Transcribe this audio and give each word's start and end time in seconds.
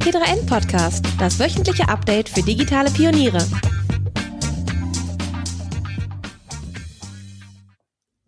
T3N 0.00 0.46
Podcast, 0.46 1.04
das 1.18 1.38
wöchentliche 1.38 1.86
Update 1.86 2.30
für 2.30 2.42
digitale 2.42 2.90
Pioniere. 2.90 3.46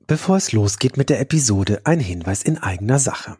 Bevor 0.07 0.37
es 0.37 0.53
losgeht 0.53 0.99
mit 0.99 1.09
der 1.09 1.21
Episode, 1.21 1.81
ein 1.85 1.99
Hinweis 1.99 2.43
in 2.43 2.59
eigener 2.59 2.99
Sache. 2.99 3.39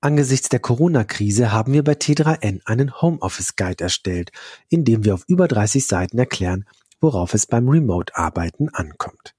Angesichts 0.00 0.48
der 0.48 0.60
Corona-Krise 0.60 1.52
haben 1.52 1.74
wir 1.74 1.84
bei 1.84 1.92
T3N 1.92 2.62
einen 2.64 3.02
Homeoffice 3.02 3.54
Guide 3.54 3.84
erstellt, 3.84 4.32
in 4.70 4.86
dem 4.86 5.04
wir 5.04 5.12
auf 5.12 5.24
über 5.28 5.46
30 5.46 5.86
Seiten 5.86 6.18
erklären, 6.18 6.64
worauf 7.02 7.34
es 7.34 7.46
beim 7.46 7.68
Remote-Arbeiten 7.68 8.70
ankommt. 8.70 9.34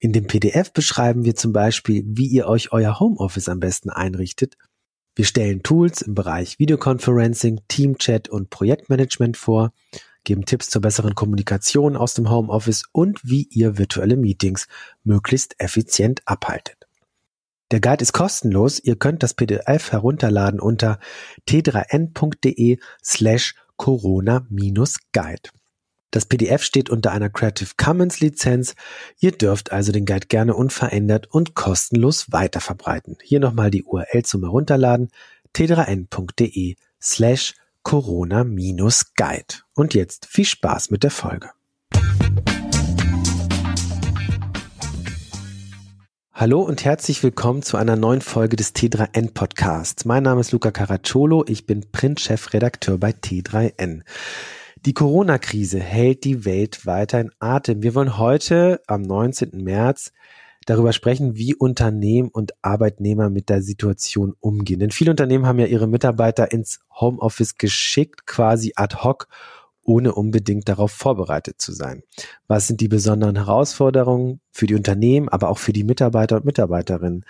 In 0.00 0.12
dem 0.12 0.26
PDF 0.26 0.72
beschreiben 0.72 1.24
wir 1.24 1.36
zum 1.36 1.52
Beispiel, 1.52 2.02
wie 2.06 2.28
ihr 2.28 2.46
euch 2.46 2.72
euer 2.72 2.98
Homeoffice 2.98 3.50
am 3.50 3.60
besten 3.60 3.90
einrichtet. 3.90 4.56
Wir 5.18 5.24
stellen 5.24 5.64
Tools 5.64 6.00
im 6.00 6.14
Bereich 6.14 6.60
Videoconferencing, 6.60 7.62
Teamchat 7.66 8.28
und 8.28 8.50
Projektmanagement 8.50 9.36
vor, 9.36 9.72
geben 10.22 10.44
Tipps 10.44 10.70
zur 10.70 10.80
besseren 10.80 11.16
Kommunikation 11.16 11.96
aus 11.96 12.14
dem 12.14 12.30
Homeoffice 12.30 12.84
und 12.92 13.18
wie 13.24 13.48
ihr 13.50 13.78
virtuelle 13.78 14.16
Meetings 14.16 14.68
möglichst 15.02 15.56
effizient 15.58 16.22
abhaltet. 16.24 16.86
Der 17.72 17.80
Guide 17.80 18.00
ist 18.02 18.12
kostenlos. 18.12 18.78
Ihr 18.78 18.94
könnt 18.94 19.24
das 19.24 19.34
PDF 19.34 19.90
herunterladen 19.90 20.60
unter 20.60 21.00
t3n.de 21.48 22.78
slash 23.02 23.56
corona-guide. 23.76 25.50
Das 26.10 26.24
PDF 26.24 26.62
steht 26.62 26.88
unter 26.88 27.12
einer 27.12 27.28
Creative 27.28 27.68
Commons 27.76 28.20
Lizenz. 28.20 28.74
Ihr 29.20 29.32
dürft 29.32 29.72
also 29.72 29.92
den 29.92 30.06
Guide 30.06 30.28
gerne 30.28 30.54
unverändert 30.54 31.26
und 31.30 31.54
kostenlos 31.54 32.32
weiterverbreiten. 32.32 33.18
Hier 33.22 33.40
nochmal 33.40 33.70
die 33.70 33.84
URL 33.84 34.24
zum 34.24 34.42
Herunterladen 34.42 35.10
t3n.de 35.54 36.76
slash 36.98 37.54
corona-guide. 37.82 39.54
Und 39.74 39.92
jetzt 39.92 40.24
viel 40.26 40.46
Spaß 40.46 40.90
mit 40.90 41.02
der 41.02 41.10
Folge. 41.10 41.50
Hallo 46.32 46.62
und 46.62 46.86
herzlich 46.86 47.22
willkommen 47.22 47.62
zu 47.62 47.76
einer 47.76 47.96
neuen 47.96 48.22
Folge 48.22 48.56
des 48.56 48.74
T3N 48.74 49.34
Podcasts. 49.34 50.06
Mein 50.06 50.22
Name 50.22 50.40
ist 50.40 50.52
Luca 50.52 50.70
Caracciolo, 50.70 51.44
ich 51.46 51.66
bin 51.66 51.90
Printchefredakteur 51.90 52.96
bei 52.96 53.10
T3N. 53.10 54.04
Die 54.88 54.94
Corona-Krise 54.94 55.80
hält 55.80 56.24
die 56.24 56.46
Welt 56.46 56.86
weiter 56.86 57.20
in 57.20 57.30
Atem. 57.40 57.82
Wir 57.82 57.94
wollen 57.94 58.16
heute 58.16 58.80
am 58.86 59.02
19. 59.02 59.50
März 59.62 60.14
darüber 60.64 60.94
sprechen, 60.94 61.36
wie 61.36 61.54
Unternehmen 61.54 62.30
und 62.30 62.52
Arbeitnehmer 62.62 63.28
mit 63.28 63.50
der 63.50 63.60
Situation 63.60 64.34
umgehen. 64.40 64.80
Denn 64.80 64.90
viele 64.90 65.10
Unternehmen 65.10 65.44
haben 65.44 65.58
ja 65.58 65.66
ihre 65.66 65.88
Mitarbeiter 65.88 66.52
ins 66.52 66.80
Homeoffice 66.90 67.58
geschickt, 67.58 68.26
quasi 68.26 68.72
ad 68.76 68.96
hoc 69.04 69.28
ohne 69.88 70.14
unbedingt 70.14 70.68
darauf 70.68 70.92
vorbereitet 70.92 71.62
zu 71.62 71.72
sein. 71.72 72.02
Was 72.46 72.66
sind 72.66 72.82
die 72.82 72.88
besonderen 72.88 73.36
Herausforderungen 73.36 74.40
für 74.52 74.66
die 74.66 74.74
Unternehmen, 74.74 75.30
aber 75.30 75.48
auch 75.48 75.56
für 75.56 75.72
die 75.72 75.82
Mitarbeiter 75.82 76.36
und 76.36 76.44
Mitarbeiterinnen? 76.44 77.24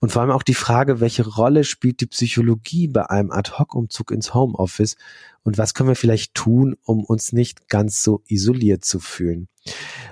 Und 0.00 0.12
vor 0.12 0.20
allem 0.20 0.30
auch 0.30 0.42
die 0.42 0.54
Frage, 0.54 1.00
welche 1.00 1.26
Rolle 1.26 1.64
spielt 1.64 2.00
die 2.00 2.06
Psychologie 2.06 2.88
bei 2.88 3.08
einem 3.08 3.30
Ad-Hoc-Umzug 3.30 4.10
ins 4.10 4.34
Homeoffice? 4.34 4.96
Und 5.44 5.56
was 5.56 5.72
können 5.72 5.88
wir 5.88 5.96
vielleicht 5.96 6.34
tun, 6.34 6.76
um 6.84 7.04
uns 7.04 7.32
nicht 7.32 7.70
ganz 7.70 8.02
so 8.02 8.22
isoliert 8.28 8.84
zu 8.84 9.00
fühlen? 9.00 9.48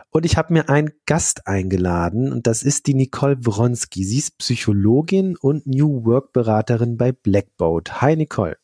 Und 0.08 0.24
ich 0.24 0.38
habe 0.38 0.54
mir 0.54 0.70
einen 0.70 0.92
Gast 1.04 1.46
eingeladen 1.46 2.32
und 2.32 2.46
das 2.46 2.62
ist 2.62 2.86
die 2.86 2.94
Nicole 2.94 3.36
Wronski. 3.44 4.04
Sie 4.04 4.18
ist 4.18 4.38
Psychologin 4.38 5.36
und 5.36 5.66
New 5.66 6.06
Work 6.06 6.32
Beraterin 6.32 6.96
bei 6.96 7.12
Blackboat. 7.12 8.00
Hi 8.00 8.16
Nicole. 8.16 8.56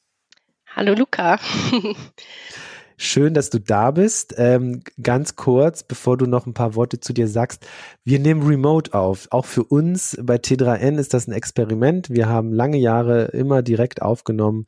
Hallo 0.74 0.94
Luca. 0.94 1.38
Schön, 3.00 3.32
dass 3.32 3.48
du 3.48 3.60
da 3.60 3.92
bist. 3.92 4.34
Ähm, 4.38 4.80
ganz 5.00 5.36
kurz, 5.36 5.84
bevor 5.84 6.16
du 6.16 6.26
noch 6.26 6.46
ein 6.46 6.52
paar 6.52 6.74
Worte 6.74 6.98
zu 6.98 7.12
dir 7.12 7.28
sagst. 7.28 7.64
Wir 8.02 8.18
nehmen 8.18 8.42
Remote 8.42 8.92
auf. 8.92 9.28
Auch 9.30 9.46
für 9.46 9.62
uns 9.62 10.18
bei 10.20 10.34
T3N 10.34 10.98
ist 10.98 11.14
das 11.14 11.28
ein 11.28 11.32
Experiment. 11.32 12.10
Wir 12.10 12.28
haben 12.28 12.52
lange 12.52 12.76
Jahre 12.76 13.26
immer 13.26 13.62
direkt 13.62 14.02
aufgenommen, 14.02 14.66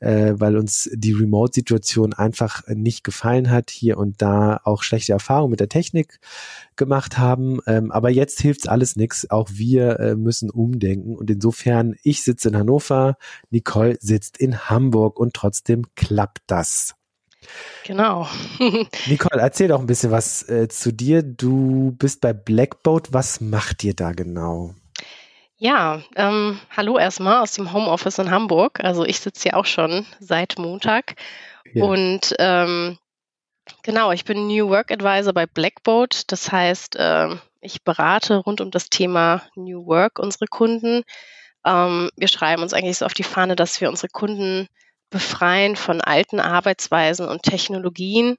äh, 0.00 0.34
weil 0.36 0.58
uns 0.58 0.90
die 0.92 1.12
Remote-Situation 1.12 2.12
einfach 2.12 2.62
nicht 2.68 3.04
gefallen 3.04 3.48
hat, 3.48 3.70
hier 3.70 3.96
und 3.96 4.20
da 4.20 4.60
auch 4.64 4.82
schlechte 4.82 5.14
Erfahrungen 5.14 5.52
mit 5.52 5.60
der 5.60 5.70
Technik 5.70 6.18
gemacht 6.76 7.16
haben. 7.16 7.60
Ähm, 7.66 7.90
aber 7.90 8.10
jetzt 8.10 8.42
hilft 8.42 8.68
alles 8.68 8.96
nichts. 8.96 9.30
Auch 9.30 9.48
wir 9.50 9.98
äh, 9.98 10.14
müssen 10.14 10.50
umdenken. 10.50 11.16
Und 11.16 11.30
insofern, 11.30 11.94
ich 12.02 12.22
sitze 12.22 12.50
in 12.50 12.56
Hannover, 12.58 13.16
Nicole 13.48 13.96
sitzt 13.98 14.36
in 14.36 14.68
Hamburg 14.68 15.18
und 15.18 15.32
trotzdem 15.32 15.86
klappt 15.94 16.42
das. 16.46 16.96
Genau. 17.84 18.28
Nicole, 19.06 19.40
erzähl 19.40 19.68
doch 19.68 19.80
ein 19.80 19.86
bisschen 19.86 20.10
was 20.10 20.48
äh, 20.48 20.68
zu 20.68 20.92
dir. 20.92 21.22
Du 21.22 21.94
bist 21.98 22.20
bei 22.20 22.32
Blackboat. 22.32 23.12
Was 23.12 23.40
macht 23.40 23.84
ihr 23.84 23.94
da 23.94 24.12
genau? 24.12 24.74
Ja, 25.56 26.02
ähm, 26.16 26.58
hallo 26.76 26.98
erstmal 26.98 27.40
aus 27.40 27.52
dem 27.52 27.72
Homeoffice 27.72 28.18
in 28.18 28.30
Hamburg. 28.30 28.80
Also 28.82 29.04
ich 29.04 29.20
sitze 29.20 29.44
hier 29.44 29.56
auch 29.56 29.66
schon 29.66 30.06
seit 30.18 30.58
Montag. 30.58 31.14
Ja. 31.72 31.84
Und 31.84 32.34
ähm, 32.38 32.98
genau, 33.84 34.10
ich 34.10 34.24
bin 34.24 34.48
New 34.48 34.68
Work 34.70 34.90
Advisor 34.90 35.32
bei 35.32 35.46
Blackboat. 35.46 36.24
Das 36.32 36.50
heißt, 36.50 36.96
äh, 36.96 37.36
ich 37.60 37.84
berate 37.84 38.38
rund 38.38 38.60
um 38.60 38.72
das 38.72 38.90
Thema 38.90 39.42
New 39.54 39.86
Work 39.86 40.18
unsere 40.18 40.46
Kunden. 40.46 41.04
Ähm, 41.64 42.10
wir 42.16 42.28
schreiben 42.28 42.62
uns 42.62 42.74
eigentlich 42.74 42.98
so 42.98 43.06
auf 43.06 43.14
die 43.14 43.22
Fahne, 43.22 43.54
dass 43.54 43.80
wir 43.80 43.88
unsere 43.88 44.08
Kunden 44.08 44.68
befreien 45.12 45.76
von 45.76 46.00
alten 46.00 46.40
Arbeitsweisen 46.40 47.28
und 47.28 47.44
Technologien. 47.44 48.36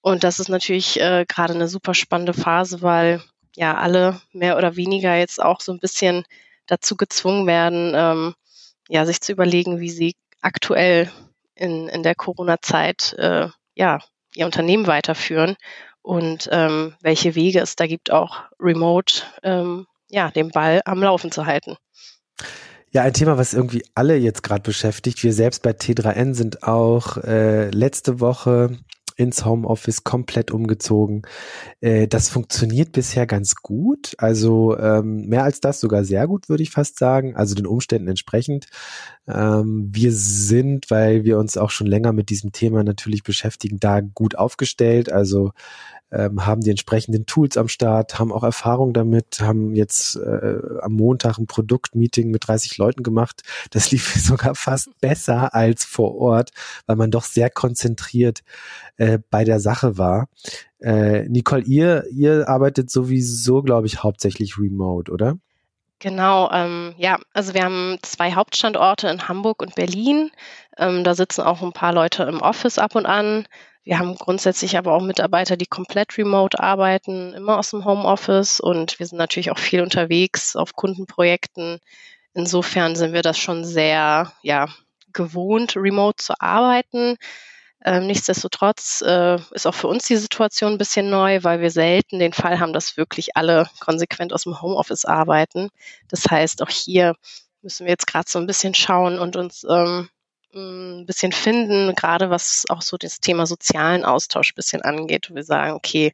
Und 0.00 0.24
das 0.24 0.40
ist 0.40 0.48
natürlich 0.48 1.00
äh, 1.00 1.24
gerade 1.28 1.54
eine 1.54 1.68
super 1.68 1.94
spannende 1.94 2.34
Phase, 2.34 2.82
weil 2.82 3.22
ja 3.54 3.76
alle 3.76 4.20
mehr 4.32 4.56
oder 4.56 4.76
weniger 4.76 5.14
jetzt 5.16 5.40
auch 5.40 5.60
so 5.60 5.72
ein 5.72 5.78
bisschen 5.78 6.24
dazu 6.66 6.96
gezwungen 6.96 7.46
werden, 7.46 7.92
ähm, 7.94 8.34
ja, 8.88 9.06
sich 9.06 9.20
zu 9.20 9.32
überlegen, 9.32 9.78
wie 9.78 9.90
sie 9.90 10.16
aktuell 10.40 11.10
in, 11.54 11.88
in 11.88 12.02
der 12.02 12.14
Corona-Zeit 12.14 13.14
äh, 13.18 13.48
ja, 13.74 14.00
ihr 14.34 14.46
Unternehmen 14.46 14.86
weiterführen 14.86 15.56
und 16.02 16.48
ähm, 16.52 16.94
welche 17.00 17.34
Wege 17.34 17.60
es 17.60 17.76
da 17.76 17.86
gibt, 17.86 18.10
auch 18.10 18.42
remote 18.60 19.22
ähm, 19.42 19.86
ja, 20.08 20.30
den 20.30 20.50
Ball 20.50 20.82
am 20.84 21.02
Laufen 21.02 21.32
zu 21.32 21.46
halten. 21.46 21.76
Ja, 22.92 23.02
ein 23.02 23.12
Thema, 23.12 23.36
was 23.36 23.52
irgendwie 23.52 23.84
alle 23.94 24.16
jetzt 24.16 24.42
gerade 24.42 24.62
beschäftigt. 24.62 25.22
Wir 25.22 25.32
selbst 25.32 25.62
bei 25.62 25.72
T3N 25.72 26.34
sind 26.34 26.62
auch 26.62 27.18
äh, 27.18 27.68
letzte 27.70 28.20
Woche 28.20 28.78
ins 29.16 29.44
Homeoffice 29.44 30.04
komplett 30.04 30.50
umgezogen. 30.50 31.22
Äh, 31.80 32.06
das 32.06 32.28
funktioniert 32.28 32.92
bisher 32.92 33.26
ganz 33.26 33.56
gut. 33.56 34.14
Also 34.18 34.78
ähm, 34.78 35.26
mehr 35.26 35.42
als 35.44 35.60
das 35.60 35.80
sogar 35.80 36.04
sehr 36.04 36.26
gut, 36.26 36.48
würde 36.48 36.62
ich 36.62 36.70
fast 36.70 36.98
sagen. 36.98 37.34
Also 37.34 37.54
den 37.54 37.66
Umständen 37.66 38.08
entsprechend. 38.08 38.66
Ähm, 39.28 39.88
wir 39.92 40.12
sind, 40.12 40.90
weil 40.90 41.24
wir 41.24 41.38
uns 41.38 41.56
auch 41.56 41.70
schon 41.70 41.86
länger 41.86 42.12
mit 42.12 42.30
diesem 42.30 42.52
Thema 42.52 42.84
natürlich 42.84 43.22
beschäftigen, 43.22 43.80
da 43.80 44.00
gut 44.00 44.36
aufgestellt. 44.36 45.10
Also 45.10 45.52
ähm, 46.12 46.46
haben 46.46 46.60
die 46.60 46.70
entsprechenden 46.70 47.26
Tools 47.26 47.56
am 47.56 47.68
Start, 47.68 48.18
haben 48.18 48.32
auch 48.32 48.44
Erfahrung 48.44 48.92
damit, 48.92 49.40
haben 49.40 49.74
jetzt 49.74 50.16
äh, 50.16 50.58
am 50.80 50.92
Montag 50.92 51.38
ein 51.38 51.48
Produktmeeting 51.48 52.30
mit 52.30 52.46
30 52.46 52.78
Leuten 52.78 53.02
gemacht. 53.02 53.42
Das 53.70 53.90
lief 53.90 54.14
sogar 54.14 54.54
fast 54.54 54.88
besser 55.00 55.54
als 55.54 55.84
vor 55.84 56.14
Ort, 56.16 56.50
weil 56.86 56.96
man 56.96 57.10
doch 57.10 57.24
sehr 57.24 57.50
konzentriert 57.50 58.42
äh, 58.96 59.18
bei 59.30 59.44
der 59.44 59.58
Sache 59.58 59.98
war. 59.98 60.28
Äh, 60.80 61.28
Nicole, 61.28 61.62
ihr, 61.62 62.04
ihr 62.12 62.48
arbeitet 62.48 62.90
sowieso, 62.90 63.62
glaube 63.62 63.86
ich, 63.88 64.02
hauptsächlich 64.02 64.58
remote, 64.58 65.10
oder? 65.10 65.38
Genau, 66.06 66.48
ähm, 66.52 66.94
ja, 66.98 67.18
also 67.32 67.52
wir 67.52 67.64
haben 67.64 67.98
zwei 68.02 68.32
Hauptstandorte 68.34 69.08
in 69.08 69.26
Hamburg 69.26 69.60
und 69.60 69.74
Berlin. 69.74 70.30
Ähm, 70.78 71.02
da 71.02 71.16
sitzen 71.16 71.42
auch 71.42 71.62
ein 71.62 71.72
paar 71.72 71.92
Leute 71.92 72.22
im 72.22 72.40
Office 72.42 72.78
ab 72.78 72.94
und 72.94 73.06
an. 73.06 73.48
Wir 73.82 73.98
haben 73.98 74.14
grundsätzlich 74.14 74.78
aber 74.78 74.92
auch 74.92 75.02
Mitarbeiter, 75.02 75.56
die 75.56 75.66
komplett 75.66 76.16
remote 76.16 76.60
arbeiten, 76.60 77.34
immer 77.34 77.58
aus 77.58 77.70
dem 77.70 77.84
Homeoffice 77.84 78.60
und 78.60 79.00
wir 79.00 79.06
sind 79.06 79.18
natürlich 79.18 79.50
auch 79.50 79.58
viel 79.58 79.80
unterwegs 79.82 80.54
auf 80.54 80.74
Kundenprojekten. 80.74 81.80
Insofern 82.34 82.94
sind 82.94 83.12
wir 83.12 83.22
das 83.22 83.36
schon 83.36 83.64
sehr, 83.64 84.30
ja, 84.42 84.68
gewohnt, 85.12 85.74
remote 85.74 86.22
zu 86.22 86.34
arbeiten. 86.38 87.16
Ähm, 87.84 88.06
nichtsdestotrotz 88.06 89.02
äh, 89.06 89.36
ist 89.52 89.66
auch 89.66 89.74
für 89.74 89.88
uns 89.88 90.06
die 90.06 90.16
Situation 90.16 90.72
ein 90.72 90.78
bisschen 90.78 91.10
neu, 91.10 91.42
weil 91.42 91.60
wir 91.60 91.70
selten 91.70 92.18
den 92.18 92.32
Fall 92.32 92.58
haben, 92.58 92.72
dass 92.72 92.96
wirklich 92.96 93.36
alle 93.36 93.68
konsequent 93.80 94.32
aus 94.32 94.44
dem 94.44 94.60
Homeoffice 94.60 95.04
arbeiten. 95.04 95.68
Das 96.08 96.24
heißt, 96.30 96.62
auch 96.62 96.70
hier 96.70 97.14
müssen 97.62 97.86
wir 97.86 97.92
jetzt 97.92 98.06
gerade 98.06 98.28
so 98.28 98.38
ein 98.38 98.46
bisschen 98.46 98.74
schauen 98.74 99.18
und 99.18 99.36
uns 99.36 99.64
ähm, 99.68 100.08
ein 100.54 101.06
bisschen 101.06 101.32
finden, 101.32 101.94
gerade 101.94 102.30
was 102.30 102.64
auch 102.70 102.82
so 102.82 102.96
das 102.96 103.20
Thema 103.20 103.46
sozialen 103.46 104.04
Austausch 104.04 104.52
ein 104.52 104.56
bisschen 104.56 104.82
angeht. 104.82 105.30
Wir 105.32 105.44
sagen, 105.44 105.72
okay, 105.72 106.12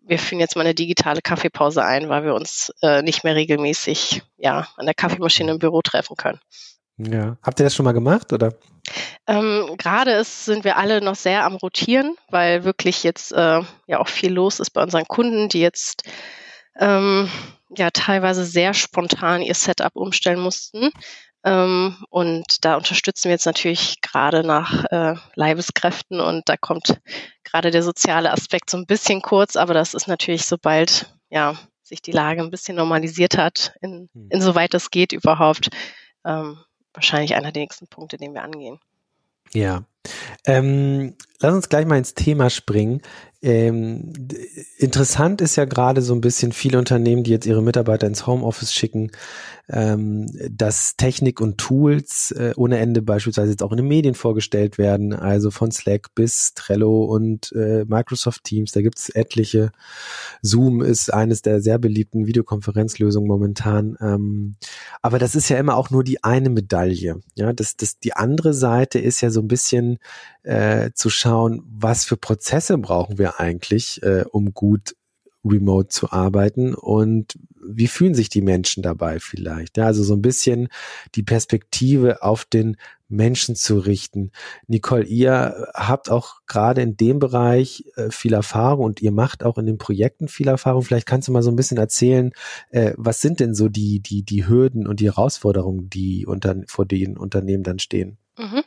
wir 0.00 0.18
führen 0.18 0.40
jetzt 0.40 0.54
mal 0.54 0.62
eine 0.62 0.74
digitale 0.74 1.20
Kaffeepause 1.20 1.84
ein, 1.84 2.08
weil 2.08 2.24
wir 2.24 2.34
uns 2.34 2.72
äh, 2.80 3.02
nicht 3.02 3.24
mehr 3.24 3.34
regelmäßig 3.34 4.22
ja, 4.36 4.68
an 4.76 4.86
der 4.86 4.94
Kaffeemaschine 4.94 5.50
im 5.50 5.58
Büro 5.58 5.82
treffen 5.82 6.16
können. 6.16 6.40
Ja. 6.98 7.36
Habt 7.42 7.60
ihr 7.60 7.64
das 7.64 7.74
schon 7.74 7.84
mal 7.84 7.92
gemacht, 7.92 8.32
oder? 8.32 8.54
Ähm, 9.26 9.74
Gerade 9.76 10.22
sind 10.24 10.64
wir 10.64 10.76
alle 10.76 11.00
noch 11.00 11.16
sehr 11.16 11.44
am 11.44 11.56
Rotieren, 11.56 12.16
weil 12.30 12.64
wirklich 12.64 13.02
jetzt 13.02 13.32
äh, 13.32 13.62
ja 13.86 13.98
auch 13.98 14.08
viel 14.08 14.32
los 14.32 14.60
ist 14.60 14.70
bei 14.70 14.82
unseren 14.82 15.06
Kunden, 15.06 15.48
die 15.48 15.60
jetzt 15.60 16.02
ähm, 16.78 17.28
ja 17.76 17.90
teilweise 17.90 18.44
sehr 18.44 18.74
spontan 18.74 19.42
ihr 19.42 19.54
Setup 19.54 19.94
umstellen 19.94 20.40
mussten. 20.40 20.90
Ähm, 21.44 21.96
und 22.10 22.64
da 22.64 22.76
unterstützen 22.76 23.24
wir 23.24 23.32
jetzt 23.32 23.46
natürlich 23.46 24.00
gerade 24.00 24.42
nach 24.42 24.84
äh, 24.90 25.14
Leibeskräften 25.34 26.20
und 26.20 26.48
da 26.48 26.56
kommt 26.56 27.00
gerade 27.44 27.70
der 27.70 27.82
soziale 27.82 28.32
Aspekt 28.32 28.70
so 28.70 28.76
ein 28.76 28.86
bisschen 28.86 29.22
kurz, 29.22 29.56
aber 29.56 29.74
das 29.74 29.94
ist 29.94 30.08
natürlich, 30.08 30.44
sobald 30.46 31.14
ja 31.30 31.56
sich 31.82 32.02
die 32.02 32.12
Lage 32.12 32.42
ein 32.42 32.50
bisschen 32.50 32.76
normalisiert 32.76 33.38
hat, 33.38 33.74
in, 33.80 34.08
hm. 34.12 34.28
insoweit 34.30 34.74
es 34.74 34.90
geht 34.90 35.12
überhaupt, 35.12 35.68
ähm, 36.24 36.58
wahrscheinlich 36.96 37.34
einer 37.34 37.52
der 37.52 37.62
nächsten 37.62 37.86
Punkte, 37.86 38.16
den 38.16 38.34
wir 38.34 38.42
angehen. 38.42 38.78
Ja. 39.52 39.84
Ähm, 40.46 41.16
lass 41.40 41.54
uns 41.54 41.68
gleich 41.68 41.86
mal 41.86 41.98
ins 41.98 42.14
Thema 42.14 42.50
springen. 42.50 43.00
Ähm, 43.42 44.12
interessant 44.78 45.40
ist 45.40 45.56
ja 45.56 45.66
gerade 45.66 46.00
so 46.02 46.14
ein 46.14 46.20
bisschen 46.20 46.52
viele 46.52 46.78
Unternehmen, 46.78 47.22
die 47.22 47.30
jetzt 47.30 47.46
ihre 47.46 47.62
Mitarbeiter 47.62 48.06
ins 48.06 48.26
Homeoffice 48.26 48.72
schicken, 48.72 49.12
ähm, 49.68 50.26
dass 50.50 50.96
Technik 50.96 51.40
und 51.40 51.58
Tools 51.58 52.32
äh, 52.32 52.54
ohne 52.56 52.78
Ende 52.78 53.02
beispielsweise 53.02 53.50
jetzt 53.50 53.62
auch 53.62 53.72
in 53.72 53.76
den 53.76 53.88
Medien 53.88 54.14
vorgestellt 54.14 54.78
werden, 54.78 55.12
also 55.12 55.50
von 55.50 55.70
Slack 55.70 56.14
bis 56.14 56.54
Trello 56.54 57.04
und 57.04 57.52
äh, 57.52 57.84
Microsoft 57.86 58.44
Teams, 58.44 58.72
da 58.72 58.80
gibt 58.80 58.98
es 58.98 59.10
etliche. 59.10 59.70
Zoom 60.40 60.82
ist 60.82 61.12
eines 61.12 61.42
der 61.42 61.60
sehr 61.60 61.78
beliebten 61.78 62.26
Videokonferenzlösungen 62.26 63.28
momentan. 63.28 63.96
Ähm, 64.00 64.56
aber 65.02 65.18
das 65.18 65.34
ist 65.34 65.50
ja 65.50 65.58
immer 65.58 65.76
auch 65.76 65.90
nur 65.90 66.04
die 66.04 66.24
eine 66.24 66.48
Medaille. 66.48 67.20
Ja, 67.34 67.52
das, 67.52 67.76
das, 67.76 67.98
die 67.98 68.14
andere 68.14 68.54
Seite 68.54 68.98
ist 68.98 69.20
ja 69.20 69.30
so 69.30 69.40
ein 69.40 69.48
bisschen 69.48 69.98
äh, 70.42 70.90
zu 70.94 71.10
schauen, 71.10 71.25
was 71.26 72.04
für 72.04 72.16
Prozesse 72.16 72.78
brauchen 72.78 73.18
wir 73.18 73.40
eigentlich, 73.40 74.02
äh, 74.02 74.24
um 74.30 74.52
gut 74.52 74.94
remote 75.44 75.88
zu 75.88 76.10
arbeiten 76.10 76.74
und 76.74 77.38
wie 77.68 77.88
fühlen 77.88 78.14
sich 78.14 78.28
die 78.28 78.42
Menschen 78.42 78.82
dabei 78.82 79.18
vielleicht? 79.18 79.76
Ja, 79.76 79.86
also 79.86 80.02
so 80.02 80.14
ein 80.14 80.22
bisschen 80.22 80.68
die 81.14 81.22
Perspektive 81.22 82.22
auf 82.22 82.44
den 82.44 82.76
Menschen 83.08 83.54
zu 83.54 83.78
richten. 83.78 84.30
Nicole, 84.66 85.04
ihr 85.04 85.68
habt 85.74 86.10
auch 86.10 86.40
gerade 86.46 86.82
in 86.82 86.96
dem 86.96 87.18
Bereich 87.18 87.84
äh, 87.96 88.10
viel 88.10 88.32
Erfahrung 88.32 88.84
und 88.84 89.02
ihr 89.02 89.12
macht 89.12 89.44
auch 89.44 89.58
in 89.58 89.66
den 89.66 89.78
Projekten 89.78 90.28
viel 90.28 90.48
Erfahrung. 90.48 90.82
Vielleicht 90.82 91.06
kannst 91.06 91.28
du 91.28 91.32
mal 91.32 91.42
so 91.42 91.50
ein 91.50 91.56
bisschen 91.56 91.78
erzählen, 91.78 92.32
äh, 92.70 92.92
was 92.96 93.20
sind 93.20 93.40
denn 93.40 93.54
so 93.54 93.68
die, 93.68 94.00
die, 94.00 94.22
die 94.24 94.48
Hürden 94.48 94.86
und 94.86 95.00
die 95.00 95.06
Herausforderungen, 95.06 95.88
die 95.88 96.26
unter, 96.26 96.56
vor 96.66 96.86
denen 96.86 97.16
Unternehmen 97.16 97.62
dann 97.62 97.78
stehen? 97.78 98.18
Mhm. 98.38 98.62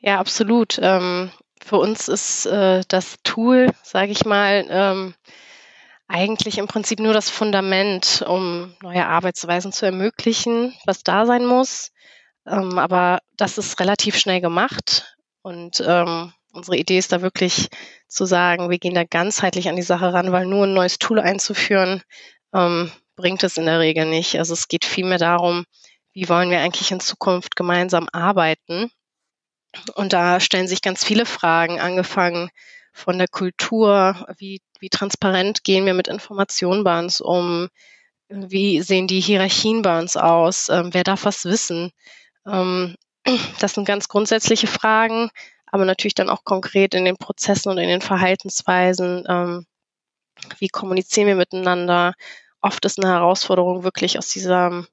Ja, 0.00 0.18
absolut. 0.18 0.78
Ähm, 0.80 1.30
für 1.64 1.76
uns 1.76 2.08
ist 2.08 2.46
äh, 2.46 2.82
das 2.88 3.16
Tool, 3.22 3.70
sage 3.82 4.12
ich 4.12 4.24
mal, 4.24 4.66
ähm, 4.68 5.14
eigentlich 6.08 6.58
im 6.58 6.66
Prinzip 6.66 7.00
nur 7.00 7.12
das 7.12 7.28
Fundament, 7.28 8.24
um 8.26 8.74
neue 8.82 9.06
Arbeitsweisen 9.06 9.72
zu 9.72 9.84
ermöglichen, 9.86 10.74
was 10.86 11.02
da 11.02 11.26
sein 11.26 11.44
muss. 11.44 11.92
Ähm, 12.46 12.78
aber 12.78 13.20
das 13.36 13.58
ist 13.58 13.78
relativ 13.78 14.16
schnell 14.16 14.40
gemacht. 14.40 15.16
Und 15.42 15.82
ähm, 15.86 16.32
unsere 16.52 16.76
Idee 16.76 16.98
ist 16.98 17.12
da 17.12 17.20
wirklich 17.20 17.68
zu 18.08 18.24
sagen, 18.24 18.70
wir 18.70 18.78
gehen 18.78 18.94
da 18.94 19.04
ganzheitlich 19.04 19.68
an 19.68 19.76
die 19.76 19.82
Sache 19.82 20.12
ran, 20.12 20.32
weil 20.32 20.46
nur 20.46 20.64
ein 20.64 20.74
neues 20.74 20.98
Tool 20.98 21.20
einzuführen, 21.20 22.02
ähm, 22.54 22.90
bringt 23.16 23.44
es 23.44 23.58
in 23.58 23.66
der 23.66 23.80
Regel 23.80 24.06
nicht. 24.06 24.38
Also 24.38 24.54
es 24.54 24.68
geht 24.68 24.86
vielmehr 24.86 25.18
darum, 25.18 25.64
wie 26.14 26.28
wollen 26.28 26.50
wir 26.50 26.60
eigentlich 26.60 26.90
in 26.90 27.00
Zukunft 27.00 27.54
gemeinsam 27.54 28.08
arbeiten. 28.12 28.90
Und 29.94 30.12
da 30.12 30.40
stellen 30.40 30.68
sich 30.68 30.82
ganz 30.82 31.04
viele 31.04 31.26
Fragen, 31.26 31.80
angefangen 31.80 32.50
von 32.92 33.18
der 33.18 33.28
Kultur, 33.28 34.26
wie 34.38 34.60
wie 34.80 34.88
transparent 34.88 35.64
gehen 35.64 35.86
wir 35.86 35.94
mit 35.94 36.08
Informationen 36.08 36.84
bei 36.84 36.98
uns 36.98 37.20
um, 37.20 37.68
wie 38.28 38.82
sehen 38.82 39.06
die 39.06 39.20
Hierarchien 39.20 39.82
bei 39.82 39.98
uns 39.98 40.16
aus, 40.16 40.68
ähm, 40.68 40.90
wer 40.92 41.04
darf 41.04 41.24
was 41.24 41.44
wissen. 41.44 41.90
Ähm, 42.46 42.96
das 43.60 43.74
sind 43.74 43.86
ganz 43.86 44.08
grundsätzliche 44.08 44.66
Fragen, 44.66 45.30
aber 45.66 45.84
natürlich 45.84 46.14
dann 46.14 46.30
auch 46.30 46.44
konkret 46.44 46.94
in 46.94 47.04
den 47.04 47.16
Prozessen 47.16 47.70
und 47.70 47.78
in 47.78 47.88
den 47.88 48.00
Verhaltensweisen. 48.00 49.24
Ähm, 49.28 49.66
wie 50.58 50.68
kommunizieren 50.68 51.26
wir 51.26 51.34
miteinander? 51.36 52.14
Oft 52.60 52.84
ist 52.84 53.02
eine 53.02 53.12
Herausforderung 53.12 53.82
wirklich 53.82 54.18
aus 54.18 54.28
dieser 54.28 54.84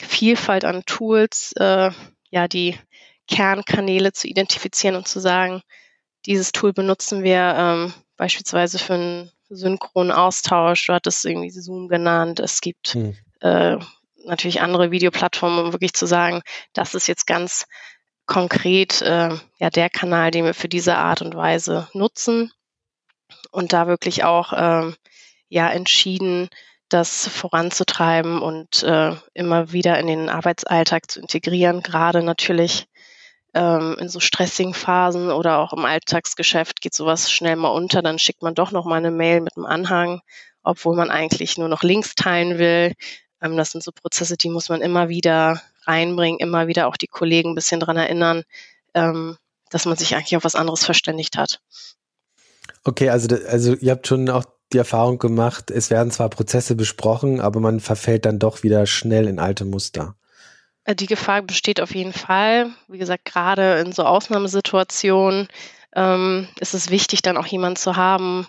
Vielfalt 0.00 0.64
an 0.64 0.84
Tools, 0.86 1.52
äh, 1.56 1.90
ja, 2.30 2.48
die 2.48 2.78
Kernkanäle 3.28 4.12
zu 4.12 4.26
identifizieren 4.26 4.96
und 4.96 5.06
zu 5.06 5.20
sagen, 5.20 5.62
dieses 6.26 6.52
Tool 6.52 6.72
benutzen 6.72 7.22
wir 7.22 7.54
ähm, 7.56 7.94
beispielsweise 8.16 8.78
für 8.78 8.94
einen 8.94 9.30
synchronen 9.48 10.12
Austausch. 10.12 10.86
Du 10.86 10.92
hattest 10.92 11.24
irgendwie 11.24 11.50
Zoom 11.50 11.88
genannt. 11.88 12.40
Es 12.40 12.60
gibt 12.60 12.94
hm. 12.94 13.16
äh, 13.40 13.76
natürlich 14.24 14.60
andere 14.60 14.90
Videoplattformen, 14.90 15.66
um 15.66 15.72
wirklich 15.72 15.94
zu 15.94 16.06
sagen, 16.06 16.42
das 16.72 16.94
ist 16.94 17.06
jetzt 17.06 17.26
ganz 17.26 17.66
konkret 18.26 19.00
äh, 19.00 19.30
ja 19.58 19.70
der 19.70 19.88
Kanal, 19.88 20.30
den 20.30 20.44
wir 20.44 20.54
für 20.54 20.68
diese 20.68 20.96
Art 20.96 21.22
und 21.22 21.34
Weise 21.34 21.88
nutzen 21.94 22.52
und 23.50 23.72
da 23.72 23.86
wirklich 23.86 24.24
auch 24.24 24.52
äh, 24.52 24.92
ja 25.48 25.70
entschieden 25.70 26.50
das 26.90 27.28
voranzutreiben 27.28 28.40
und 28.40 28.82
äh, 28.82 29.14
immer 29.34 29.72
wieder 29.72 29.98
in 29.98 30.06
den 30.06 30.28
Arbeitsalltag 30.28 31.10
zu 31.10 31.20
integrieren, 31.20 31.82
gerade 31.82 32.22
natürlich 32.22 32.86
ähm, 33.54 33.96
in 33.98 34.08
so 34.08 34.20
stressigen 34.20 34.74
Phasen 34.74 35.30
oder 35.30 35.58
auch 35.58 35.72
im 35.72 35.84
Alltagsgeschäft 35.84 36.80
geht 36.80 36.94
sowas 36.94 37.30
schnell 37.30 37.56
mal 37.56 37.70
unter, 37.70 38.02
dann 38.02 38.18
schickt 38.18 38.42
man 38.42 38.54
doch 38.54 38.72
noch 38.72 38.84
mal 38.84 38.96
eine 38.96 39.10
Mail 39.10 39.40
mit 39.40 39.56
einem 39.56 39.66
Anhang, 39.66 40.20
obwohl 40.62 40.94
man 40.96 41.10
eigentlich 41.10 41.56
nur 41.56 41.68
noch 41.68 41.82
Links 41.82 42.14
teilen 42.14 42.58
will. 42.58 42.92
Ähm, 43.42 43.56
das 43.56 43.70
sind 43.70 43.82
so 43.82 43.92
Prozesse, 43.92 44.36
die 44.36 44.50
muss 44.50 44.68
man 44.68 44.82
immer 44.82 45.08
wieder 45.08 45.60
reinbringen, 45.84 46.40
immer 46.40 46.66
wieder 46.66 46.86
auch 46.86 46.96
die 46.96 47.06
Kollegen 47.06 47.50
ein 47.50 47.54
bisschen 47.54 47.80
dran 47.80 47.96
erinnern, 47.96 48.44
ähm, 48.94 49.38
dass 49.70 49.86
man 49.86 49.96
sich 49.96 50.14
eigentlich 50.14 50.36
auf 50.36 50.44
was 50.44 50.54
anderes 50.54 50.84
verständigt 50.84 51.36
hat. 51.36 51.60
Okay, 52.84 53.08
also, 53.10 53.34
also 53.48 53.74
ihr 53.74 53.92
habt 53.92 54.06
schon 54.06 54.28
auch 54.28 54.44
die 54.72 54.78
Erfahrung 54.78 55.18
gemacht, 55.18 55.70
es 55.70 55.90
werden 55.90 56.10
zwar 56.10 56.28
Prozesse 56.28 56.74
besprochen, 56.74 57.40
aber 57.40 57.60
man 57.60 57.80
verfällt 57.80 58.26
dann 58.26 58.38
doch 58.38 58.62
wieder 58.62 58.86
schnell 58.86 59.26
in 59.26 59.38
alte 59.38 59.64
Muster. 59.64 60.14
Äh, 60.88 60.94
die 60.96 61.06
Gefahr 61.06 61.42
besteht 61.42 61.80
auf 61.80 61.94
jeden 61.94 62.12
Fall. 62.14 62.70
Wie 62.88 62.98
gesagt, 62.98 63.26
gerade 63.26 63.78
in 63.80 63.92
so 63.92 64.04
Ausnahmesituationen 64.04 65.48
ähm, 65.94 66.48
ist 66.60 66.74
es 66.74 66.90
wichtig, 66.90 67.22
dann 67.22 67.36
auch 67.36 67.46
jemanden 67.46 67.76
zu 67.76 67.96
haben, 67.96 68.46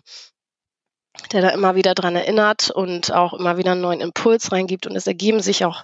der 1.34 1.42
da 1.42 1.50
immer 1.50 1.76
wieder 1.76 1.94
dran 1.96 2.16
erinnert 2.16 2.72
und 2.72 3.12
auch 3.12 3.34
immer 3.34 3.58
wieder 3.58 3.74
einen 3.74 3.82
neuen 3.82 4.00
Impuls 4.00 4.52
reingibt. 4.54 4.88
Und 4.88 4.96
es 4.96 5.06
ergeben 5.06 5.42
sich 5.42 5.66
auch 5.66 5.84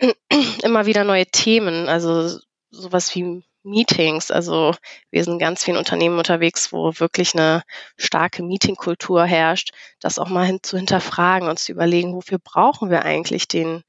immer 0.62 0.86
wieder 0.86 1.04
neue 1.04 1.26
Themen, 1.26 1.88
also 1.88 2.38
sowas 2.70 3.14
wie 3.14 3.44
Meetings. 3.62 4.30
Also 4.30 4.74
wir 5.10 5.24
sind 5.24 5.38
ganz 5.38 5.62
vielen 5.62 5.76
Unternehmen 5.76 6.16
unterwegs, 6.16 6.72
wo 6.72 6.92
wirklich 6.98 7.34
eine 7.34 7.62
starke 7.98 8.42
Meetingkultur 8.42 9.24
herrscht, 9.24 9.72
das 10.00 10.18
auch 10.18 10.28
mal 10.28 10.46
hin 10.46 10.60
zu 10.62 10.78
hinterfragen 10.78 11.48
und 11.48 11.58
zu 11.58 11.70
überlegen, 11.70 12.14
wofür 12.14 12.38
brauchen 12.38 12.90
wir 12.90 13.04
eigentlich 13.04 13.46
den 13.46 13.84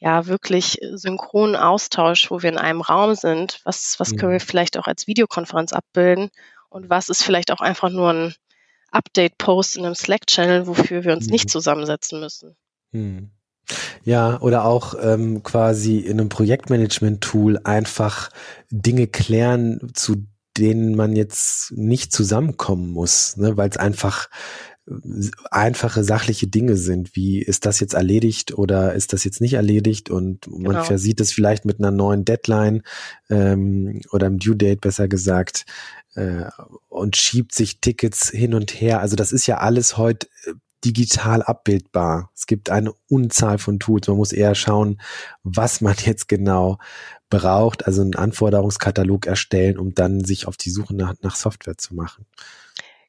ja 0.00 0.26
wirklich 0.26 0.78
synchronen 0.92 1.56
Austausch, 1.56 2.30
wo 2.30 2.42
wir 2.42 2.50
in 2.50 2.58
einem 2.58 2.80
Raum 2.80 3.14
sind. 3.14 3.60
Was, 3.64 3.96
was 3.98 4.16
können 4.16 4.32
wir 4.32 4.40
mhm. 4.40 4.46
vielleicht 4.46 4.78
auch 4.78 4.86
als 4.86 5.06
Videokonferenz 5.06 5.72
abbilden? 5.72 6.30
Und 6.68 6.90
was 6.90 7.08
ist 7.08 7.22
vielleicht 7.22 7.50
auch 7.50 7.60
einfach 7.60 7.90
nur 7.90 8.12
ein 8.12 8.34
Update-Post 8.90 9.76
in 9.76 9.84
einem 9.84 9.94
Slack-Channel, 9.94 10.66
wofür 10.66 11.04
wir 11.04 11.12
uns 11.12 11.26
mhm. 11.26 11.32
nicht 11.32 11.50
zusammensetzen 11.50 12.20
müssen? 12.20 12.56
Mhm. 12.92 13.30
Ja, 14.02 14.40
oder 14.40 14.64
auch 14.64 14.94
ähm, 15.00 15.42
quasi 15.42 15.98
in 15.98 16.18
einem 16.18 16.28
Projektmanagement-Tool 16.30 17.60
einfach 17.64 18.30
Dinge 18.70 19.06
klären, 19.08 19.90
zu 19.92 20.26
denen 20.56 20.96
man 20.96 21.14
jetzt 21.14 21.72
nicht 21.72 22.12
zusammenkommen 22.12 22.90
muss, 22.90 23.36
ne, 23.36 23.56
weil 23.56 23.68
es 23.68 23.76
einfach 23.76 24.28
einfache 25.50 26.04
sachliche 26.04 26.46
Dinge 26.46 26.76
sind, 26.76 27.14
wie 27.14 27.40
ist 27.40 27.66
das 27.66 27.80
jetzt 27.80 27.94
erledigt 27.94 28.56
oder 28.56 28.94
ist 28.94 29.12
das 29.12 29.24
jetzt 29.24 29.40
nicht 29.40 29.54
erledigt 29.54 30.10
und 30.10 30.46
man 30.46 30.72
genau. 30.72 30.84
versieht 30.84 31.20
es 31.20 31.32
vielleicht 31.32 31.64
mit 31.64 31.78
einer 31.78 31.90
neuen 31.90 32.24
Deadline 32.24 32.82
ähm, 33.28 34.00
oder 34.10 34.26
einem 34.26 34.38
Due 34.38 34.56
Date 34.56 34.80
besser 34.80 35.08
gesagt 35.08 35.66
äh, 36.14 36.44
und 36.88 37.16
schiebt 37.16 37.54
sich 37.54 37.80
Tickets 37.80 38.30
hin 38.30 38.54
und 38.54 38.80
her. 38.80 39.00
Also 39.00 39.16
das 39.16 39.32
ist 39.32 39.46
ja 39.46 39.58
alles 39.58 39.96
heute 39.96 40.28
äh, 40.46 40.52
digital 40.84 41.42
abbildbar. 41.42 42.30
Es 42.34 42.46
gibt 42.46 42.70
eine 42.70 42.92
Unzahl 43.08 43.58
von 43.58 43.80
Tools. 43.80 44.06
Man 44.08 44.16
muss 44.16 44.32
eher 44.32 44.54
schauen, 44.54 45.00
was 45.42 45.80
man 45.80 45.96
jetzt 46.04 46.28
genau 46.28 46.78
braucht, 47.30 47.86
also 47.86 48.00
einen 48.00 48.14
Anforderungskatalog 48.14 49.26
erstellen, 49.26 49.78
um 49.78 49.94
dann 49.94 50.24
sich 50.24 50.46
auf 50.46 50.56
die 50.56 50.70
Suche 50.70 50.96
nach, 50.96 51.14
nach 51.20 51.36
Software 51.36 51.76
zu 51.76 51.94
machen. 51.94 52.24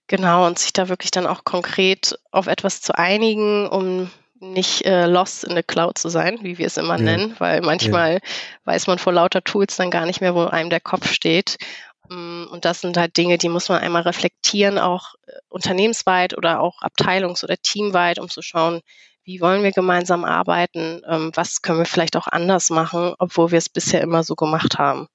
Genau, 0.09 0.47
und 0.47 0.57
sich 0.57 0.73
da 0.73 0.89
wirklich 0.89 1.11
dann 1.11 1.27
auch 1.27 1.43
konkret 1.43 2.17
auf 2.31 2.47
etwas 2.47 2.81
zu 2.81 2.97
einigen, 2.97 3.67
um 3.67 4.09
nicht 4.39 4.83
äh, 4.83 5.05
lost 5.05 5.43
in 5.43 5.55
the 5.55 5.61
cloud 5.61 5.99
zu 5.99 6.09
sein, 6.09 6.39
wie 6.41 6.57
wir 6.57 6.65
es 6.65 6.77
immer 6.77 6.97
ja. 6.97 7.03
nennen, 7.03 7.35
weil 7.37 7.61
manchmal 7.61 8.13
ja. 8.13 8.19
weiß 8.65 8.87
man 8.87 8.97
vor 8.97 9.13
lauter 9.13 9.43
Tools 9.43 9.75
dann 9.75 9.91
gar 9.91 10.07
nicht 10.07 10.19
mehr, 10.19 10.33
wo 10.33 10.45
einem 10.45 10.71
der 10.71 10.79
Kopf 10.79 11.11
steht. 11.11 11.57
Mm, 12.09 12.45
und 12.49 12.65
das 12.65 12.81
sind 12.81 12.97
halt 12.97 13.17
Dinge, 13.17 13.37
die 13.37 13.49
muss 13.49 13.69
man 13.69 13.81
einmal 13.81 14.01
reflektieren, 14.01 14.79
auch 14.79 15.13
äh, 15.27 15.33
unternehmensweit 15.47 16.35
oder 16.35 16.59
auch 16.59 16.81
abteilungs- 16.81 17.43
oder 17.43 17.57
teamweit, 17.57 18.17
um 18.17 18.29
zu 18.29 18.41
schauen, 18.41 18.81
wie 19.25 19.41
wollen 19.41 19.61
wir 19.61 19.73
gemeinsam 19.73 20.25
arbeiten, 20.25 21.03
ähm, 21.07 21.31
was 21.35 21.61
können 21.61 21.77
wir 21.77 21.85
vielleicht 21.85 22.17
auch 22.17 22.25
anders 22.25 22.71
machen, 22.71 23.13
obwohl 23.19 23.51
wir 23.51 23.59
es 23.59 23.69
bisher 23.69 24.01
immer 24.01 24.23
so 24.23 24.33
gemacht 24.33 24.79
haben. 24.79 25.07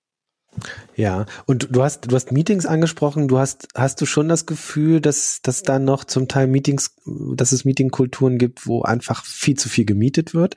Ja, 0.96 1.26
und 1.46 1.68
du 1.70 1.82
hast, 1.82 2.10
du 2.10 2.14
hast 2.14 2.32
Meetings 2.32 2.66
angesprochen. 2.66 3.28
Du 3.28 3.38
hast, 3.38 3.68
hast 3.74 4.00
du 4.00 4.06
schon 4.06 4.28
das 4.28 4.46
Gefühl, 4.46 5.00
dass, 5.00 5.42
dass 5.42 5.62
da 5.62 5.78
noch 5.78 6.04
zum 6.04 6.28
Teil 6.28 6.46
Meetings, 6.46 6.94
dass 7.04 7.52
es 7.52 7.64
Meetingkulturen 7.64 8.38
gibt, 8.38 8.66
wo 8.66 8.82
einfach 8.82 9.24
viel 9.24 9.56
zu 9.56 9.68
viel 9.68 9.84
gemietet 9.84 10.34
wird? 10.34 10.56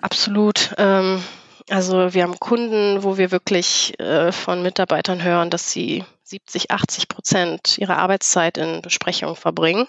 Absolut. 0.00 0.74
Ähm, 0.78 1.22
also 1.68 2.14
wir 2.14 2.22
haben 2.22 2.40
Kunden, 2.40 3.02
wo 3.04 3.16
wir 3.16 3.30
wirklich 3.30 3.98
äh, 4.00 4.32
von 4.32 4.62
Mitarbeitern 4.62 5.22
hören, 5.22 5.50
dass 5.50 5.70
sie 5.70 6.04
70, 6.24 6.70
80 6.70 7.08
Prozent 7.08 7.78
ihrer 7.78 7.98
Arbeitszeit 7.98 8.58
in 8.58 8.82
Besprechungen 8.82 9.36
verbringen. 9.36 9.86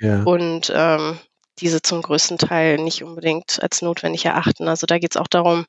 Ja. 0.00 0.22
Und 0.22 0.72
ähm, 0.74 1.18
diese 1.60 1.82
zum 1.82 2.02
größten 2.02 2.38
Teil 2.38 2.76
nicht 2.76 3.02
unbedingt 3.02 3.62
als 3.62 3.82
notwendig 3.82 4.24
erachten. 4.24 4.68
Also 4.68 4.86
da 4.86 4.98
geht 4.98 5.12
es 5.12 5.16
auch 5.16 5.26
darum, 5.26 5.66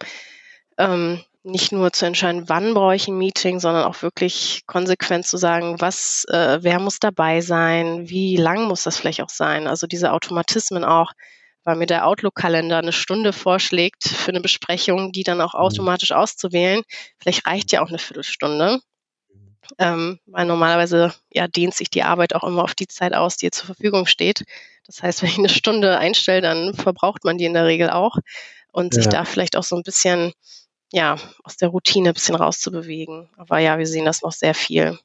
ähm, 0.78 1.22
nicht 1.52 1.72
nur 1.72 1.92
zu 1.92 2.06
entscheiden, 2.06 2.48
wann 2.48 2.74
brauche 2.74 2.96
ich 2.96 3.08
ein 3.08 3.18
Meeting, 3.18 3.60
sondern 3.60 3.84
auch 3.84 4.02
wirklich 4.02 4.64
konsequent 4.68 5.26
zu 5.26 5.38
sagen, 5.38 5.80
was, 5.80 6.26
äh, 6.30 6.60
wer 6.62 6.80
muss 6.80 7.00
dabei 7.00 7.42
sein, 7.42 8.10
wie 8.10 8.38
lang 8.38 8.68
muss 8.68 8.84
das 8.84 8.98
vielleicht 8.98 9.22
auch 9.22 9.30
sein. 9.30 9.68
Also 9.68 9.88
diese 9.88 10.14
Automatismen 10.14 10.84
auch, 10.84 11.12
weil 11.64 11.76
mir 11.76 11.86
der 11.86 12.08
Outlook-Kalender 12.08 12.78
eine 12.78 12.92
Stunde 12.92 13.34
vorschlägt 13.34 14.04
für 14.08 14.30
eine 14.30 14.42
Besprechung, 14.42 15.12
die 15.12 15.24
dann 15.24 15.42
auch 15.42 15.54
mhm. 15.54 15.60
automatisch 15.60 16.12
auszuwählen. 16.12 16.84
Vielleicht 17.20 17.46
reicht 17.46 17.72
ja 17.72 17.84
auch 17.84 17.90
eine 17.90 18.00
Viertelstunde. 18.00 18.80
Ähm, 19.78 20.20
weil 20.26 20.46
normalerweise 20.46 21.14
ja, 21.32 21.48
dehnt 21.48 21.76
sich 21.76 21.92
die 21.92 22.02
Arbeit 22.02 22.34
auch 22.34 22.44
immer 22.44 22.64
auf 22.64 22.74
die 22.74 22.88
Zeit 22.88 23.14
aus, 23.14 23.38
die 23.38 23.52
zur 23.52 23.68
Verfügung 23.68 24.08
steht. 24.08 24.44
Das 24.88 25.04
heißt, 25.04 25.22
wenn 25.24 25.30
ich 25.30 25.38
eine 25.38 25.50
Stunde 25.50 25.98
einstelle, 25.98 26.42
dann 26.42 26.74
verbraucht 26.74 27.24
man 27.24 27.38
die 27.38 27.46
in 27.46 27.54
der 27.54 27.66
Regel 27.66 27.90
auch. 27.90 28.18
Und 28.72 28.96
ja. 28.96 29.02
sich 29.02 29.10
da 29.10 29.26
vielleicht 29.26 29.56
auch 29.56 29.64
so 29.64 29.76
ein 29.76 29.84
bisschen 29.84 30.34
ja, 30.92 31.18
aus 31.44 31.58
der 31.58 31.70
Routine 31.70 32.10
ein 32.10 32.14
bisschen 32.14 32.36
rauszubewegen. 32.36 33.30
Aber 33.38 33.60
ja, 33.60 33.78
wir 33.78 33.88
sehen 33.88 34.06
das 34.06 34.22
noch 34.22 34.32
sehr 34.32 34.54
viel. 34.54 34.98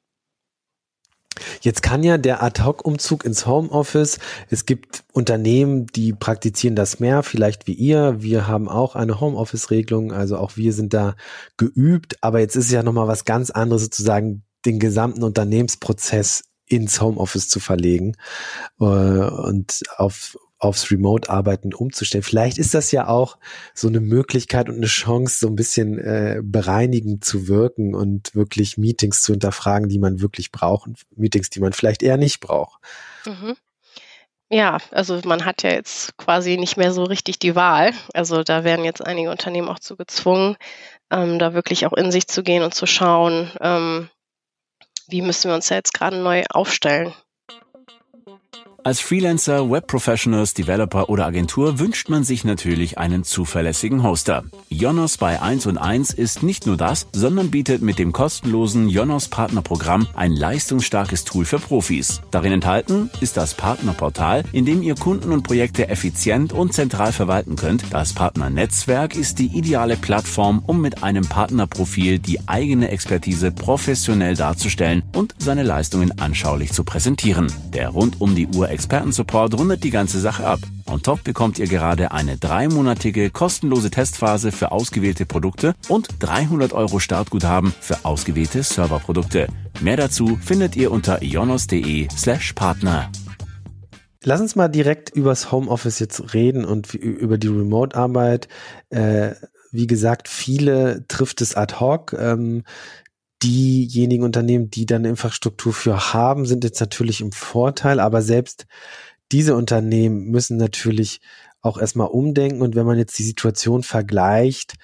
Jetzt 1.61 1.83
kann 1.83 2.03
ja 2.03 2.17
der 2.17 2.41
Ad-Hoc-Umzug 2.41 3.25
ins 3.25 3.45
Homeoffice, 3.45 4.19
es 4.49 4.65
gibt 4.65 5.03
Unternehmen, 5.11 5.85
die 5.87 6.13
praktizieren 6.13 6.75
das 6.75 6.99
mehr, 7.01 7.23
vielleicht 7.23 7.67
wie 7.67 7.73
ihr. 7.73 8.21
Wir 8.21 8.47
haben 8.47 8.69
auch 8.69 8.95
eine 8.95 9.19
Homeoffice-Regelung, 9.19 10.13
also 10.13 10.37
auch 10.37 10.55
wir 10.55 10.71
sind 10.71 10.93
da 10.93 11.15
geübt. 11.57 12.17
Aber 12.21 12.39
jetzt 12.39 12.55
ist 12.55 12.65
es 12.65 12.71
ja 12.71 12.83
nochmal 12.83 13.07
was 13.07 13.25
ganz 13.25 13.49
anderes, 13.49 13.83
sozusagen 13.83 14.43
den 14.65 14.79
gesamten 14.79 15.23
Unternehmensprozess 15.23 16.43
ins 16.67 17.01
Homeoffice 17.01 17.49
zu 17.49 17.59
verlegen 17.59 18.15
äh, 18.79 18.83
und 18.83 19.83
auf 19.97 20.37
aufs 20.65 20.91
Remote-Arbeiten 20.91 21.73
umzustellen. 21.73 22.23
Vielleicht 22.23 22.57
ist 22.57 22.73
das 22.73 22.91
ja 22.91 23.07
auch 23.07 23.37
so 23.73 23.87
eine 23.87 23.99
Möglichkeit 23.99 24.69
und 24.69 24.75
eine 24.75 24.87
Chance, 24.87 25.39
so 25.39 25.47
ein 25.47 25.55
bisschen 25.55 25.97
äh, 25.99 26.41
bereinigend 26.43 27.23
zu 27.23 27.47
wirken 27.47 27.95
und 27.95 28.35
wirklich 28.35 28.77
Meetings 28.77 29.21
zu 29.21 29.33
hinterfragen, 29.33 29.89
die 29.89 29.99
man 29.99 30.21
wirklich 30.21 30.51
braucht, 30.51 30.89
Meetings, 31.15 31.49
die 31.49 31.59
man 31.59 31.73
vielleicht 31.73 32.03
eher 32.03 32.17
nicht 32.17 32.39
braucht. 32.39 32.81
Mhm. 33.25 33.55
Ja, 34.49 34.77
also 34.91 35.19
man 35.25 35.43
hat 35.43 35.63
ja 35.63 35.71
jetzt 35.71 36.17
quasi 36.17 36.57
nicht 36.57 36.77
mehr 36.77 36.93
so 36.93 37.03
richtig 37.03 37.39
die 37.39 37.55
Wahl. 37.55 37.93
Also 38.13 38.43
da 38.43 38.63
werden 38.63 38.85
jetzt 38.85 39.03
einige 39.03 39.31
Unternehmen 39.31 39.69
auch 39.69 39.79
zu 39.79 39.95
gezwungen, 39.95 40.55
ähm, 41.11 41.39
da 41.39 41.53
wirklich 41.53 41.85
auch 41.87 41.93
in 41.93 42.11
sich 42.11 42.27
zu 42.27 42.43
gehen 42.43 42.61
und 42.61 42.75
zu 42.75 42.85
schauen, 42.85 43.51
ähm, 43.59 44.09
wie 45.07 45.21
müssen 45.21 45.49
wir 45.49 45.55
uns 45.55 45.69
jetzt 45.69 45.93
gerade 45.93 46.17
neu 46.17 46.43
aufstellen. 46.49 47.13
Als 48.87 48.99
Freelancer, 48.99 49.71
Webprofessionals, 49.71 50.53
Developer 50.53 51.09
oder 51.09 51.25
Agentur 51.25 51.79
wünscht 51.79 52.07
man 52.07 52.23
sich 52.23 52.43
natürlich 52.43 52.99
einen 52.99 53.23
zuverlässigen 53.23 54.03
Hoster. 54.03 54.43
Jonos 54.69 55.17
bei 55.17 55.41
1 55.41 55.65
und 55.65 55.79
1 55.79 56.13
ist 56.13 56.43
nicht 56.43 56.67
nur 56.67 56.77
das, 56.77 57.07
sondern 57.11 57.49
bietet 57.49 57.81
mit 57.81 57.97
dem 57.97 58.11
kostenlosen 58.11 58.87
Jonos 58.87 59.27
Partnerprogramm 59.29 60.07
ein 60.13 60.33
leistungsstarkes 60.33 61.23
Tool 61.23 61.45
für 61.45 61.57
Profis. 61.57 62.21
Darin 62.29 62.51
enthalten 62.51 63.09
ist 63.21 63.37
das 63.37 63.55
Partnerportal, 63.55 64.43
in 64.51 64.65
dem 64.65 64.83
ihr 64.83 64.93
Kunden 64.93 65.31
und 65.31 65.41
Projekte 65.41 65.87
effizient 65.89 66.53
und 66.53 66.73
zentral 66.73 67.11
verwalten 67.11 67.55
könnt. 67.55 67.91
Das 67.91 68.13
Partnernetzwerk 68.13 69.15
ist 69.15 69.39
die 69.39 69.47
ideale 69.47 69.97
Plattform, 69.97 70.61
um 70.63 70.79
mit 70.79 71.01
einem 71.01 71.25
Partnerprofil 71.27 72.19
die 72.19 72.47
eigene 72.47 72.89
Expertise 72.89 73.51
professionell 73.51 74.35
darzustellen 74.35 75.01
und 75.15 75.33
seine 75.39 75.63
Leistungen 75.63 76.19
anschaulich 76.19 76.71
zu 76.71 76.83
präsentieren. 76.83 77.51
Der 77.73 77.89
rund 77.89 78.21
um 78.21 78.35
die 78.35 78.45
Uhr 78.45 78.74
Expertensupport 78.75 79.57
rundet 79.57 79.83
die 79.83 79.89
ganze 79.89 80.19
Sache 80.19 80.45
ab. 80.45 80.59
On 80.85 81.01
top 81.01 81.23
bekommt 81.23 81.57
ihr 81.57 81.67
gerade 81.67 82.11
eine 82.11 82.37
dreimonatige 82.37 83.31
kostenlose 83.31 83.89
Testphase 83.89 84.51
für 84.51 84.71
ausgewählte 84.71 85.25
Produkte 85.25 85.73
und 85.87 86.09
300 86.19 86.73
Euro 86.73 86.99
Startguthaben 86.99 87.73
für 87.79 88.03
ausgewählte 88.03 88.61
Serverprodukte. 88.61 89.47
Mehr 89.81 89.97
dazu 89.97 90.37
findet 90.41 90.75
ihr 90.75 90.91
unter 90.91 91.23
ionos.de 91.23 92.09
slash 92.15 92.53
Partner. 92.53 93.09
Lass 94.23 94.41
uns 94.41 94.55
mal 94.55 94.67
direkt 94.67 95.09
übers 95.11 95.51
Homeoffice 95.51 95.99
jetzt 95.99 96.33
reden 96.33 96.65
und 96.65 96.93
über 96.93 97.37
die 97.37 97.47
Remote-Arbeit. 97.47 98.47
Äh, 98.89 99.35
wie 99.71 99.87
gesagt, 99.87 100.27
viele 100.27 101.05
trifft 101.07 101.41
es 101.41 101.55
ad 101.55 101.75
hoc. 101.79 102.13
Ähm, 102.13 102.63
diejenigen 103.43 104.23
Unternehmen, 104.23 104.69
die 104.69 104.85
dann 104.85 105.05
Infrastruktur 105.05 105.73
für 105.73 106.13
haben, 106.13 106.45
sind 106.45 106.63
jetzt 106.63 106.79
natürlich 106.79 107.21
im 107.21 107.31
Vorteil, 107.31 107.99
aber 107.99 108.21
selbst 108.21 108.65
diese 109.31 109.55
Unternehmen 109.55 110.25
müssen 110.31 110.57
natürlich 110.57 111.21
auch 111.61 111.77
erstmal 111.77 112.07
umdenken. 112.07 112.61
Und 112.61 112.75
wenn 112.75 112.85
man 112.85 112.97
jetzt 112.97 113.17
die 113.17 113.23
Situation 113.23 113.83
vergleicht, 113.83 114.75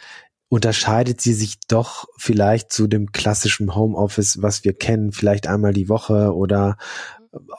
unterscheidet 0.50 1.22
sie 1.22 1.34
sich 1.34 1.60
doch 1.68 2.08
vielleicht 2.18 2.74
zu 2.74 2.88
dem 2.88 3.12
klassischen 3.12 3.76
Homeoffice, 3.76 4.42
was 4.42 4.64
wir 4.66 4.74
kennen, 4.74 5.12
vielleicht 5.12 5.48
einmal 5.48 5.74
die 5.74 5.88
Woche 5.88 6.34
oder 6.36 6.78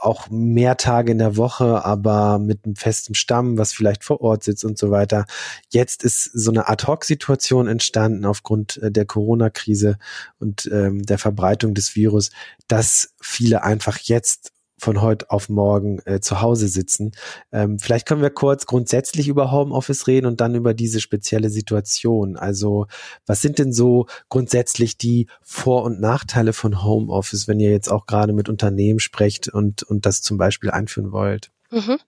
auch 0.00 0.28
mehr 0.30 0.76
Tage 0.76 1.12
in 1.12 1.18
der 1.18 1.36
Woche, 1.36 1.84
aber 1.84 2.38
mit 2.38 2.64
einem 2.64 2.76
festen 2.76 3.14
Stamm, 3.14 3.56
was 3.56 3.72
vielleicht 3.72 4.04
vor 4.04 4.20
Ort 4.20 4.44
sitzt 4.44 4.64
und 4.64 4.78
so 4.78 4.90
weiter. 4.90 5.26
Jetzt 5.70 6.04
ist 6.04 6.24
so 6.24 6.50
eine 6.50 6.68
Ad-Hoc-Situation 6.68 7.68
entstanden 7.68 8.26
aufgrund 8.26 8.76
äh, 8.78 8.90
der 8.90 9.06
Corona-Krise 9.06 9.98
und 10.38 10.68
ähm, 10.72 11.02
der 11.02 11.18
Verbreitung 11.18 11.74
des 11.74 11.96
Virus, 11.96 12.30
dass 12.68 13.14
viele 13.20 13.62
einfach 13.62 13.98
jetzt 13.98 14.52
von 14.82 15.00
heute 15.00 15.30
auf 15.30 15.48
morgen 15.48 16.00
äh, 16.06 16.18
zu 16.20 16.40
Hause 16.40 16.66
sitzen. 16.66 17.12
Ähm, 17.52 17.78
vielleicht 17.78 18.04
können 18.04 18.20
wir 18.20 18.30
kurz 18.30 18.66
grundsätzlich 18.66 19.28
über 19.28 19.52
Homeoffice 19.52 20.08
reden 20.08 20.26
und 20.26 20.40
dann 20.40 20.56
über 20.56 20.74
diese 20.74 21.00
spezielle 21.00 21.50
Situation. 21.50 22.36
Also 22.36 22.88
was 23.24 23.40
sind 23.40 23.60
denn 23.60 23.72
so 23.72 24.06
grundsätzlich 24.28 24.98
die 24.98 25.28
Vor- 25.40 25.84
und 25.84 26.00
Nachteile 26.00 26.52
von 26.52 26.82
Homeoffice, 26.82 27.46
wenn 27.46 27.60
ihr 27.60 27.70
jetzt 27.70 27.88
auch 27.88 28.06
gerade 28.06 28.32
mit 28.32 28.48
Unternehmen 28.48 28.98
sprecht 28.98 29.48
und, 29.48 29.84
und 29.84 30.04
das 30.04 30.20
zum 30.20 30.36
Beispiel 30.36 30.72
einführen 30.72 31.12
wollt? 31.12 31.52
Mhm. 31.70 31.98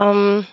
Ähm, 0.00 0.46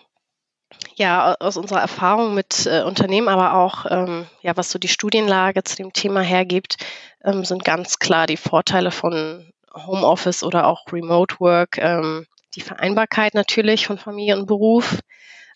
ja, 0.95 1.35
aus 1.39 1.55
unserer 1.55 1.79
Erfahrung 1.79 2.35
mit 2.35 2.65
äh, 2.65 2.83
Unternehmen, 2.83 3.29
aber 3.29 3.53
auch, 3.53 3.85
ähm, 3.89 4.25
ja, 4.41 4.57
was 4.57 4.71
so 4.71 4.77
die 4.77 4.89
Studienlage 4.89 5.63
zu 5.63 5.77
dem 5.77 5.93
Thema 5.93 6.19
hergibt, 6.19 6.75
ähm, 7.23 7.45
sind 7.45 7.63
ganz 7.63 7.97
klar 7.97 8.27
die 8.27 8.35
Vorteile 8.35 8.91
von 8.91 9.53
Homeoffice 9.73 10.43
oder 10.43 10.67
auch 10.67 10.85
Remote 10.91 11.35
Work, 11.39 11.77
ähm, 11.77 12.25
die 12.55 12.61
Vereinbarkeit 12.61 13.33
natürlich 13.33 13.87
von 13.87 13.97
Familie 13.97 14.37
und 14.37 14.47
Beruf 14.47 14.99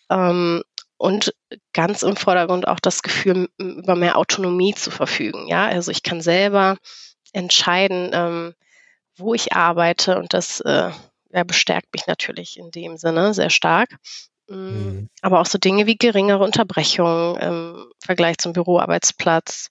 ähm, 0.10 0.64
und 0.98 1.34
ganz 1.74 2.04
im 2.04 2.16
Vordergrund 2.16 2.68
auch 2.68 2.80
das 2.80 3.02
Gefühl, 3.02 3.50
über 3.58 3.96
mehr 3.96 4.18
Autonomie 4.18 4.74
zu 4.74 4.92
verfügen. 4.92 5.48
Ja, 5.48 5.66
also 5.66 5.92
ich 5.92 6.04
kann 6.04 6.22
selber 6.22 6.78
entscheiden, 7.34 8.12
ähm, 8.14 8.54
wo 9.18 9.34
ich 9.34 9.54
arbeite 9.54 10.18
und 10.18 10.34
das 10.34 10.60
äh, 10.62 10.92
ja, 11.32 11.44
bestärkt 11.44 11.94
mich 11.94 12.08
natürlich 12.08 12.58
in 12.58 12.72
dem 12.72 12.98
Sinne 12.98 13.34
sehr 13.34 13.50
stark. 13.50 13.90
Mm, 14.48 14.56
mhm. 14.56 15.10
Aber 15.22 15.42
auch 15.42 15.46
so 15.46 15.58
Dinge 15.58 15.88
wie 15.88 15.98
geringere 15.98 16.44
Unterbrechungen 16.44 17.36
im 17.38 17.92
Vergleich 18.00 18.38
zum 18.38 18.54
Büroarbeitsplatz, 18.54 19.70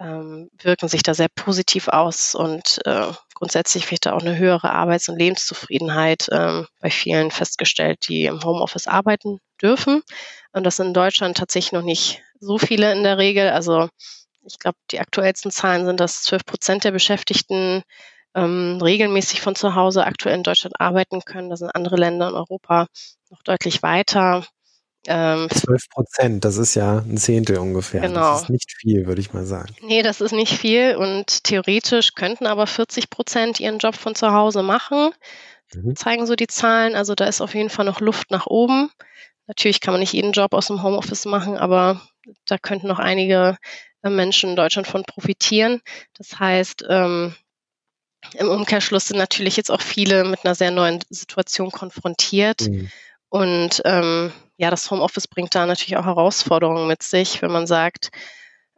ähm, 0.00 0.50
wirken 0.62 0.88
sich 0.88 1.02
da 1.02 1.14
sehr 1.14 1.28
positiv 1.28 1.88
aus 1.88 2.34
und 2.34 2.80
äh, 2.86 3.06
grundsätzlich 3.34 3.90
wird 3.90 4.06
da 4.06 4.12
auch 4.12 4.22
eine 4.22 4.36
höhere 4.36 4.72
Arbeits- 4.72 5.08
und 5.08 5.18
Lebenszufriedenheit 5.18 6.28
ähm, 6.32 6.66
bei 6.80 6.90
vielen 6.90 7.30
festgestellt, 7.30 8.08
die 8.08 8.24
im 8.24 8.42
Homeoffice 8.42 8.86
arbeiten 8.86 9.40
dürfen. 9.60 10.02
Und 10.52 10.64
das 10.64 10.76
sind 10.76 10.88
in 10.88 10.94
Deutschland 10.94 11.36
tatsächlich 11.36 11.72
noch 11.72 11.82
nicht 11.82 12.22
so 12.40 12.58
viele 12.58 12.92
in 12.92 13.04
der 13.04 13.18
Regel. 13.18 13.50
Also 13.50 13.88
ich 14.42 14.58
glaube, 14.58 14.78
die 14.90 15.00
aktuellsten 15.00 15.50
Zahlen 15.50 15.84
sind, 15.84 16.00
dass 16.00 16.22
12 16.22 16.44
Prozent 16.46 16.84
der 16.84 16.92
Beschäftigten 16.92 17.82
ähm, 18.34 18.78
regelmäßig 18.82 19.40
von 19.40 19.54
zu 19.54 19.74
Hause 19.74 20.04
aktuell 20.04 20.36
in 20.36 20.42
Deutschland 20.42 20.80
arbeiten 20.80 21.20
können. 21.24 21.50
Da 21.50 21.56
sind 21.56 21.74
andere 21.74 21.96
Länder 21.96 22.28
in 22.28 22.34
Europa 22.34 22.86
noch 23.28 23.42
deutlich 23.42 23.82
weiter. 23.82 24.46
Ähm, 25.06 25.48
12 25.50 25.88
Prozent, 25.88 26.44
das 26.44 26.58
ist 26.58 26.74
ja 26.74 26.98
ein 26.98 27.16
Zehntel 27.16 27.58
ungefähr. 27.58 28.02
Genau. 28.02 28.32
Das 28.32 28.42
ist 28.42 28.50
nicht 28.50 28.72
viel, 28.76 29.06
würde 29.06 29.20
ich 29.20 29.32
mal 29.32 29.46
sagen. 29.46 29.74
Nee, 29.82 30.02
das 30.02 30.20
ist 30.20 30.32
nicht 30.32 30.52
viel 30.52 30.96
und 30.96 31.44
theoretisch 31.44 32.14
könnten 32.14 32.46
aber 32.46 32.66
40 32.66 33.08
Prozent 33.08 33.60
ihren 33.60 33.78
Job 33.78 33.94
von 33.96 34.14
zu 34.14 34.32
Hause 34.32 34.62
machen. 34.62 35.10
Mhm. 35.74 35.96
Zeigen 35.96 36.26
so 36.26 36.36
die 36.36 36.48
Zahlen. 36.48 36.94
Also 36.94 37.14
da 37.14 37.26
ist 37.26 37.40
auf 37.40 37.54
jeden 37.54 37.70
Fall 37.70 37.86
noch 37.86 38.00
Luft 38.00 38.30
nach 38.30 38.46
oben. 38.46 38.90
Natürlich 39.46 39.80
kann 39.80 39.94
man 39.94 40.00
nicht 40.00 40.12
jeden 40.12 40.32
Job 40.32 40.52
aus 40.52 40.66
dem 40.66 40.82
Homeoffice 40.82 41.24
machen, 41.24 41.56
aber 41.56 42.00
da 42.46 42.58
könnten 42.58 42.86
noch 42.86 42.98
einige 42.98 43.56
äh, 44.02 44.10
Menschen 44.10 44.50
in 44.50 44.56
Deutschland 44.56 44.86
von 44.86 45.04
profitieren. 45.04 45.80
Das 46.16 46.38
heißt, 46.38 46.84
ähm, 46.88 47.34
im 48.34 48.48
Umkehrschluss 48.48 49.08
sind 49.08 49.16
natürlich 49.16 49.56
jetzt 49.56 49.70
auch 49.70 49.80
viele 49.80 50.24
mit 50.24 50.44
einer 50.44 50.54
sehr 50.54 50.70
neuen 50.70 51.00
Situation 51.08 51.70
konfrontiert. 51.70 52.68
Mhm. 52.68 52.90
Und 53.30 53.80
ähm, 53.84 54.32
ja, 54.58 54.70
das 54.70 54.90
Homeoffice 54.90 55.28
bringt 55.28 55.54
da 55.54 55.64
natürlich 55.64 55.96
auch 55.96 56.04
Herausforderungen 56.04 56.86
mit 56.86 57.02
sich, 57.02 57.40
wenn 57.40 57.52
man 57.52 57.66
sagt, 57.66 58.10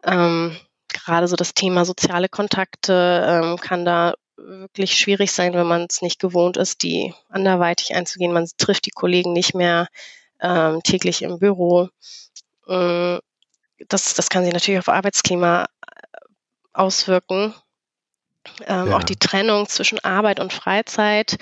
ähm, 0.04 0.56
gerade 0.88 1.26
so 1.26 1.36
das 1.36 1.54
Thema 1.54 1.84
soziale 1.84 2.28
Kontakte 2.28 3.26
ähm, 3.26 3.56
kann 3.56 3.84
da 3.84 4.14
wirklich 4.36 4.94
schwierig 4.94 5.32
sein, 5.32 5.54
wenn 5.54 5.66
man 5.66 5.86
es 5.88 6.02
nicht 6.02 6.20
gewohnt 6.20 6.56
ist, 6.56 6.82
die 6.82 7.14
anderweitig 7.28 7.94
einzugehen. 7.94 8.32
Man 8.32 8.48
trifft 8.58 8.86
die 8.86 8.90
Kollegen 8.90 9.32
nicht 9.32 9.54
mehr 9.54 9.88
ähm, 10.40 10.82
täglich 10.82 11.22
im 11.22 11.38
Büro. 11.38 11.88
Ähm, 12.68 13.20
das, 13.88 14.14
das 14.14 14.28
kann 14.28 14.44
sich 14.44 14.52
natürlich 14.52 14.78
auf 14.78 14.88
Arbeitsklima 14.88 15.64
äh, 15.64 16.18
auswirken. 16.72 17.54
Ähm, 18.66 18.90
ja. 18.90 18.96
Auch 18.96 19.04
die 19.04 19.16
Trennung 19.16 19.68
zwischen 19.68 19.98
Arbeit 20.00 20.40
und 20.40 20.52
Freizeit 20.52 21.38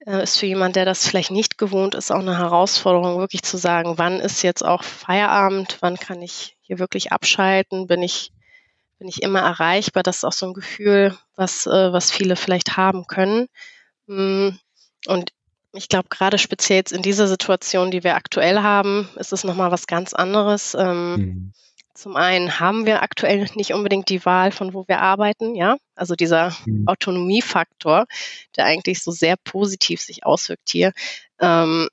ist 0.00 0.38
für 0.38 0.46
jemand, 0.46 0.76
der 0.76 0.84
das 0.84 1.06
vielleicht 1.06 1.30
nicht 1.30 1.58
gewohnt 1.58 1.94
ist, 1.94 2.10
auch 2.10 2.20
eine 2.20 2.38
Herausforderung, 2.38 3.18
wirklich 3.18 3.42
zu 3.42 3.56
sagen, 3.56 3.98
wann 3.98 4.20
ist 4.20 4.42
jetzt 4.42 4.64
auch 4.64 4.84
Feierabend, 4.84 5.78
wann 5.80 5.96
kann 5.96 6.22
ich 6.22 6.56
hier 6.60 6.78
wirklich 6.78 7.12
abschalten, 7.12 7.86
bin 7.86 8.02
ich, 8.02 8.32
bin 8.98 9.08
ich 9.08 9.22
immer 9.22 9.40
erreichbar. 9.40 10.02
Das 10.02 10.18
ist 10.18 10.24
auch 10.24 10.32
so 10.32 10.46
ein 10.46 10.54
Gefühl, 10.54 11.16
was, 11.34 11.66
äh, 11.66 11.92
was 11.92 12.10
viele 12.10 12.36
vielleicht 12.36 12.76
haben 12.76 13.06
können. 13.06 13.48
Mm, 14.06 14.50
und 15.06 15.32
ich 15.72 15.88
glaube, 15.88 16.08
gerade 16.08 16.38
speziell 16.38 16.78
jetzt 16.78 16.92
in 16.92 17.02
dieser 17.02 17.28
Situation, 17.28 17.90
die 17.90 18.04
wir 18.04 18.16
aktuell 18.16 18.62
haben, 18.62 19.08
ist 19.16 19.32
es 19.32 19.44
nochmal 19.44 19.70
was 19.70 19.86
ganz 19.86 20.14
anderes. 20.14 20.74
Ähm, 20.78 21.14
mhm. 21.14 21.52
Zum 21.96 22.14
einen 22.14 22.60
haben 22.60 22.84
wir 22.84 23.02
aktuell 23.02 23.48
nicht 23.54 23.72
unbedingt 23.72 24.10
die 24.10 24.24
Wahl, 24.26 24.52
von 24.52 24.74
wo 24.74 24.86
wir 24.86 25.00
arbeiten, 25.00 25.54
ja. 25.54 25.78
Also 25.94 26.14
dieser 26.14 26.54
mhm. 26.66 26.86
Autonomiefaktor, 26.86 28.04
der 28.54 28.66
eigentlich 28.66 29.02
so 29.02 29.10
sehr 29.10 29.36
positiv 29.36 30.02
sich 30.02 30.26
auswirkt 30.26 30.68
hier, 30.68 30.92
ähm, 31.40 31.88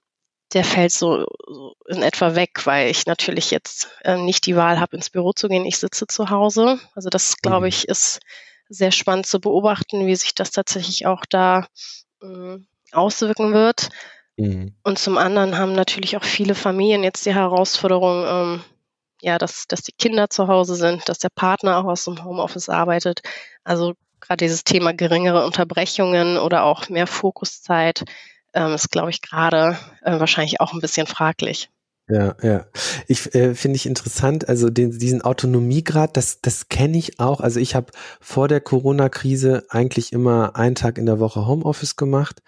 der 0.54 0.66
fällt 0.66 0.92
so, 0.92 1.26
so, 1.48 1.74
in 1.88 2.04
etwa 2.04 2.36
weg, 2.36 2.66
weil 2.66 2.90
ich 2.90 3.06
natürlich 3.06 3.50
jetzt 3.50 3.90
äh, 4.04 4.18
nicht 4.18 4.46
die 4.46 4.58
Wahl 4.58 4.80
habe, 4.80 4.98
ins 4.98 5.10
Büro 5.10 5.32
zu 5.32 5.48
gehen. 5.48 5.66
Ich 5.66 5.78
sitze 5.78 6.06
zu 6.06 6.30
Hause. 6.30 6.80
Also 6.96 7.10
das, 7.10 7.38
glaube 7.38 7.62
mhm. 7.62 7.70
ich, 7.70 7.88
ist 7.88 8.20
sehr 8.68 8.92
spannend 8.92 9.26
zu 9.26 9.40
beobachten, 9.40 10.06
wie 10.06 10.16
sich 10.16 10.36
das 10.36 10.52
tatsächlich 10.52 11.06
auch 11.06 11.26
da 11.28 11.68
äh, 12.22 12.58
auswirken 12.92 13.54
wird. 13.54 13.88
Mhm. 14.36 14.76
Und 14.84 15.00
zum 15.00 15.18
anderen 15.18 15.58
haben 15.58 15.74
natürlich 15.74 16.18
auch 16.18 16.24
viele 16.24 16.56
Familien 16.56 17.04
jetzt 17.04 17.26
die 17.26 17.34
Herausforderung, 17.34 18.26
ähm, 18.28 18.64
ja, 19.24 19.38
dass, 19.38 19.68
dass 19.70 19.82
die 19.82 19.94
Kinder 19.94 20.30
zu 20.30 20.48
Hause 20.48 20.76
sind, 20.76 21.08
dass 21.08 21.18
der 21.18 21.30
Partner 21.30 21.78
auch 21.78 21.86
aus 21.86 22.04
dem 22.04 22.24
Homeoffice 22.26 22.68
arbeitet. 22.68 23.22
Also 23.64 23.94
gerade 24.20 24.44
dieses 24.44 24.66
Thema 24.66 24.94
geringere 24.94 25.46
Unterbrechungen 25.46 26.38
oder 26.38 26.64
auch 26.64 26.90
mehr 26.90 27.08
Fokuszeit 27.08 28.04
ähm, 28.54 28.74
ist, 28.74 28.92
glaube 28.92 29.12
ich, 29.12 29.22
gerade 29.22 29.78
äh, 30.02 30.20
wahrscheinlich 30.20 30.60
auch 30.60 30.74
ein 30.74 30.82
bisschen 30.82 31.08
fraglich. 31.08 31.70
Ja, 32.10 32.36
ja. 32.42 32.66
Ich 33.08 33.34
äh, 33.34 33.56
finde 33.56 33.78
ich 33.78 33.86
interessant, 33.86 34.50
also 34.50 34.70
den, 34.70 34.92
diesen 35.00 35.22
Autonomiegrad, 35.22 36.18
das, 36.18 36.42
das 36.42 36.68
kenne 36.68 36.98
ich 36.98 37.22
auch. 37.22 37.40
Also 37.40 37.62
ich 37.62 37.76
habe 37.76 37.94
vor 38.20 38.50
der 38.50 38.60
Corona-Krise 38.60 39.68
eigentlich 39.70 40.12
immer 40.12 40.58
einen 40.58 40.76
Tag 40.76 40.98
in 40.98 41.06
der 41.06 41.22
Woche 41.22 41.48
Homeoffice 41.48 41.96
gemacht 41.96 42.42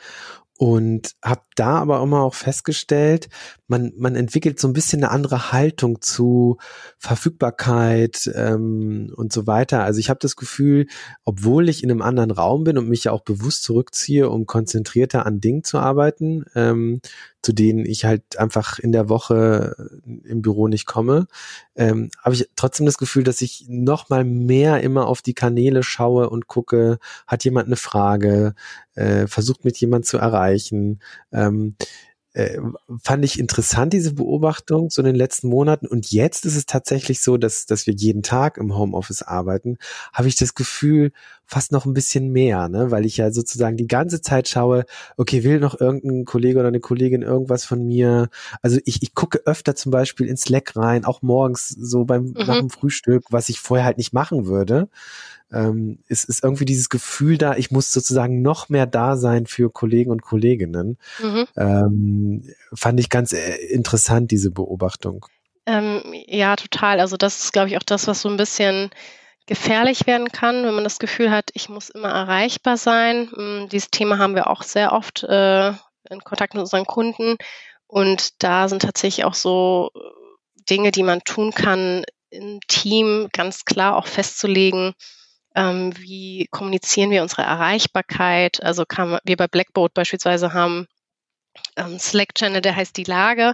und 0.57 1.15
habe 1.21 1.41
da 1.55 1.79
aber 1.79 2.01
immer 2.01 2.21
auch 2.21 2.33
festgestellt, 2.33 3.27
man, 3.67 3.91
man 3.97 4.15
entwickelt 4.15 4.59
so 4.59 4.67
ein 4.69 4.73
bisschen 4.73 5.03
eine 5.03 5.11
andere 5.11 5.51
Haltung 5.51 6.01
zu 6.01 6.57
Verfügbarkeit 6.97 8.31
ähm, 8.35 9.11
und 9.15 9.33
so 9.33 9.47
weiter. 9.47 9.83
Also 9.83 9.99
ich 9.99 10.09
habe 10.09 10.19
das 10.21 10.37
Gefühl, 10.37 10.87
obwohl 11.25 11.67
ich 11.67 11.83
in 11.83 11.91
einem 11.91 12.01
anderen 12.01 12.31
Raum 12.31 12.63
bin 12.63 12.77
und 12.77 12.87
mich 12.87 13.05
ja 13.05 13.11
auch 13.11 13.23
bewusst 13.23 13.63
zurückziehe, 13.63 14.29
um 14.29 14.45
konzentrierter 14.45 15.25
an 15.25 15.41
Dingen 15.41 15.63
zu 15.65 15.77
arbeiten, 15.77 16.45
ähm, 16.55 17.01
zu 17.45 17.53
denen 17.53 17.85
ich 17.85 18.05
halt 18.05 18.39
einfach 18.39 18.79
in 18.79 18.91
der 18.91 19.07
Woche 19.07 19.75
im 20.23 20.41
Büro 20.41 20.67
nicht 20.67 20.87
komme, 20.87 21.27
ähm, 21.75 22.09
habe 22.23 22.33
ich 22.33 22.49
trotzdem 22.55 22.87
das 22.87 22.97
Gefühl, 22.97 23.23
dass 23.23 23.39
ich 23.43 23.65
noch 23.67 24.09
mal 24.09 24.23
mehr 24.23 24.81
immer 24.81 25.05
auf 25.05 25.21
die 25.21 25.35
Kanäle 25.35 25.83
schaue 25.83 26.31
und 26.31 26.47
gucke, 26.47 26.97
hat 27.27 27.43
jemand 27.43 27.67
eine 27.67 27.75
Frage, 27.75 28.55
äh, 28.95 29.27
versucht 29.27 29.63
mit 29.63 29.77
jemand 29.77 30.07
zu 30.07 30.17
erreichen. 30.17 31.01
Ähm, 31.31 31.75
äh, 32.33 32.59
fand 33.03 33.23
ich 33.23 33.37
interessant, 33.37 33.93
diese 33.93 34.15
Beobachtung 34.15 34.89
so 34.89 35.03
in 35.03 35.05
den 35.05 35.15
letzten 35.15 35.47
Monaten. 35.47 35.85
Und 35.85 36.11
jetzt 36.11 36.47
ist 36.47 36.55
es 36.55 36.65
tatsächlich 36.65 37.21
so, 37.21 37.37
dass, 37.37 37.67
dass 37.67 37.85
wir 37.85 37.93
jeden 37.93 38.23
Tag 38.23 38.57
im 38.57 38.75
Homeoffice 38.75 39.21
arbeiten, 39.21 39.77
habe 40.13 40.29
ich 40.29 40.35
das 40.35 40.55
Gefühl, 40.55 41.11
fast 41.45 41.71
noch 41.71 41.85
ein 41.85 41.93
bisschen 41.93 42.31
mehr, 42.31 42.69
ne? 42.69 42.91
weil 42.91 43.05
ich 43.05 43.17
ja 43.17 43.31
sozusagen 43.31 43.77
die 43.77 43.87
ganze 43.87 44.21
Zeit 44.21 44.47
schaue, 44.47 44.85
okay, 45.17 45.43
will 45.43 45.59
noch 45.59 45.79
irgendein 45.79 46.25
Kollege 46.25 46.59
oder 46.59 46.69
eine 46.69 46.79
Kollegin 46.79 47.21
irgendwas 47.21 47.65
von 47.65 47.85
mir? 47.85 48.29
Also 48.61 48.79
ich, 48.85 49.03
ich 49.03 49.13
gucke 49.13 49.41
öfter 49.45 49.75
zum 49.75 49.91
Beispiel 49.91 50.27
ins 50.27 50.41
Slack 50.41 50.75
rein, 50.75 51.05
auch 51.05 51.21
morgens 51.21 51.69
so 51.69 52.05
beim 52.05 52.25
mhm. 52.25 52.33
nach 52.45 52.59
dem 52.59 52.69
Frühstück, 52.69 53.25
was 53.29 53.49
ich 53.49 53.59
vorher 53.59 53.85
halt 53.85 53.97
nicht 53.97 54.13
machen 54.13 54.45
würde 54.45 54.89
ähm, 55.53 55.99
es 56.07 56.23
ist 56.23 56.43
irgendwie 56.43 56.65
dieses 56.65 56.89
Gefühl 56.89 57.37
da, 57.37 57.55
ich 57.55 57.71
muss 57.71 57.91
sozusagen 57.91 58.41
noch 58.41 58.69
mehr 58.69 58.87
da 58.87 59.15
sein 59.15 59.45
für 59.45 59.71
Kollegen 59.71 60.11
und 60.11 60.21
Kolleginnen. 60.21 60.97
Mhm. 61.21 61.47
Ähm, 61.55 62.43
fand 62.73 62.99
ich 62.99 63.09
ganz 63.09 63.31
äh, 63.31 63.55
interessant, 63.69 64.31
diese 64.31 64.51
Beobachtung. 64.51 65.25
Ähm, 65.65 66.01
ja, 66.27 66.55
total. 66.55 66.99
Also 66.99 67.17
das 67.17 67.39
ist, 67.39 67.53
glaube 67.53 67.69
ich, 67.69 67.77
auch 67.77 67.83
das, 67.83 68.07
was 68.07 68.21
so 68.21 68.29
ein 68.29 68.37
bisschen 68.37 68.89
gefährlich 69.45 70.07
werden 70.07 70.29
kann, 70.31 70.65
wenn 70.65 70.73
man 70.73 70.83
das 70.83 70.99
Gefühl 70.99 71.31
hat, 71.31 71.51
ich 71.53 71.69
muss 71.69 71.89
immer 71.89 72.09
erreichbar 72.09 72.77
sein. 72.77 73.29
Hm, 73.33 73.69
dieses 73.69 73.89
Thema 73.89 74.17
haben 74.17 74.35
wir 74.35 74.49
auch 74.49 74.63
sehr 74.63 74.91
oft 74.91 75.23
äh, 75.23 75.69
in 76.09 76.23
Kontakt 76.23 76.53
mit 76.53 76.61
unseren 76.61 76.85
Kunden. 76.85 77.37
Und 77.87 78.43
da 78.43 78.67
sind 78.67 78.81
tatsächlich 78.81 79.25
auch 79.25 79.35
so 79.35 79.91
Dinge, 80.69 80.91
die 80.91 81.03
man 81.03 81.21
tun 81.23 81.51
kann, 81.51 82.03
im 82.29 82.59
Team 82.67 83.29
ganz 83.31 83.65
klar 83.65 83.95
auch 83.95 84.07
festzulegen, 84.07 84.93
ähm, 85.55 85.93
wie 85.97 86.47
kommunizieren 86.51 87.11
wir 87.11 87.21
unsere 87.21 87.43
Erreichbarkeit? 87.43 88.61
Also 88.61 88.85
kann, 88.85 89.17
wir 89.23 89.37
bei 89.37 89.47
Blackboard 89.47 89.93
beispielsweise 89.93 90.53
haben 90.53 90.87
ähm, 91.77 91.97
Slack-Channel, 91.97 92.61
der 92.61 92.75
heißt 92.75 92.97
die 92.97 93.05
Lage. 93.05 93.53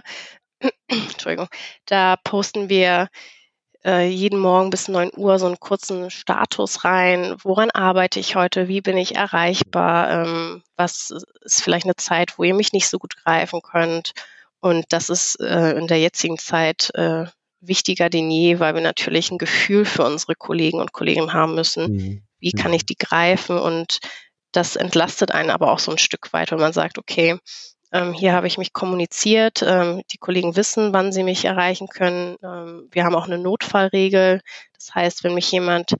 Entschuldigung, 0.88 1.48
da 1.86 2.16
posten 2.24 2.68
wir 2.68 3.08
äh, 3.84 4.08
jeden 4.08 4.38
Morgen 4.38 4.70
bis 4.70 4.88
9 4.88 5.10
Uhr 5.16 5.38
so 5.38 5.46
einen 5.46 5.60
kurzen 5.60 6.10
Status 6.10 6.84
rein. 6.84 7.36
Woran 7.42 7.70
arbeite 7.70 8.20
ich 8.20 8.36
heute? 8.36 8.68
Wie 8.68 8.80
bin 8.80 8.96
ich 8.96 9.16
erreichbar? 9.16 10.10
Ähm, 10.10 10.62
was 10.76 11.12
ist 11.42 11.62
vielleicht 11.62 11.86
eine 11.86 11.96
Zeit, 11.96 12.38
wo 12.38 12.44
ihr 12.44 12.54
mich 12.54 12.72
nicht 12.72 12.88
so 12.88 12.98
gut 12.98 13.16
greifen 13.16 13.60
könnt? 13.62 14.12
Und 14.60 14.86
das 14.90 15.08
ist 15.08 15.40
äh, 15.40 15.72
in 15.72 15.88
der 15.88 15.98
jetzigen 15.98 16.38
Zeit 16.38 16.90
äh, 16.94 17.26
wichtiger 17.60 18.10
denn 18.10 18.30
je, 18.30 18.60
weil 18.60 18.74
wir 18.74 18.82
natürlich 18.82 19.30
ein 19.30 19.38
Gefühl 19.38 19.84
für 19.84 20.04
unsere 20.04 20.34
Kollegen 20.34 20.80
und 20.80 20.92
Kolleginnen 20.92 21.32
haben 21.32 21.54
müssen. 21.54 21.92
Mhm. 21.92 22.22
Wie 22.38 22.52
kann 22.52 22.72
ich 22.72 22.84
die 22.84 22.96
greifen? 22.96 23.58
Und 23.58 23.98
das 24.52 24.76
entlastet 24.76 25.32
einen 25.32 25.50
aber 25.50 25.72
auch 25.72 25.78
so 25.78 25.90
ein 25.90 25.98
Stück 25.98 26.32
weit, 26.32 26.50
wenn 26.50 26.60
man 26.60 26.72
sagt, 26.72 26.98
okay, 26.98 27.38
ähm, 27.92 28.14
hier 28.14 28.32
habe 28.32 28.46
ich 28.46 28.56
mich 28.56 28.72
kommuniziert, 28.72 29.62
ähm, 29.62 30.02
die 30.10 30.18
Kollegen 30.18 30.56
wissen, 30.56 30.94
wann 30.94 31.12
sie 31.12 31.22
mich 31.22 31.44
erreichen 31.44 31.88
können. 31.88 32.36
Ähm, 32.42 32.88
wir 32.90 33.04
haben 33.04 33.14
auch 33.14 33.26
eine 33.26 33.38
Notfallregel. 33.38 34.40
Das 34.72 34.94
heißt, 34.94 35.24
wenn 35.24 35.34
mich 35.34 35.52
jemand 35.52 35.94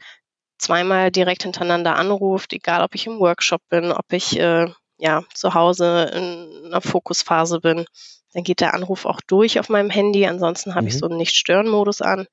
zweimal 0.59 1.11
direkt 1.11 1.43
hintereinander 1.43 1.97
anruft, 1.97 2.55
egal 2.55 2.83
ob 2.83 2.95
ich 2.95 3.07
im 3.07 3.19
Workshop 3.21 3.61
bin, 3.69 3.93
ob 3.93 4.11
ich 4.13 4.39
äh, 4.39 4.69
ja 4.99 5.23
zu 5.35 5.53
Hause 5.55 6.11
in 6.15 6.67
einer 6.67 6.81
Fokusphase 6.81 7.61
bin, 7.61 7.85
dann 8.33 8.45
geht 8.45 8.61
der 8.61 8.73
Anruf 8.73 9.05
auch 9.05 9.21
durch 9.27 9.61
auf 9.61 9.69
meinem 9.69 9.91
Handy. 9.91 10.27
Ansonsten 10.27 10.75
habe 10.75 10.83
mhm. 10.83 10.89
ich 10.89 10.99
so 10.99 11.07
einen 11.07 11.19
Nicht-Stören-Modus 11.19 12.01
an. 12.01 12.27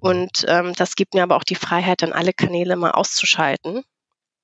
Und 0.00 0.44
ähm, 0.48 0.72
das 0.74 0.96
gibt 0.96 1.14
mir 1.14 1.22
aber 1.22 1.36
auch 1.36 1.44
die 1.44 1.54
Freiheit, 1.54 2.02
dann 2.02 2.12
alle 2.12 2.32
Kanäle 2.32 2.76
mal 2.76 2.92
auszuschalten. 2.92 3.84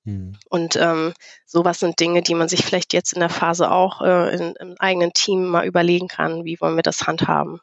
Mhm. 0.03 0.33
Und 0.49 0.75
ähm, 0.77 1.13
sowas 1.45 1.79
sind 1.79 1.99
Dinge, 1.99 2.21
die 2.21 2.35
man 2.35 2.47
sich 2.47 2.65
vielleicht 2.65 2.93
jetzt 2.93 3.13
in 3.13 3.19
der 3.19 3.29
Phase 3.29 3.71
auch 3.71 4.01
äh, 4.01 4.35
in, 4.35 4.55
im 4.59 4.75
eigenen 4.79 5.13
Team 5.13 5.47
mal 5.47 5.65
überlegen 5.65 6.07
kann, 6.07 6.45
wie 6.45 6.59
wollen 6.59 6.75
wir 6.75 6.83
das 6.83 7.07
handhaben. 7.07 7.59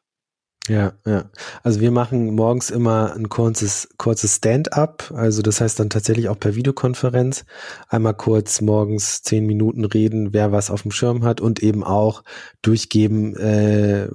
Ja, 0.68 0.92
ja. 1.06 1.30
Also 1.62 1.80
wir 1.80 1.90
machen 1.90 2.34
morgens 2.34 2.70
immer 2.70 3.14
ein 3.14 3.30
kurzes, 3.30 3.88
kurzes 3.96 4.36
Stand-up. 4.36 5.10
Also 5.14 5.40
das 5.40 5.60
heißt 5.62 5.80
dann 5.80 5.88
tatsächlich 5.88 6.28
auch 6.28 6.38
per 6.38 6.54
Videokonferenz. 6.54 7.46
Einmal 7.88 8.14
kurz 8.14 8.60
morgens 8.60 9.22
zehn 9.22 9.46
Minuten 9.46 9.86
reden, 9.86 10.34
wer 10.34 10.52
was 10.52 10.70
auf 10.70 10.82
dem 10.82 10.90
Schirm 10.90 11.24
hat 11.24 11.40
und 11.40 11.62
eben 11.62 11.82
auch 11.82 12.22
durchgeben, 12.60 13.34
äh, 13.36 14.08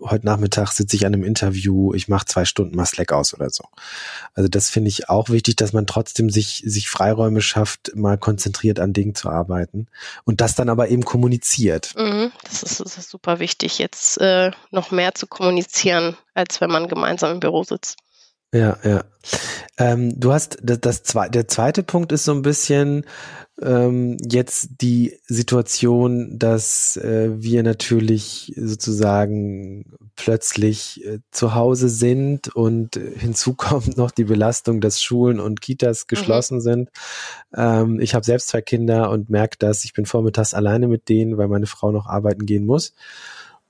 heute 0.00 0.26
Nachmittag 0.26 0.72
sitze 0.72 0.96
ich 0.96 1.06
an 1.06 1.14
einem 1.14 1.24
Interview, 1.24 1.94
ich 1.94 2.08
mache 2.08 2.26
zwei 2.26 2.44
Stunden 2.44 2.76
mal 2.76 2.86
Slack 2.86 3.12
aus 3.12 3.34
oder 3.34 3.50
so. 3.50 3.64
Also 4.34 4.48
das 4.48 4.70
finde 4.70 4.88
ich 4.88 5.08
auch 5.08 5.28
wichtig, 5.28 5.56
dass 5.56 5.72
man 5.72 5.86
trotzdem 5.86 6.30
sich, 6.30 6.62
sich 6.66 6.88
Freiräume 6.88 7.40
schafft, 7.40 7.92
mal 7.94 8.18
konzentriert 8.18 8.80
an 8.80 8.92
Dingen 8.92 9.14
zu 9.14 9.28
arbeiten 9.28 9.86
und 10.24 10.40
das 10.40 10.54
dann 10.54 10.68
aber 10.68 10.88
eben 10.88 11.04
kommuniziert. 11.04 11.94
Mhm, 11.96 12.32
das, 12.44 12.62
ist, 12.62 12.80
das 12.80 12.98
ist 12.98 13.10
super 13.10 13.38
wichtig, 13.38 13.78
jetzt 13.78 14.20
äh, 14.20 14.50
noch 14.70 14.90
mehr 14.90 15.14
zu 15.14 15.26
kommunizieren, 15.26 16.16
als 16.34 16.60
wenn 16.60 16.70
man 16.70 16.88
gemeinsam 16.88 17.32
im 17.32 17.40
Büro 17.40 17.64
sitzt. 17.64 17.96
Ja, 18.54 18.78
ja. 18.84 19.04
Ähm, 19.78 20.18
du 20.18 20.32
hast 20.32 20.58
das, 20.62 20.80
das 20.80 21.02
zwei, 21.02 21.28
der 21.28 21.48
zweite 21.48 21.82
Punkt 21.82 22.12
ist 22.12 22.24
so 22.24 22.32
ein 22.32 22.42
bisschen 22.42 23.04
ähm, 23.62 24.16
jetzt 24.20 24.80
die 24.80 25.18
Situation, 25.26 26.38
dass 26.38 26.96
äh, 26.96 27.30
wir 27.36 27.62
natürlich 27.62 28.52
sozusagen 28.56 29.96
plötzlich 30.16 31.04
äh, 31.04 31.20
zu 31.30 31.54
Hause 31.54 31.88
sind 31.88 32.54
und 32.54 32.96
hinzu 32.96 33.54
kommt 33.56 33.96
noch 33.96 34.10
die 34.10 34.24
Belastung, 34.24 34.80
dass 34.80 35.00
Schulen 35.00 35.38
und 35.38 35.60
Kitas 35.60 36.02
mhm. 36.02 36.06
geschlossen 36.08 36.56
mhm. 36.56 36.62
sind. 36.62 36.90
Ähm, 37.54 38.00
ich 38.00 38.14
habe 38.14 38.24
selbst 38.24 38.48
zwei 38.48 38.60
Kinder 38.60 39.10
und 39.10 39.30
merke 39.30 39.56
das. 39.58 39.84
Ich 39.84 39.92
bin 39.92 40.06
vormittags 40.06 40.54
alleine 40.54 40.88
mit 40.88 41.08
denen, 41.08 41.38
weil 41.38 41.48
meine 41.48 41.66
Frau 41.66 41.92
noch 41.92 42.06
arbeiten 42.06 42.46
gehen 42.46 42.66
muss. 42.66 42.92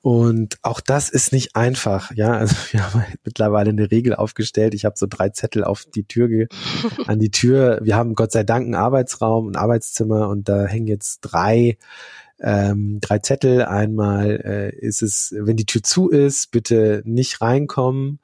Und 0.04 0.58
auch 0.60 0.80
das 0.80 1.08
ist 1.08 1.32
nicht 1.32 1.56
einfach, 1.56 2.12
ja. 2.14 2.32
Also 2.32 2.54
wir 2.72 2.84
haben 2.84 3.02
mittlerweile 3.24 3.70
eine 3.70 3.90
Regel 3.90 4.14
aufgestellt. 4.14 4.74
Ich 4.74 4.84
habe 4.84 4.98
so 4.98 5.06
drei 5.08 5.30
Zettel 5.30 5.64
auf 5.64 5.86
die 5.86 6.04
Tür 6.04 6.46
an 7.06 7.18
die 7.18 7.30
Tür. 7.30 7.80
Wir 7.82 7.96
haben 7.96 8.14
Gott 8.14 8.30
sei 8.30 8.42
Dank 8.42 8.66
einen 8.66 8.74
Arbeitsraum, 8.74 9.48
ein 9.48 9.56
Arbeitszimmer 9.56 10.28
und 10.28 10.46
da 10.46 10.66
hängen 10.66 10.88
jetzt 10.88 11.20
drei 11.22 11.78
ähm, 12.38 12.98
drei 13.00 13.20
Zettel. 13.20 13.64
Einmal 13.64 14.42
äh, 14.44 14.76
ist 14.76 15.00
es, 15.00 15.34
wenn 15.38 15.56
die 15.56 15.64
Tür 15.64 15.82
zu 15.82 16.10
ist, 16.10 16.50
bitte 16.50 17.00
nicht 17.06 17.40
reinkommen 17.40 18.18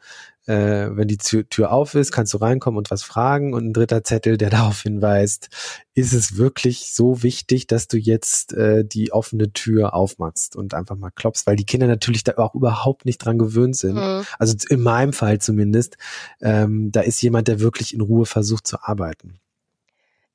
äh, 0.51 0.97
wenn 0.97 1.07
die 1.07 1.19
Tür 1.19 1.71
auf 1.71 1.95
ist, 1.95 2.11
kannst 2.11 2.35
du 2.35 2.39
reinkommen 2.39 2.77
und 2.77 2.91
was 2.91 3.05
fragen. 3.05 3.55
Und 3.55 3.67
ein 3.67 3.73
dritter 3.73 4.03
Zettel, 4.03 4.37
der 4.37 4.51
darauf 4.51 4.83
hinweist, 4.83 5.49
ist 5.95 6.13
es 6.13 6.37
wirklich 6.37 6.93
so 6.93 7.23
wichtig, 7.23 7.69
dass 7.69 7.87
du 7.87 7.97
jetzt 7.97 8.53
äh, 8.55 8.85
die 8.85 9.13
offene 9.13 9.53
Tür 9.53 9.95
aufmachst 9.95 10.57
und 10.57 10.75
einfach 10.75 10.97
mal 10.97 11.11
klopfst, 11.11 11.47
weil 11.47 11.55
die 11.55 11.65
Kinder 11.65 11.87
natürlich 11.87 12.25
da 12.25 12.37
auch 12.39 12.55
überhaupt 12.55 13.05
nicht 13.05 13.19
dran 13.19 13.39
gewöhnt 13.39 13.77
sind. 13.77 13.95
Mhm. 13.95 14.25
Also 14.39 14.57
in 14.69 14.81
meinem 14.81 15.13
Fall 15.13 15.39
zumindest, 15.39 15.97
ähm, 16.41 16.91
da 16.91 17.03
ist 17.03 17.23
jemand, 17.23 17.47
der 17.47 17.61
wirklich 17.61 17.95
in 17.95 18.01
Ruhe 18.01 18.27
versucht 18.27 18.67
zu 18.67 18.83
arbeiten. 18.83 19.39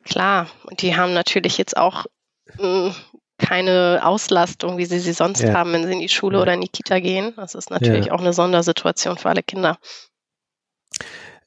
Klar, 0.05 0.47
und 0.63 0.81
die 0.81 0.95
haben 0.95 1.13
natürlich 1.13 1.57
jetzt 1.57 1.75
auch 1.75 2.05
mm, 2.57 2.89
keine 3.37 4.01
Auslastung, 4.03 4.77
wie 4.77 4.85
sie 4.85 4.99
sie 4.99 5.13
sonst 5.13 5.41
ja. 5.41 5.53
haben, 5.53 5.73
wenn 5.73 5.85
sie 5.85 5.93
in 5.93 5.99
die 5.99 6.09
Schule 6.09 6.37
ja. 6.37 6.41
oder 6.41 6.53
in 6.53 6.61
die 6.61 6.69
Kita 6.69 6.99
gehen. 6.99 7.33
Das 7.35 7.55
ist 7.55 7.69
natürlich 7.69 8.07
ja. 8.07 8.13
auch 8.13 8.19
eine 8.19 8.33
Sondersituation 8.33 9.17
für 9.17 9.29
alle 9.29 9.43
Kinder. 9.43 9.77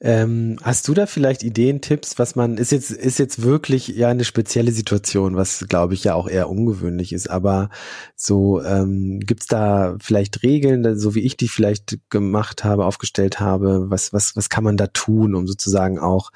Ähm, 0.01 0.55
hast 0.61 0.87
du 0.87 0.93
da 0.93 1.07
vielleicht 1.07 1.43
Ideen, 1.43 1.81
Tipps, 1.81 2.17
was 2.17 2.37
man, 2.37 2.57
ist 2.57 2.71
jetzt, 2.71 2.89
ist 2.89 3.19
jetzt 3.19 3.41
wirklich 3.41 3.89
ja 3.89 4.07
eine 4.07 4.23
spezielle 4.23 4.71
Situation, 4.71 5.35
was 5.35 5.65
glaube 5.67 5.93
ich 5.93 6.05
ja 6.05 6.13
auch 6.13 6.29
eher 6.29 6.49
ungewöhnlich 6.49 7.11
ist, 7.11 7.29
aber 7.29 7.69
so 8.15 8.63
ähm, 8.63 9.19
gibt 9.19 9.51
da 9.51 9.97
vielleicht 10.01 10.41
Regeln, 10.41 10.97
so 10.97 11.15
wie 11.15 11.19
ich 11.19 11.35
die 11.35 11.49
vielleicht 11.49 11.99
gemacht 12.09 12.63
habe, 12.63 12.85
aufgestellt 12.85 13.41
habe, 13.41 13.89
was, 13.89 14.13
was, 14.13 14.37
was 14.37 14.49
kann 14.49 14.63
man 14.63 14.77
da 14.77 14.87
tun, 14.87 15.35
um 15.35 15.47
sozusagen 15.47 15.99
auch 15.99 16.31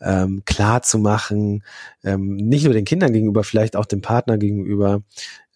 ähm, 0.00 0.42
klar 0.44 0.82
zu 0.82 0.98
machen, 0.98 1.64
ähm, 2.04 2.36
nicht 2.36 2.64
nur 2.64 2.74
den 2.74 2.84
Kindern 2.84 3.12
gegenüber, 3.12 3.42
vielleicht 3.42 3.74
auch 3.74 3.86
dem 3.86 4.00
Partner 4.00 4.38
gegenüber, 4.38 5.02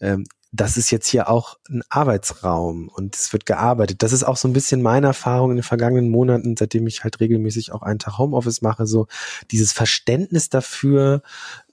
ähm, 0.01 0.25
das 0.53 0.77
ist 0.77 0.91
jetzt 0.91 1.09
hier 1.09 1.31
auch 1.31 1.57
ein 1.71 1.83
Arbeitsraum 1.88 2.88
und 2.88 3.17
es 3.17 3.33
wird 3.33 3.47
gearbeitet. 3.47 4.03
Das 4.03 4.12
ist 4.12 4.23
auch 4.23 4.37
so 4.37 4.47
ein 4.47 4.53
bisschen 4.53 4.83
meine 4.83 5.07
Erfahrung 5.07 5.51
in 5.51 5.57
den 5.57 5.62
vergangenen 5.62 6.11
Monaten, 6.11 6.57
seitdem 6.59 6.87
ich 6.87 7.05
halt 7.05 7.21
regelmäßig 7.21 7.73
auch 7.73 7.81
einen 7.81 7.99
Tag 7.99 8.19
Homeoffice 8.19 8.61
mache, 8.61 8.87
so 8.87 9.07
dieses 9.51 9.73
Verständnis 9.73 10.51
dafür 10.51 11.23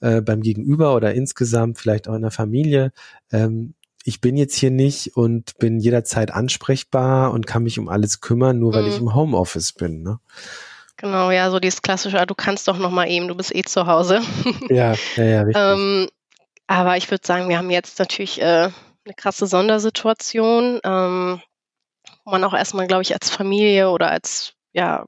äh, 0.00 0.22
beim 0.22 0.40
Gegenüber 0.40 0.96
oder 0.96 1.12
insgesamt 1.14 1.78
vielleicht 1.78 2.08
auch 2.08 2.14
in 2.14 2.22
der 2.22 2.30
Familie. 2.30 2.92
Ähm, 3.30 3.74
ich 4.04 4.22
bin 4.22 4.38
jetzt 4.38 4.56
hier 4.56 4.70
nicht 4.70 5.14
und 5.14 5.58
bin 5.58 5.78
jederzeit 5.78 6.30
ansprechbar 6.30 7.32
und 7.32 7.46
kann 7.46 7.62
mich 7.62 7.78
um 7.78 7.90
alles 7.90 8.22
kümmern, 8.22 8.58
nur 8.58 8.72
weil 8.72 8.84
mhm. 8.84 8.88
ich 8.88 8.98
im 8.98 9.14
Homeoffice 9.14 9.74
bin. 9.74 10.02
Ne? 10.02 10.20
Genau, 10.96 11.30
ja, 11.30 11.50
so 11.50 11.60
dieses 11.60 11.82
klassische, 11.82 12.18
ah, 12.18 12.24
du 12.24 12.34
kannst 12.34 12.66
doch 12.66 12.78
noch 12.78 12.90
mal 12.90 13.10
eben, 13.10 13.28
du 13.28 13.34
bist 13.34 13.54
eh 13.54 13.62
zu 13.62 13.86
Hause. 13.86 14.20
ja, 14.70 14.94
ja, 15.16 15.24
ja, 15.24 15.42
richtig. 15.42 15.62
ähm, 15.62 16.08
aber 16.70 16.96
ich 16.96 17.10
würde 17.10 17.26
sagen, 17.26 17.48
wir 17.48 17.58
haben 17.58 17.68
jetzt 17.68 17.98
natürlich 17.98 18.40
äh, 18.40 18.70
eine 19.04 19.14
krasse 19.16 19.48
Sondersituation, 19.48 20.78
ähm, 20.84 21.42
wo 22.24 22.30
man 22.30 22.44
auch 22.44 22.54
erstmal, 22.54 22.86
glaube 22.86 23.02
ich, 23.02 23.12
als 23.12 23.28
Familie 23.28 23.90
oder 23.90 24.08
als 24.08 24.52
ja 24.72 25.04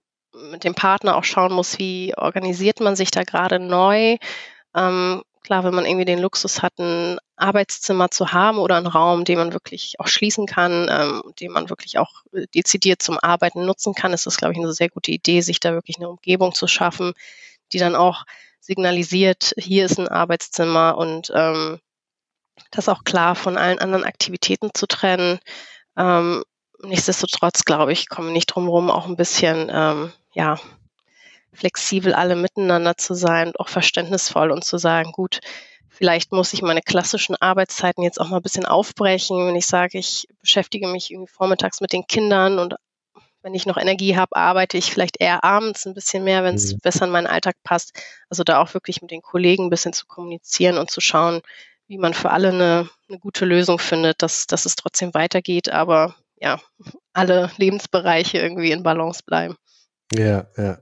mit 0.50 0.64
dem 0.64 0.74
Partner 0.74 1.16
auch 1.16 1.22
schauen 1.22 1.52
muss, 1.52 1.78
wie 1.78 2.14
organisiert 2.16 2.80
man 2.80 2.96
sich 2.96 3.12
da 3.12 3.22
gerade 3.22 3.60
neu. 3.60 4.16
Ähm, 4.74 5.22
klar, 5.44 5.62
wenn 5.62 5.74
man 5.74 5.86
irgendwie 5.86 6.04
den 6.04 6.18
Luxus 6.18 6.62
hat, 6.62 6.76
ein 6.80 7.18
Arbeitszimmer 7.36 8.10
zu 8.10 8.32
haben 8.32 8.58
oder 8.58 8.76
einen 8.76 8.88
Raum, 8.88 9.24
den 9.24 9.38
man 9.38 9.52
wirklich 9.52 10.00
auch 10.00 10.08
schließen 10.08 10.46
kann, 10.46 10.88
ähm, 10.90 11.22
den 11.38 11.52
man 11.52 11.70
wirklich 11.70 11.96
auch 11.96 12.24
äh, 12.32 12.48
dezidiert 12.52 13.02
zum 13.02 13.20
Arbeiten 13.20 13.64
nutzen 13.64 13.94
kann, 13.94 14.12
ist 14.12 14.26
das, 14.26 14.36
glaube 14.36 14.54
ich, 14.54 14.58
eine 14.58 14.72
sehr 14.72 14.88
gute 14.88 15.12
Idee, 15.12 15.42
sich 15.42 15.60
da 15.60 15.74
wirklich 15.74 15.98
eine 15.98 16.08
Umgebung 16.08 16.54
zu 16.54 16.66
schaffen, 16.66 17.12
die 17.72 17.78
dann 17.78 17.94
auch 17.94 18.24
signalisiert, 18.62 19.52
hier 19.58 19.84
ist 19.84 19.98
ein 19.98 20.08
Arbeitszimmer 20.08 20.96
und 20.96 21.32
ähm, 21.34 21.80
das 22.70 22.88
auch 22.88 23.02
klar 23.04 23.34
von 23.34 23.58
allen 23.58 23.80
anderen 23.80 24.04
Aktivitäten 24.04 24.70
zu 24.72 24.86
trennen. 24.86 25.40
Ähm, 25.96 26.44
nichtsdestotrotz, 26.82 27.64
glaube 27.64 27.92
ich, 27.92 28.08
kommen 28.08 28.32
nicht 28.32 28.46
drum 28.46 28.68
auch 28.90 29.06
ein 29.06 29.16
bisschen, 29.16 29.68
ähm, 29.72 30.12
ja, 30.32 30.58
flexibel 31.52 32.14
alle 32.14 32.36
miteinander 32.36 32.96
zu 32.96 33.14
sein 33.14 33.48
und 33.48 33.60
auch 33.60 33.68
verständnisvoll 33.68 34.50
und 34.52 34.64
zu 34.64 34.78
sagen, 34.78 35.12
gut, 35.12 35.40
vielleicht 35.88 36.32
muss 36.32 36.52
ich 36.52 36.62
meine 36.62 36.82
klassischen 36.82 37.36
Arbeitszeiten 37.36 38.02
jetzt 38.02 38.20
auch 38.20 38.28
mal 38.28 38.36
ein 38.36 38.42
bisschen 38.42 38.64
aufbrechen, 38.64 39.46
wenn 39.46 39.56
ich 39.56 39.66
sage, 39.66 39.98
ich 39.98 40.28
beschäftige 40.40 40.86
mich 40.86 41.10
irgendwie 41.10 41.30
vormittags 41.30 41.80
mit 41.80 41.92
den 41.92 42.06
Kindern 42.06 42.58
und 42.58 42.76
wenn 43.42 43.54
ich 43.54 43.66
noch 43.66 43.76
Energie 43.76 44.16
habe, 44.16 44.36
arbeite 44.36 44.78
ich 44.78 44.92
vielleicht 44.92 45.20
eher 45.20 45.44
abends 45.44 45.86
ein 45.86 45.94
bisschen 45.94 46.24
mehr, 46.24 46.44
wenn 46.44 46.54
es 46.54 46.72
mhm. 46.72 46.78
besser 46.78 47.06
in 47.06 47.10
meinen 47.10 47.26
Alltag 47.26 47.56
passt. 47.64 48.00
Also 48.28 48.44
da 48.44 48.60
auch 48.60 48.74
wirklich 48.74 49.02
mit 49.02 49.10
den 49.10 49.22
Kollegen 49.22 49.66
ein 49.66 49.70
bisschen 49.70 49.92
zu 49.92 50.06
kommunizieren 50.06 50.78
und 50.78 50.90
zu 50.90 51.00
schauen, 51.00 51.42
wie 51.88 51.98
man 51.98 52.14
für 52.14 52.30
alle 52.30 52.48
eine, 52.48 52.88
eine 53.08 53.18
gute 53.18 53.44
Lösung 53.44 53.78
findet, 53.78 54.22
dass, 54.22 54.46
dass 54.46 54.64
es 54.64 54.76
trotzdem 54.76 55.12
weitergeht, 55.14 55.70
aber 55.70 56.14
ja, 56.40 56.60
alle 57.12 57.50
Lebensbereiche 57.56 58.38
irgendwie 58.38 58.72
in 58.72 58.82
Balance 58.82 59.22
bleiben. 59.24 59.56
Ja, 60.14 60.46
ja. 60.56 60.78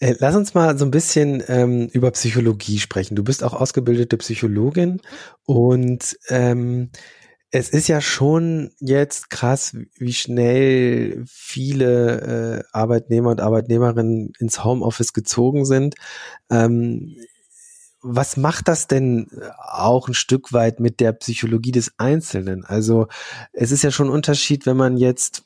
Äh, 0.00 0.16
lass 0.18 0.34
uns 0.34 0.54
mal 0.54 0.76
so 0.76 0.84
ein 0.84 0.90
bisschen 0.90 1.42
ähm, 1.46 1.88
über 1.92 2.10
Psychologie 2.10 2.78
sprechen. 2.78 3.14
Du 3.14 3.22
bist 3.22 3.44
auch 3.44 3.54
ausgebildete 3.54 4.16
Psychologin 4.16 4.94
mhm. 4.94 5.00
und 5.44 6.18
ähm, 6.28 6.90
es 7.54 7.68
ist 7.68 7.86
ja 7.86 8.00
schon 8.00 8.72
jetzt 8.80 9.30
krass, 9.30 9.76
wie 9.96 10.12
schnell 10.12 11.22
viele 11.24 12.64
äh, 12.64 12.64
Arbeitnehmer 12.72 13.30
und 13.30 13.40
Arbeitnehmerinnen 13.40 14.32
ins 14.40 14.64
Homeoffice 14.64 15.12
gezogen 15.12 15.64
sind. 15.64 15.94
Ähm, 16.50 17.14
was 18.02 18.36
macht 18.36 18.66
das 18.66 18.88
denn 18.88 19.28
auch 19.56 20.08
ein 20.08 20.14
Stück 20.14 20.52
weit 20.52 20.80
mit 20.80 20.98
der 20.98 21.12
Psychologie 21.12 21.70
des 21.70 21.92
Einzelnen? 21.96 22.64
Also 22.64 23.06
es 23.52 23.70
ist 23.70 23.84
ja 23.84 23.92
schon 23.92 24.08
ein 24.08 24.14
Unterschied, 24.14 24.66
wenn 24.66 24.76
man 24.76 24.96
jetzt 24.96 25.44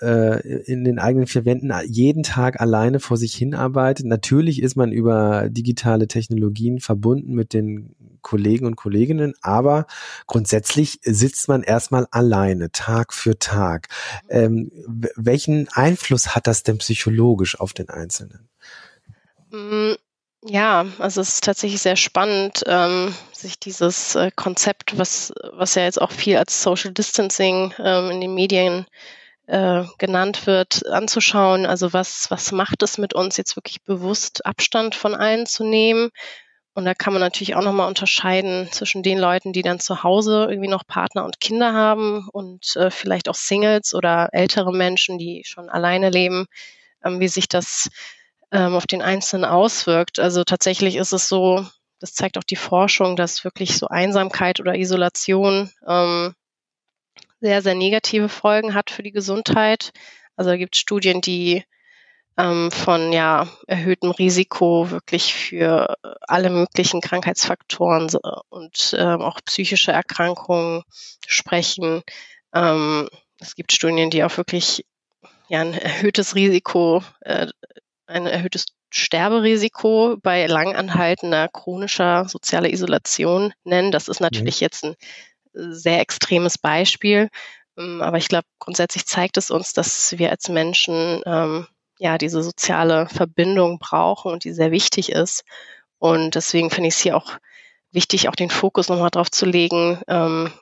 äh, 0.00 0.40
in 0.64 0.84
den 0.84 0.98
eigenen 0.98 1.26
vier 1.26 1.44
Wänden 1.44 1.72
jeden 1.86 2.22
Tag 2.22 2.60
alleine 2.60 3.00
vor 3.00 3.16
sich 3.16 3.34
hinarbeitet. 3.34 4.06
Natürlich 4.06 4.62
ist 4.62 4.76
man 4.76 4.92
über 4.92 5.48
digitale 5.50 6.08
Technologien 6.08 6.80
verbunden 6.80 7.34
mit 7.34 7.52
den 7.52 7.94
Kollegen 8.22 8.66
und 8.66 8.76
Kolleginnen, 8.76 9.34
aber 9.42 9.86
grundsätzlich 10.26 10.98
sitzt 11.02 11.46
man 11.48 11.62
erstmal 11.62 12.06
alleine, 12.10 12.72
Tag 12.72 13.12
für 13.12 13.38
Tag. 13.38 13.88
Ähm, 14.28 14.70
welchen 15.14 15.68
Einfluss 15.68 16.34
hat 16.34 16.46
das 16.46 16.64
denn 16.64 16.78
psychologisch 16.78 17.60
auf 17.60 17.72
den 17.72 17.90
Einzelnen? 17.90 18.48
Mm, 19.50 19.92
ja, 20.46 20.86
also 20.98 21.20
es 21.20 21.34
ist 21.34 21.44
tatsächlich 21.44 21.80
sehr 21.80 21.96
spannend, 21.96 22.64
ähm, 22.66 23.14
sich 23.32 23.58
dieses 23.58 24.14
äh, 24.14 24.30
Konzept, 24.34 24.98
was, 24.98 25.32
was 25.52 25.74
ja 25.74 25.84
jetzt 25.84 26.00
auch 26.00 26.10
viel 26.10 26.36
als 26.36 26.62
Social 26.62 26.92
Distancing 26.92 27.72
ähm, 27.78 28.10
in 28.10 28.20
den 28.20 28.34
Medien 28.34 28.86
äh, 29.46 29.84
genannt 29.98 30.46
wird, 30.46 30.86
anzuschauen. 30.86 31.66
Also 31.66 31.92
was, 31.92 32.30
was 32.30 32.52
macht 32.52 32.82
es 32.82 32.98
mit 32.98 33.14
uns, 33.14 33.36
jetzt 33.36 33.56
wirklich 33.56 33.82
bewusst 33.82 34.44
Abstand 34.46 34.94
von 34.94 35.14
allen 35.14 35.46
zu 35.46 35.64
nehmen? 35.64 36.10
Und 36.76 36.86
da 36.86 36.94
kann 36.94 37.12
man 37.12 37.20
natürlich 37.20 37.54
auch 37.54 37.62
nochmal 37.62 37.86
unterscheiden 37.86 38.68
zwischen 38.72 39.04
den 39.04 39.18
Leuten, 39.18 39.52
die 39.52 39.62
dann 39.62 39.78
zu 39.78 40.02
Hause 40.02 40.46
irgendwie 40.48 40.68
noch 40.68 40.84
Partner 40.86 41.24
und 41.24 41.40
Kinder 41.40 41.72
haben 41.72 42.28
und 42.32 42.74
äh, 42.74 42.90
vielleicht 42.90 43.28
auch 43.28 43.36
Singles 43.36 43.94
oder 43.94 44.28
ältere 44.32 44.72
Menschen, 44.72 45.18
die 45.18 45.44
schon 45.46 45.68
alleine 45.68 46.10
leben, 46.10 46.46
ähm, 47.04 47.20
wie 47.20 47.28
sich 47.28 47.48
das 47.48 47.90
ähm, 48.50 48.74
auf 48.74 48.86
den 48.88 49.02
Einzelnen 49.02 49.44
auswirkt. 49.44 50.18
Also 50.18 50.42
tatsächlich 50.42 50.96
ist 50.96 51.12
es 51.12 51.28
so, 51.28 51.64
das 52.00 52.14
zeigt 52.14 52.38
auch 52.38 52.44
die 52.44 52.56
Forschung, 52.56 53.14
dass 53.14 53.44
wirklich 53.44 53.78
so 53.78 53.86
Einsamkeit 53.86 54.58
oder 54.58 54.74
Isolation 54.74 55.70
ähm, 55.86 56.34
sehr, 57.44 57.60
sehr 57.60 57.74
negative 57.74 58.30
Folgen 58.30 58.72
hat 58.72 58.88
für 58.88 59.02
die 59.02 59.12
Gesundheit. 59.12 59.92
Also 60.34 60.52
da 60.52 60.56
gibt 60.56 60.76
es 60.76 60.80
Studien, 60.80 61.20
die 61.20 61.62
ähm, 62.38 62.70
von 62.70 63.12
ja, 63.12 63.46
erhöhtem 63.66 64.12
Risiko 64.12 64.90
wirklich 64.90 65.34
für 65.34 65.94
alle 66.22 66.48
möglichen 66.48 67.02
Krankheitsfaktoren 67.02 68.10
und 68.48 68.96
ähm, 68.98 69.20
auch 69.20 69.40
psychische 69.44 69.92
Erkrankungen 69.92 70.84
sprechen. 71.26 72.02
Ähm, 72.54 73.10
es 73.38 73.54
gibt 73.54 73.72
Studien, 73.72 74.08
die 74.08 74.24
auch 74.24 74.38
wirklich 74.38 74.86
ja, 75.48 75.60
ein 75.60 75.74
erhöhtes 75.74 76.34
Risiko, 76.34 77.02
äh, 77.20 77.48
ein 78.06 78.26
erhöhtes 78.26 78.64
Sterberisiko 78.88 80.16
bei 80.22 80.46
langanhaltender 80.46 81.48
chronischer 81.48 82.26
sozialer 82.26 82.70
Isolation 82.70 83.52
nennen. 83.64 83.92
Das 83.92 84.08
ist 84.08 84.20
natürlich 84.20 84.62
mhm. 84.62 84.64
jetzt 84.64 84.84
ein 84.84 84.94
sehr 85.54 86.00
extremes 86.00 86.58
Beispiel. 86.58 87.30
Ähm, 87.78 88.02
aber 88.02 88.18
ich 88.18 88.28
glaube, 88.28 88.46
grundsätzlich 88.58 89.06
zeigt 89.06 89.36
es 89.36 89.50
uns, 89.50 89.72
dass 89.72 90.18
wir 90.18 90.30
als 90.30 90.48
Menschen 90.48 91.22
ähm, 91.26 91.66
ja 91.98 92.18
diese 92.18 92.42
soziale 92.42 93.08
Verbindung 93.08 93.78
brauchen 93.78 94.32
und 94.32 94.44
die 94.44 94.52
sehr 94.52 94.70
wichtig 94.70 95.10
ist. 95.10 95.44
Und 95.98 96.34
deswegen 96.34 96.70
finde 96.70 96.88
ich 96.88 96.94
es 96.94 97.00
hier 97.00 97.16
auch 97.16 97.38
wichtig, 97.90 98.28
auch 98.28 98.34
den 98.34 98.50
Fokus 98.50 98.88
nochmal 98.88 99.10
drauf 99.10 99.30
zu 99.30 99.46
legen. 99.46 100.02
Ähm, 100.08 100.52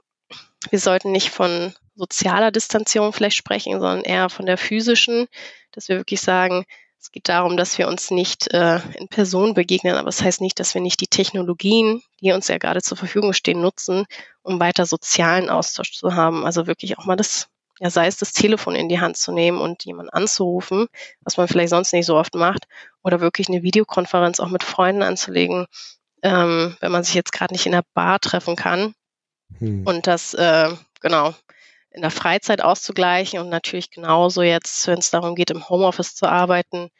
wir 0.71 0.79
sollten 0.79 1.13
nicht 1.13 1.31
von 1.31 1.75
sozialer 1.95 2.51
Distanzierung 2.51 3.13
vielleicht 3.13 3.37
sprechen, 3.37 3.73
sondern 3.73 4.03
eher 4.03 4.31
von 4.31 4.47
der 4.47 4.59
physischen, 4.59 5.27
dass 5.73 5.89
wir 5.89 5.97
wirklich 5.97 6.21
sagen, 6.21 6.65
es 7.03 7.11
geht 7.11 7.29
darum, 7.29 7.57
dass 7.57 7.79
wir 7.79 7.89
uns 7.89 8.13
nicht 8.13 8.55
äh, 8.55 8.79
in 8.95 9.09
Person 9.09 9.55
begegnen, 9.55 9.97
aber 9.97 10.09
es 10.09 10.19
das 10.19 10.25
heißt 10.25 10.41
nicht, 10.41 10.61
dass 10.61 10.75
wir 10.75 10.81
nicht 10.81 11.01
die 11.01 11.09
Technologien, 11.09 12.01
die 12.21 12.31
uns 12.31 12.47
ja 12.47 12.59
gerade 12.59 12.81
zur 12.81 12.97
Verfügung 12.97 13.33
stehen, 13.33 13.61
nutzen, 13.61 14.07
um 14.43 14.61
weiter 14.61 14.87
sozialen 14.87 15.51
Austausch 15.51 15.95
zu 15.95 16.15
haben. 16.15 16.47
Also 16.47 16.69
wirklich 16.69 16.99
auch 16.99 17.05
mal 17.05 17.17
das, 17.17 17.49
ja, 17.81 17.91
sei 17.91 18.07
es 18.07 18.19
das 18.19 18.33
Telefon 18.33 18.77
in 18.77 18.89
die 18.89 19.01
Hand 19.01 19.17
zu 19.17 19.33
nehmen 19.33 19.61
und 19.61 19.85
jemanden 19.85 20.11
anzurufen, 20.11 20.87
was 21.23 21.37
man 21.37 21.49
vielleicht 21.49 21.71
sonst 21.71 21.93
nicht 21.93 22.07
so 22.07 22.17
oft 22.17 22.37
macht, 22.37 22.69
oder 23.03 23.21
wirklich 23.21 23.49
eine 23.49 23.65
Videokonferenz 23.65 24.39
auch 24.39 24.51
mit 24.51 24.63
Freunden 24.63 25.03
anzulegen, 25.03 25.67
ähm, 26.23 26.77
wenn 26.79 26.93
man 26.93 27.03
sich 27.03 27.15
jetzt 27.15 27.33
gerade 27.33 27.53
nicht 27.53 27.67
in 27.67 27.73
der 27.73 27.85
Bar 27.95 28.21
treffen 28.21 28.55
kann. 28.55 28.95
Hm. 29.59 29.85
Und 29.85 30.07
das, 30.07 30.35
äh, 30.35 30.71
genau, 31.01 31.35
in 31.93 32.03
der 32.03 32.11
Freizeit 32.11 32.63
auszugleichen 32.63 33.39
und 33.39 33.49
natürlich 33.49 33.91
genauso 33.91 34.43
jetzt, 34.43 34.87
wenn 34.87 34.99
es 34.99 35.11
darum 35.11 35.35
geht, 35.35 35.51
im 35.51 35.69
Homeoffice 35.69 36.15
zu 36.15 36.27
arbeiten, 36.27 36.91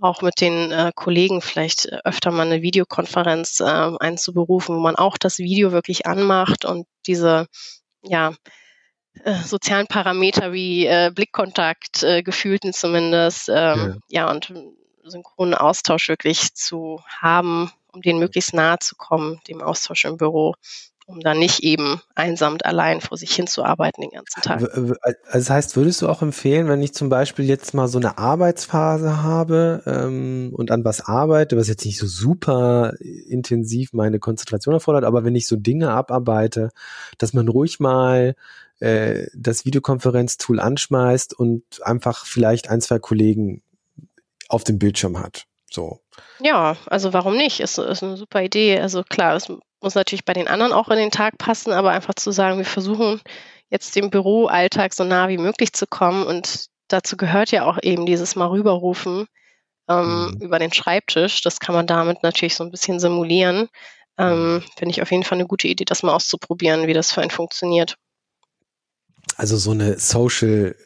auch 0.00 0.22
mit 0.22 0.40
den 0.40 0.72
äh, 0.72 0.92
Kollegen 0.94 1.40
vielleicht 1.40 1.92
öfter 2.04 2.30
mal 2.30 2.46
eine 2.46 2.62
Videokonferenz 2.62 3.60
äh, 3.60 3.64
einzuberufen, 3.64 4.76
wo 4.76 4.80
man 4.80 4.96
auch 4.96 5.16
das 5.18 5.38
Video 5.38 5.72
wirklich 5.72 6.06
anmacht 6.06 6.64
und 6.64 6.86
diese 7.06 7.46
ja, 8.02 8.34
äh, 9.24 9.34
sozialen 9.34 9.86
Parameter 9.86 10.52
wie 10.52 10.86
äh, 10.86 11.10
Blickkontakt, 11.14 12.02
äh, 12.02 12.22
gefühlten 12.22 12.72
zumindest, 12.72 13.48
ähm, 13.48 14.00
ja. 14.08 14.24
ja, 14.24 14.30
und 14.30 14.52
synchronen 15.04 15.54
Austausch 15.54 16.08
wirklich 16.08 16.54
zu 16.54 17.00
haben, 17.20 17.70
um 17.92 18.00
den 18.02 18.18
möglichst 18.18 18.54
nahe 18.54 18.78
zu 18.78 18.96
kommen, 18.96 19.40
dem 19.48 19.60
Austausch 19.60 20.04
im 20.04 20.16
Büro 20.16 20.54
um 21.12 21.20
dann 21.20 21.38
nicht 21.38 21.62
eben 21.62 22.00
einsam 22.14 22.56
allein 22.64 23.00
vor 23.00 23.18
sich 23.18 23.32
hinzuarbeiten 23.34 24.02
den 24.02 24.10
ganzen 24.10 24.42
Tag. 24.42 24.62
Also 24.62 24.94
das 25.32 25.50
heißt, 25.50 25.76
würdest 25.76 26.02
du 26.02 26.08
auch 26.08 26.22
empfehlen, 26.22 26.68
wenn 26.68 26.82
ich 26.82 26.94
zum 26.94 27.08
Beispiel 27.08 27.44
jetzt 27.44 27.74
mal 27.74 27.88
so 27.88 27.98
eine 27.98 28.18
Arbeitsphase 28.18 29.22
habe 29.22 29.82
ähm, 29.86 30.52
und 30.54 30.70
an 30.70 30.84
was 30.84 31.02
arbeite, 31.02 31.56
was 31.56 31.68
jetzt 31.68 31.84
nicht 31.84 31.98
so 31.98 32.06
super 32.06 32.94
intensiv 33.00 33.92
meine 33.92 34.18
Konzentration 34.18 34.74
erfordert, 34.74 35.04
aber 35.04 35.24
wenn 35.24 35.36
ich 35.36 35.46
so 35.46 35.56
Dinge 35.56 35.90
abarbeite, 35.90 36.70
dass 37.18 37.32
man 37.32 37.48
ruhig 37.48 37.78
mal 37.78 38.34
äh, 38.80 39.26
das 39.34 39.64
Videokonferenztool 39.64 40.58
anschmeißt 40.58 41.38
und 41.38 41.62
einfach 41.82 42.26
vielleicht 42.26 42.70
ein, 42.70 42.80
zwei 42.80 42.98
Kollegen 42.98 43.62
auf 44.48 44.64
dem 44.64 44.78
Bildschirm 44.78 45.20
hat. 45.20 45.46
So. 45.70 46.00
Ja, 46.40 46.76
also 46.86 47.12
warum 47.12 47.36
nicht? 47.36 47.60
Ist, 47.60 47.78
ist 47.78 48.02
eine 48.02 48.16
super 48.16 48.42
Idee. 48.42 48.78
Also 48.80 49.02
klar, 49.02 49.36
es 49.36 49.50
muss 49.82 49.94
natürlich 49.94 50.24
bei 50.24 50.32
den 50.32 50.48
anderen 50.48 50.72
auch 50.72 50.88
in 50.88 50.98
den 50.98 51.10
Tag 51.10 51.38
passen, 51.38 51.72
aber 51.72 51.90
einfach 51.90 52.14
zu 52.14 52.30
sagen, 52.30 52.58
wir 52.58 52.64
versuchen 52.64 53.20
jetzt 53.70 53.96
dem 53.96 54.10
Büroalltag 54.10 54.92
so 54.94 55.04
nah 55.04 55.28
wie 55.28 55.38
möglich 55.38 55.72
zu 55.72 55.86
kommen 55.86 56.26
und 56.26 56.66
dazu 56.88 57.16
gehört 57.16 57.50
ja 57.50 57.64
auch 57.64 57.78
eben 57.82 58.06
dieses 58.06 58.36
mal 58.36 58.48
rüberrufen 58.48 59.26
ähm, 59.88 60.30
mhm. 60.32 60.36
über 60.40 60.58
den 60.58 60.72
Schreibtisch. 60.72 61.42
Das 61.42 61.58
kann 61.58 61.74
man 61.74 61.86
damit 61.86 62.22
natürlich 62.22 62.54
so 62.54 62.64
ein 62.64 62.70
bisschen 62.70 63.00
simulieren. 63.00 63.68
Ähm. 64.18 64.62
Finde 64.76 64.92
ich 64.92 65.02
auf 65.02 65.10
jeden 65.10 65.24
Fall 65.24 65.38
eine 65.38 65.46
gute 65.46 65.68
Idee, 65.68 65.84
das 65.84 66.02
mal 66.02 66.14
auszuprobieren, 66.14 66.86
wie 66.86 66.92
das 66.92 67.12
für 67.12 67.22
einen 67.22 67.30
funktioniert. 67.30 67.96
Also 69.36 69.56
so 69.56 69.70
eine 69.70 69.98
Social 69.98 70.76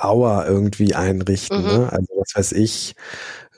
Hour 0.00 0.46
irgendwie 0.46 0.94
einrichten, 0.94 1.62
mhm. 1.62 1.66
ne? 1.66 1.92
Also 1.92 2.06
was 2.16 2.34
weiß 2.34 2.52
ich, 2.52 2.94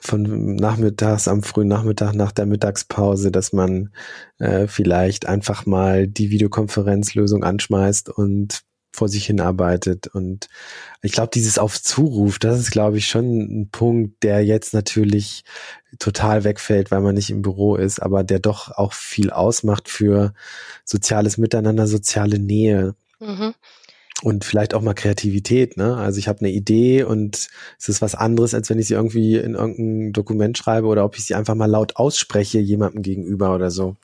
von 0.01 0.55
nachmittags 0.55 1.27
am 1.27 1.43
frühen 1.43 1.67
Nachmittag 1.67 2.13
nach 2.13 2.31
der 2.31 2.45
Mittagspause, 2.45 3.31
dass 3.31 3.53
man 3.53 3.91
äh, 4.39 4.67
vielleicht 4.67 5.27
einfach 5.27 5.65
mal 5.65 6.07
die 6.07 6.29
Videokonferenzlösung 6.29 7.43
anschmeißt 7.43 8.09
und 8.09 8.61
vor 8.91 9.07
sich 9.07 9.25
hin 9.25 9.39
arbeitet. 9.39 10.07
Und 10.07 10.47
ich 11.01 11.11
glaube, 11.11 11.29
dieses 11.33 11.59
auf 11.59 11.81
Zuruf, 11.81 12.39
das 12.39 12.59
ist, 12.59 12.71
glaube 12.71 12.97
ich, 12.97 13.07
schon 13.07 13.61
ein 13.61 13.69
Punkt, 13.71 14.23
der 14.23 14.43
jetzt 14.43 14.73
natürlich 14.73 15.43
total 15.99 16.43
wegfällt, 16.43 16.91
weil 16.91 17.01
man 17.01 17.15
nicht 17.15 17.29
im 17.29 17.41
Büro 17.41 17.75
ist, 17.75 18.01
aber 18.01 18.23
der 18.23 18.39
doch 18.39 18.71
auch 18.71 18.93
viel 18.93 19.29
ausmacht 19.29 19.89
für 19.89 20.33
soziales 20.85 21.37
Miteinander, 21.37 21.87
soziale 21.87 22.39
Nähe. 22.39 22.95
Mhm 23.19 23.53
und 24.21 24.43
vielleicht 24.43 24.73
auch 24.73 24.81
mal 24.81 24.93
Kreativität. 24.93 25.77
Ne? 25.77 25.95
Also 25.95 26.19
ich 26.19 26.27
habe 26.27 26.39
eine 26.39 26.49
Idee 26.49 27.03
und 27.03 27.47
es 27.77 27.89
ist 27.89 28.01
was 28.01 28.15
anderes, 28.15 28.53
als 28.53 28.69
wenn 28.69 28.79
ich 28.79 28.87
sie 28.87 28.93
irgendwie 28.93 29.37
in 29.37 29.55
irgendein 29.55 30.13
Dokument 30.13 30.57
schreibe 30.57 30.87
oder 30.87 31.05
ob 31.05 31.17
ich 31.17 31.25
sie 31.25 31.35
einfach 31.35 31.55
mal 31.55 31.69
laut 31.69 31.95
ausspreche 31.95 32.59
jemandem 32.59 33.01
gegenüber 33.01 33.55
oder 33.55 33.71
so. 33.71 33.95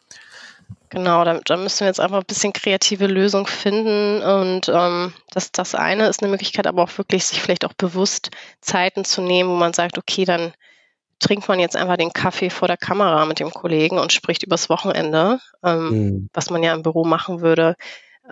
Genau, 0.89 1.25
da, 1.25 1.39
da 1.43 1.58
müssen 1.58 1.82
wir 1.82 1.88
jetzt 1.88 1.99
einfach 1.99 2.19
ein 2.19 2.25
bisschen 2.25 2.54
kreative 2.54 3.08
Lösung 3.08 3.47
finden 3.47 4.21
und 4.21 4.69
ähm, 4.69 5.13
das, 5.32 5.51
das 5.51 5.75
eine 5.75 6.08
ist 6.08 6.21
eine 6.21 6.32
Möglichkeit, 6.32 6.67
aber 6.67 6.84
auch 6.84 6.97
wirklich 6.97 7.25
sich 7.25 7.41
vielleicht 7.41 7.65
auch 7.65 7.73
bewusst 7.73 8.32
Zeiten 8.62 9.04
zu 9.04 9.21
nehmen, 9.21 9.49
wo 9.49 9.56
man 9.56 9.73
sagt, 9.73 9.97
okay, 9.97 10.25
dann 10.25 10.54
trinkt 11.19 11.47
man 11.47 11.60
jetzt 11.60 11.75
einfach 11.75 11.97
den 11.97 12.13
Kaffee 12.13 12.49
vor 12.49 12.67
der 12.67 12.78
Kamera 12.78 13.25
mit 13.25 13.39
dem 13.39 13.51
Kollegen 13.51 13.97
und 13.97 14.13
spricht 14.13 14.43
übers 14.43 14.69
Wochenende, 14.69 15.39
ähm, 15.63 15.89
mhm. 15.89 16.30
was 16.34 16.49
man 16.49 16.63
ja 16.63 16.73
im 16.73 16.84
Büro 16.84 17.04
machen 17.04 17.41
würde 17.41 17.75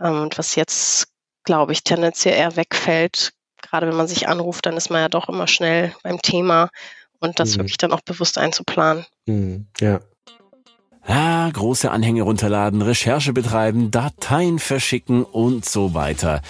ähm, 0.02 0.22
und 0.22 0.38
was 0.38 0.56
jetzt 0.56 1.13
glaube 1.44 1.72
ich, 1.74 1.84
tendenziell 1.84 2.36
eher 2.36 2.56
wegfällt. 2.56 3.34
Gerade 3.62 3.88
wenn 3.88 3.96
man 3.96 4.08
sich 4.08 4.28
anruft, 4.28 4.66
dann 4.66 4.78
ist 4.78 4.90
man 4.90 5.02
ja 5.02 5.10
doch 5.10 5.30
immer 5.30 5.48
schnell 5.48 5.96
beim 6.04 6.22
Thema 6.22 6.70
und 7.20 7.40
das 7.40 7.56
mhm. 7.56 7.62
wirklich 7.62 7.78
dann 7.78 7.94
auch 7.94 8.02
bewusst 8.02 8.38
einzuplanen. 8.38 9.06
Mhm. 9.26 9.68
Ja. 9.80 10.02
Ja, 11.06 11.50
große 11.52 11.92
Anhänge 11.92 12.22
runterladen, 12.22 12.82
Recherche 12.82 13.34
betreiben, 13.34 13.92
Dateien 13.92 14.58
verschicken 14.58 15.26
und 15.26 15.66
so 15.66 15.94
weiter. 15.94 16.42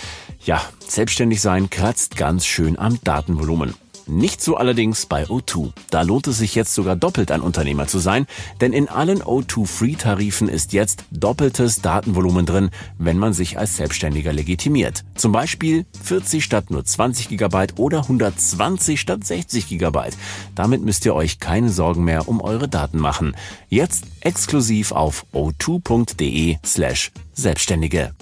Ja, 0.46 0.62
selbstständig 0.80 1.42
sein 1.42 1.72
kratzt 1.72 2.18
ganz 2.18 2.46
schön 2.46 2.78
am 2.78 3.00
Datenvolumen. 3.04 3.74
Nicht 4.08 4.42
so 4.42 4.58
allerdings 4.58 5.06
bei 5.06 5.24
O2. 5.26 5.72
Da 5.90 6.02
lohnt 6.02 6.28
es 6.28 6.38
sich 6.38 6.56
jetzt 6.56 6.74
sogar 6.74 6.96
doppelt 6.96 7.32
ein 7.32 7.42
Unternehmer 7.42 7.88
zu 7.88 8.00
sein, 8.00 8.28
denn 8.60 8.74
in 8.74 8.90
allen 8.90 9.22
O2 9.22 9.66
Free 9.66 9.96
Tarifen 9.96 10.50
ist 10.50 10.74
jetzt 10.74 11.06
doppeltes 11.12 11.82
Datenvolumen 11.82 12.46
drin, 12.46 12.70
wenn 12.98 13.18
man 13.18 13.34
sich 13.34 13.58
als 13.58 13.78
Selbstständiger 13.78 14.34
legitimiert. 14.34 15.06
Zum 15.16 15.32
Beispiel 15.32 15.86
40 16.04 16.44
statt 16.44 16.70
nur 16.70 16.84
20 16.84 17.30
GB 17.30 17.68
oder 17.78 18.00
120 18.00 19.00
statt 19.00 19.24
60 19.24 19.70
GB. 19.70 20.00
Damit 20.56 20.82
müsst 20.82 21.06
ihr 21.06 21.16
euch 21.16 21.40
keine 21.40 21.70
Sorgen 21.70 22.04
mehr 22.04 22.28
um 22.28 22.42
eure 22.42 22.68
Daten 22.68 23.00
machen. 23.00 23.36
Jetzt 23.70 24.06
exklusiv 24.20 24.92
auf 24.92 25.26
o2.de 25.34 26.58
slash 26.66 27.12
Selbstständige. 27.34 28.14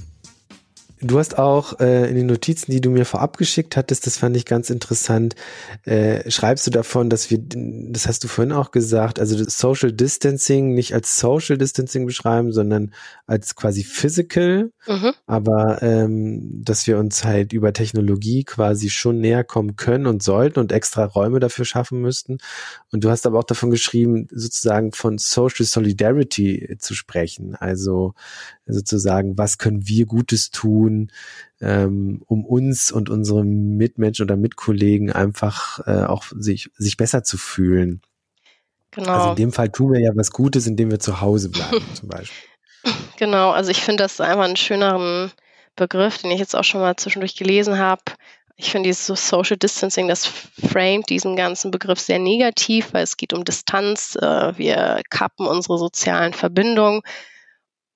Du 1.04 1.18
hast 1.18 1.40
auch 1.40 1.80
äh, 1.80 2.08
in 2.10 2.16
den 2.16 2.28
Notizen, 2.28 2.72
die 2.72 2.80
du 2.80 2.92
mir 2.92 3.06
vorab 3.06 3.38
geschickt 3.38 3.76
hattest, 3.76 4.06
das 4.06 4.18
fand 4.18 4.38
ich 4.38 4.46
ganz 4.46 4.70
interessant, 4.70 5.36
äh, 5.84 6.30
schreibst 6.30 6.68
du 6.68 6.72
davon, 6.72 7.10
dass 7.10 7.32
wir, 7.32 7.40
das 7.42 8.08
hast 8.08 8.24
du 8.24 8.28
vorhin 8.28 8.52
auch 8.52 8.70
gesagt, 8.70 9.20
also 9.20 9.44
Social 9.50 9.92
Distancing 9.92 10.76
nicht 10.76 10.94
als 10.94 11.20
Social 11.20 11.58
Distancing 11.58 12.06
beschreiben, 12.06 12.52
sondern 12.52 12.94
als 13.26 13.56
quasi 13.56 13.84
Physical, 13.84 14.72
mhm. 14.88 15.14
aber 15.26 15.82
ähm, 15.82 16.62
dass 16.64 16.86
wir 16.86 17.00
uns 17.00 17.24
halt 17.24 17.52
über 17.52 17.74
Technologie 17.74 18.44
quasi 18.44 18.92
schon 18.92 19.20
näher 19.20 19.44
kommen 19.44 19.78
können 19.78 20.06
und 20.06 20.22
sollten 20.22 20.60
und 20.60 20.72
extra 20.72 21.06
Räume 21.06 21.40
dafür 21.40 21.66
schaffen 21.66 22.00
müssten. 22.02 22.38
Und 22.92 23.04
du 23.04 23.10
hast 23.10 23.26
aber 23.26 23.40
auch 23.40 23.44
davon 23.44 23.72
geschrieben, 23.72 24.28
sozusagen 24.30 24.92
von 24.92 25.18
Social 25.18 25.66
Solidarity 25.66 26.76
zu 26.80 26.94
sprechen, 26.94 27.56
also 27.56 28.14
sozusagen, 28.68 29.38
was 29.38 29.58
können 29.58 29.88
wir 29.88 30.06
Gutes 30.06 30.52
tun, 30.52 30.91
ähm, 31.60 32.22
um 32.28 32.46
uns 32.46 32.92
und 32.92 33.10
unsere 33.10 33.44
Mitmenschen 33.44 34.24
oder 34.24 34.36
Mitkollegen 34.36 35.12
einfach 35.12 35.80
äh, 35.88 36.06
auch 36.06 36.26
sich, 36.36 36.70
sich 36.78 36.98
besser 36.98 37.24
zu 37.24 37.38
fühlen. 37.38 38.02
Genau. 38.92 39.12
Also 39.12 39.30
in 39.32 39.36
dem 39.36 39.52
Fall 39.52 39.70
tun 39.70 39.94
wir 39.94 40.02
ja 40.02 40.12
was 40.16 40.32
Gutes, 40.32 40.68
indem 40.68 40.92
wir 40.92 41.00
zu 41.00 41.22
Hause 41.22 41.50
bleiben, 41.50 41.82
zum 41.94 42.10
Beispiel. 42.10 42.50
Genau, 43.18 43.52
also 43.52 43.72
ich 43.72 43.82
finde 43.82 44.04
das 44.04 44.20
einfach 44.20 44.44
einen 44.46 44.56
schöneren 44.56 45.32
Begriff, 45.76 46.18
den 46.18 46.32
ich 46.32 46.40
jetzt 46.40 46.56
auch 46.56 46.64
schon 46.64 46.82
mal 46.82 46.96
zwischendurch 46.96 47.36
gelesen 47.36 47.78
habe. 47.78 48.02
Ich 48.56 48.72
finde 48.72 48.90
dieses 48.90 49.28
Social 49.28 49.58
Distancing, 49.58 50.08
das 50.08 50.26
framet 50.26 51.10
diesen 51.10 51.36
ganzen 51.36 51.72
Begriff 51.72 52.00
sehr 52.00 52.20
negativ, 52.20 52.94
weil 52.94 53.04
es 53.04 53.18
geht 53.18 53.34
um 53.34 53.44
Distanz. 53.44 54.16
Äh, 54.16 54.58
wir 54.58 55.02
kappen 55.10 55.48
unsere 55.48 55.78
sozialen 55.78 56.34
Verbindungen. 56.34 57.02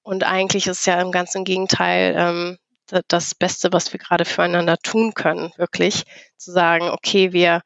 Und 0.02 0.24
eigentlich 0.24 0.68
ist 0.68 0.86
ja 0.86 1.02
im 1.02 1.12
ganzen 1.12 1.44
Gegenteil 1.44 2.16
ähm, 2.18 2.58
das 3.08 3.36
Beste, 3.36 3.74
was 3.74 3.92
wir 3.94 4.00
gerade 4.00 4.26
füreinander 4.26 4.78
tun 4.78 5.14
können, 5.14 5.52
wirklich 5.58 6.04
zu 6.38 6.52
sagen, 6.52 6.90
okay, 6.90 7.34
wir 7.34 7.62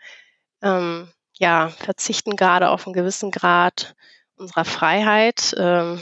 ähm, 0.61 1.11
ja, 1.33 1.69
verzichten 1.69 2.35
gerade 2.35 2.69
auf 2.69 2.85
einen 2.85 2.93
gewissen 2.93 3.31
Grad 3.31 3.95
unserer 4.35 4.65
Freiheit 4.65 5.55
ähm, 5.57 6.01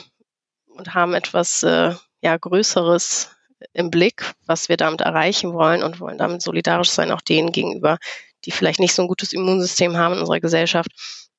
und 0.67 0.93
haben 0.93 1.13
etwas 1.13 1.63
äh, 1.63 1.93
ja, 2.21 2.37
Größeres 2.37 3.31
im 3.73 3.89
Blick, 3.89 4.33
was 4.45 4.69
wir 4.69 4.77
damit 4.77 5.01
erreichen 5.01 5.53
wollen 5.53 5.83
und 5.83 5.99
wollen 5.99 6.17
damit 6.17 6.41
solidarisch 6.41 6.91
sein, 6.91 7.11
auch 7.11 7.21
denen 7.21 7.51
gegenüber, 7.51 7.97
die 8.45 8.51
vielleicht 8.51 8.79
nicht 8.79 8.93
so 8.93 9.01
ein 9.01 9.07
gutes 9.07 9.33
Immunsystem 9.33 9.97
haben 9.97 10.13
in 10.13 10.19
unserer 10.19 10.39
Gesellschaft. 10.39 10.91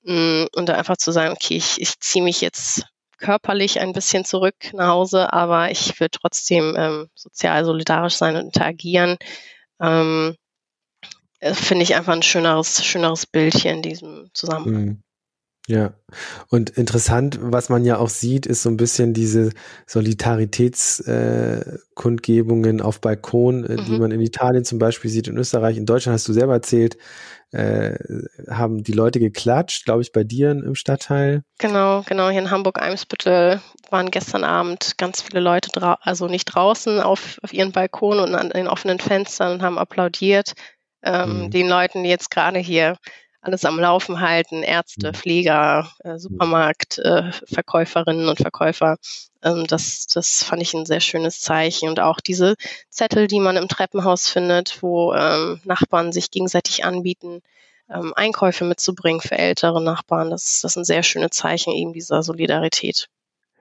Mm, 0.03 0.45
und 0.55 0.69
da 0.69 0.75
einfach 0.75 0.97
zu 0.97 1.13
sagen, 1.13 1.33
okay, 1.33 1.57
ich, 1.57 1.81
ich 1.81 1.99
ziehe 2.01 2.25
mich 2.25 2.41
jetzt 2.41 2.85
körperlich 3.19 3.81
ein 3.81 3.93
bisschen 3.93 4.25
zurück 4.25 4.55
nach 4.73 4.89
Hause, 4.89 5.33
aber 5.33 5.71
ich 5.71 5.99
will 6.01 6.09
trotzdem 6.11 6.75
ähm, 6.79 7.11
sozial 7.15 7.65
solidarisch 7.65 8.17
sein 8.17 8.37
und 8.37 8.47
interagieren. 8.47 9.17
Ähm, 9.81 10.37
äh, 11.41 11.55
finde 11.55 11.83
ich 11.83 11.95
einfach 11.95 12.13
ein 12.13 12.23
schöneres, 12.23 12.85
schöneres 12.85 13.27
Bild 13.27 13.55
hier 13.55 13.73
in 13.73 13.83
diesem 13.83 14.31
Zusammenhang. 14.33 15.03
Ja, 15.69 15.93
und 16.49 16.71
interessant, 16.71 17.39
was 17.43 17.69
man 17.69 17.85
ja 17.85 17.99
auch 17.99 18.09
sieht, 18.09 18.47
ist 18.47 18.63
so 18.63 18.71
ein 18.71 18.79
bisschen 18.79 19.13
diese 19.13 19.51
Solidaritätskundgebungen 19.87 22.79
äh, 22.79 22.83
auf 22.83 23.03
Balkon, 23.03 23.65
äh, 23.65 23.75
mhm. 23.75 23.85
die 23.85 23.99
man 23.99 24.11
in 24.11 24.23
Italien 24.23 24.65
zum 24.65 24.79
Beispiel 24.79 25.11
sieht, 25.11 25.29
in 25.29 25.37
Österreich, 25.37 25.77
in 25.77 25.85
Deutschland 25.85 26.15
hast 26.15 26.27
du 26.27 26.33
selber 26.33 26.55
erzählt, 26.55 26.97
äh, 27.53 27.99
haben 28.49 28.83
die 28.83 28.93
Leute 28.93 29.21
geklatscht, 29.21 29.85
glaube 29.85 30.01
ich, 30.01 30.13
bei 30.13 30.25
dir 30.25 30.53
im 30.53 30.75
Stadtteil. 30.75 31.43
Genau, 31.59 32.03
genau, 32.09 32.31
hier 32.31 32.41
in 32.41 32.51
Hamburg-Eimsbüttel 32.51 33.61
waren 33.91 34.11
gestern 34.11 34.45
Abend 34.45 34.97
ganz 34.97 35.21
viele 35.21 35.41
Leute, 35.41 35.69
also 36.01 36.29
nicht 36.29 36.47
draußen 36.47 36.99
auf, 36.99 37.39
auf 37.43 37.53
ihren 37.53 37.73
Balkonen 37.73 38.25
und 38.25 38.35
an 38.35 38.49
den 38.49 38.69
offenen 38.69 39.01
Fenstern 39.01 39.53
und 39.53 39.63
haben 39.63 39.77
applaudiert 39.77 40.55
ähm, 41.03 41.43
mhm. 41.43 41.51
den 41.51 41.69
Leuten, 41.69 42.05
die 42.05 42.09
jetzt 42.09 42.31
gerade 42.31 42.59
hier 42.59 42.97
alles 43.41 43.65
am 43.65 43.79
Laufen 43.79 44.21
halten, 44.21 44.63
Ärzte, 44.63 45.09
mhm. 45.09 45.15
Pfleger, 45.15 45.91
äh, 46.01 46.19
Supermarktverkäuferinnen 46.19 48.27
äh, 48.27 48.31
und 48.31 48.39
Verkäufer. 48.39 48.97
Ähm, 49.43 49.67
das, 49.67 50.07
das 50.07 50.43
fand 50.43 50.63
ich 50.63 50.75
ein 50.75 50.87
sehr 50.87 51.01
schönes 51.01 51.41
Zeichen. 51.41 51.89
Und 51.89 52.01
auch 52.01 52.21
diese 52.21 52.57
Zettel, 52.91 53.27
die 53.27 53.41
man 53.41 53.57
im 53.57 53.69
Treppenhaus 53.69 54.29
findet, 54.29 54.83
wo 54.83 55.15
ähm, 55.15 55.61
Nachbarn 55.65 56.13
sich 56.13 56.31
gegenseitig 56.31 56.85
anbieten, 56.85 57.41
ähm, 57.91 58.13
Einkäufe 58.15 58.65
mitzubringen 58.65 59.21
für 59.21 59.39
ältere 59.39 59.83
Nachbarn, 59.83 60.31
das, 60.31 60.61
das 60.61 60.75
sind 60.75 60.85
sehr 60.85 61.03
schöne 61.03 61.31
Zeichen 61.31 61.73
eben 61.73 61.93
dieser 61.93 62.23
Solidarität 62.23 63.09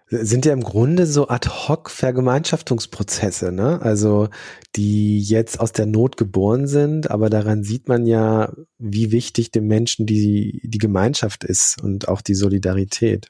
sind 0.10 0.46
ja 0.46 0.54
im 0.54 0.64
Grunde 0.64 1.06
so 1.06 1.28
ad 1.28 1.50
hoc 1.50 1.90
Vergemeinschaftungsprozesse, 1.90 3.52
ne? 3.52 3.82
Also 3.82 4.30
die 4.76 5.22
jetzt 5.22 5.60
aus 5.60 5.74
der 5.74 5.86
Not 5.86 6.16
geboren 6.16 6.68
sind, 6.68 7.12
aber 7.12 7.30
daran 7.30 7.64
sieht 7.64 7.90
man 7.90 8.06
ja, 8.06 8.54
wie 8.78 9.12
wichtig 9.12 9.52
dem 9.52 9.68
Menschen 9.68 10.06
die, 10.06 10.62
die 10.64 10.78
Gemeinschaft 10.78 11.44
ist 11.44 11.82
und 11.82 12.08
auch 12.08 12.22
die 12.22 12.36
Solidarität. 12.36 13.28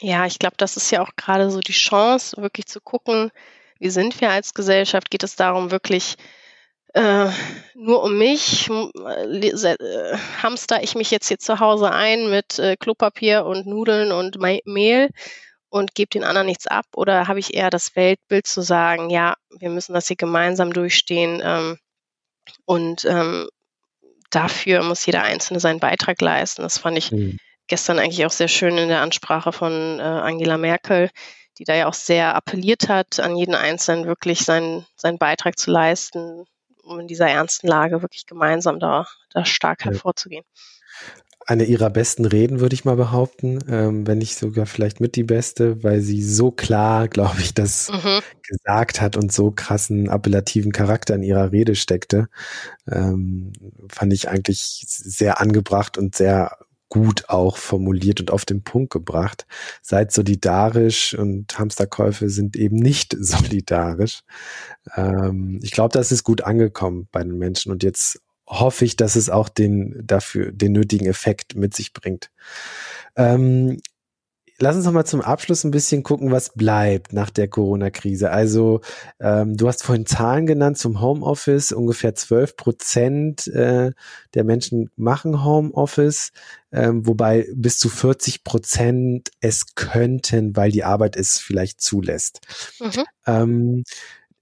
Ja, 0.00 0.26
ich 0.26 0.38
glaube, 0.38 0.54
das 0.58 0.76
ist 0.76 0.90
ja 0.90 1.02
auch 1.02 1.10
gerade 1.16 1.50
so 1.50 1.60
die 1.60 1.72
Chance, 1.72 2.36
wirklich 2.40 2.66
zu 2.66 2.80
gucken, 2.80 3.30
wie 3.78 3.90
sind 3.90 4.20
wir 4.20 4.30
als 4.30 4.54
Gesellschaft? 4.54 5.10
Geht 5.10 5.24
es 5.24 5.34
darum, 5.34 5.72
wirklich 5.72 6.16
äh, 6.94 7.30
nur 7.74 8.02
um 8.02 8.16
mich, 8.18 8.68
äh, 8.70 9.48
äh, 9.48 10.16
hamster 10.42 10.82
ich 10.82 10.94
mich 10.94 11.10
jetzt 11.10 11.28
hier 11.28 11.38
zu 11.38 11.58
Hause 11.58 11.90
ein 11.90 12.30
mit 12.30 12.58
äh, 12.58 12.76
Klopapier 12.76 13.44
und 13.44 13.66
Nudeln 13.66 14.12
und 14.12 14.38
Mehl 14.66 15.08
und 15.72 15.94
gebe 15.94 16.10
den 16.10 16.22
anderen 16.22 16.46
nichts 16.46 16.66
ab? 16.66 16.84
Oder 16.94 17.28
habe 17.28 17.40
ich 17.40 17.54
eher 17.54 17.70
das 17.70 17.96
Weltbild 17.96 18.46
zu 18.46 18.60
sagen, 18.60 19.08
ja, 19.08 19.34
wir 19.58 19.70
müssen 19.70 19.94
das 19.94 20.06
hier 20.06 20.16
gemeinsam 20.16 20.72
durchstehen 20.72 21.40
ähm, 21.42 21.78
und 22.66 23.06
ähm, 23.06 23.48
dafür 24.28 24.82
muss 24.82 25.06
jeder 25.06 25.22
Einzelne 25.22 25.60
seinen 25.60 25.80
Beitrag 25.80 26.20
leisten. 26.20 26.62
Das 26.62 26.76
fand 26.76 26.98
ich 26.98 27.10
mhm. 27.10 27.38
gestern 27.68 27.98
eigentlich 27.98 28.26
auch 28.26 28.30
sehr 28.30 28.48
schön 28.48 28.76
in 28.76 28.88
der 28.88 29.00
Ansprache 29.00 29.50
von 29.50 29.98
äh, 29.98 30.02
Angela 30.02 30.58
Merkel, 30.58 31.10
die 31.58 31.64
da 31.64 31.74
ja 31.74 31.88
auch 31.88 31.94
sehr 31.94 32.34
appelliert 32.34 32.90
hat, 32.90 33.18
an 33.18 33.34
jeden 33.34 33.54
Einzelnen 33.54 34.06
wirklich 34.06 34.40
seinen, 34.40 34.84
seinen 34.96 35.16
Beitrag 35.16 35.58
zu 35.58 35.70
leisten, 35.70 36.44
um 36.82 37.00
in 37.00 37.06
dieser 37.06 37.28
ernsten 37.28 37.66
Lage 37.66 38.02
wirklich 38.02 38.26
gemeinsam 38.26 38.78
da, 38.78 39.06
da 39.30 39.46
stark 39.46 39.86
ja. 39.86 39.92
hervorzugehen 39.92 40.44
eine 41.46 41.64
ihrer 41.64 41.90
besten 41.90 42.24
Reden, 42.24 42.60
würde 42.60 42.74
ich 42.74 42.84
mal 42.84 42.96
behaupten, 42.96 43.58
ähm, 43.68 44.06
wenn 44.06 44.18
nicht 44.18 44.36
sogar 44.36 44.66
vielleicht 44.66 45.00
mit 45.00 45.16
die 45.16 45.24
beste, 45.24 45.82
weil 45.82 46.00
sie 46.00 46.22
so 46.22 46.50
klar, 46.50 47.08
glaube 47.08 47.40
ich, 47.40 47.54
das 47.54 47.90
mhm. 47.90 48.20
gesagt 48.42 49.00
hat 49.00 49.16
und 49.16 49.32
so 49.32 49.50
krassen 49.50 50.08
appellativen 50.08 50.72
Charakter 50.72 51.14
in 51.14 51.22
ihrer 51.22 51.52
Rede 51.52 51.74
steckte, 51.74 52.28
ähm, 52.90 53.52
fand 53.88 54.12
ich 54.12 54.28
eigentlich 54.28 54.84
sehr 54.86 55.40
angebracht 55.40 55.98
und 55.98 56.14
sehr 56.14 56.56
gut 56.92 57.30
auch 57.30 57.56
formuliert 57.56 58.20
und 58.20 58.30
auf 58.30 58.44
den 58.44 58.64
Punkt 58.64 58.92
gebracht. 58.92 59.46
Seid 59.80 60.12
solidarisch 60.12 61.14
und 61.14 61.58
Hamsterkäufe 61.58 62.28
sind 62.28 62.54
eben 62.54 62.76
nicht 62.76 63.16
solidarisch. 63.18 64.24
Ähm, 64.94 65.58
ich 65.62 65.70
glaube, 65.70 65.94
das 65.94 66.12
ist 66.12 66.22
gut 66.22 66.42
angekommen 66.42 67.08
bei 67.10 67.22
den 67.22 67.38
Menschen 67.38 67.72
und 67.72 67.82
jetzt 67.82 68.20
hoffe 68.60 68.84
ich, 68.84 68.96
dass 68.96 69.16
es 69.16 69.30
auch 69.30 69.48
den 69.48 70.02
dafür 70.04 70.52
den 70.52 70.72
nötigen 70.72 71.06
Effekt 71.06 71.56
mit 71.56 71.74
sich 71.74 71.92
bringt. 71.92 72.30
Ähm, 73.16 73.80
lass 74.58 74.76
uns 74.76 74.84
noch 74.84 74.92
mal 74.92 75.04
zum 75.04 75.20
Abschluss 75.20 75.64
ein 75.64 75.70
bisschen 75.70 76.02
gucken, 76.02 76.30
was 76.30 76.54
bleibt 76.54 77.12
nach 77.12 77.30
der 77.30 77.48
Corona-Krise. 77.48 78.30
Also 78.30 78.80
ähm, 79.20 79.56
du 79.56 79.68
hast 79.68 79.82
vorhin 79.82 80.06
Zahlen 80.06 80.46
genannt 80.46 80.78
zum 80.78 81.00
Homeoffice. 81.00 81.72
Ungefähr 81.72 82.14
12 82.14 82.56
Prozent 82.56 83.46
äh, 83.48 83.92
der 84.34 84.44
Menschen 84.44 84.90
machen 84.96 85.44
Homeoffice, 85.44 86.32
ähm, 86.72 87.06
wobei 87.06 87.48
bis 87.54 87.78
zu 87.78 87.88
40 87.88 88.44
Prozent 88.44 89.30
es 89.40 89.74
könnten, 89.74 90.56
weil 90.56 90.70
die 90.70 90.84
Arbeit 90.84 91.16
es 91.16 91.38
vielleicht 91.38 91.80
zulässt. 91.80 92.40
Mhm. 92.80 93.04
Ähm, 93.26 93.84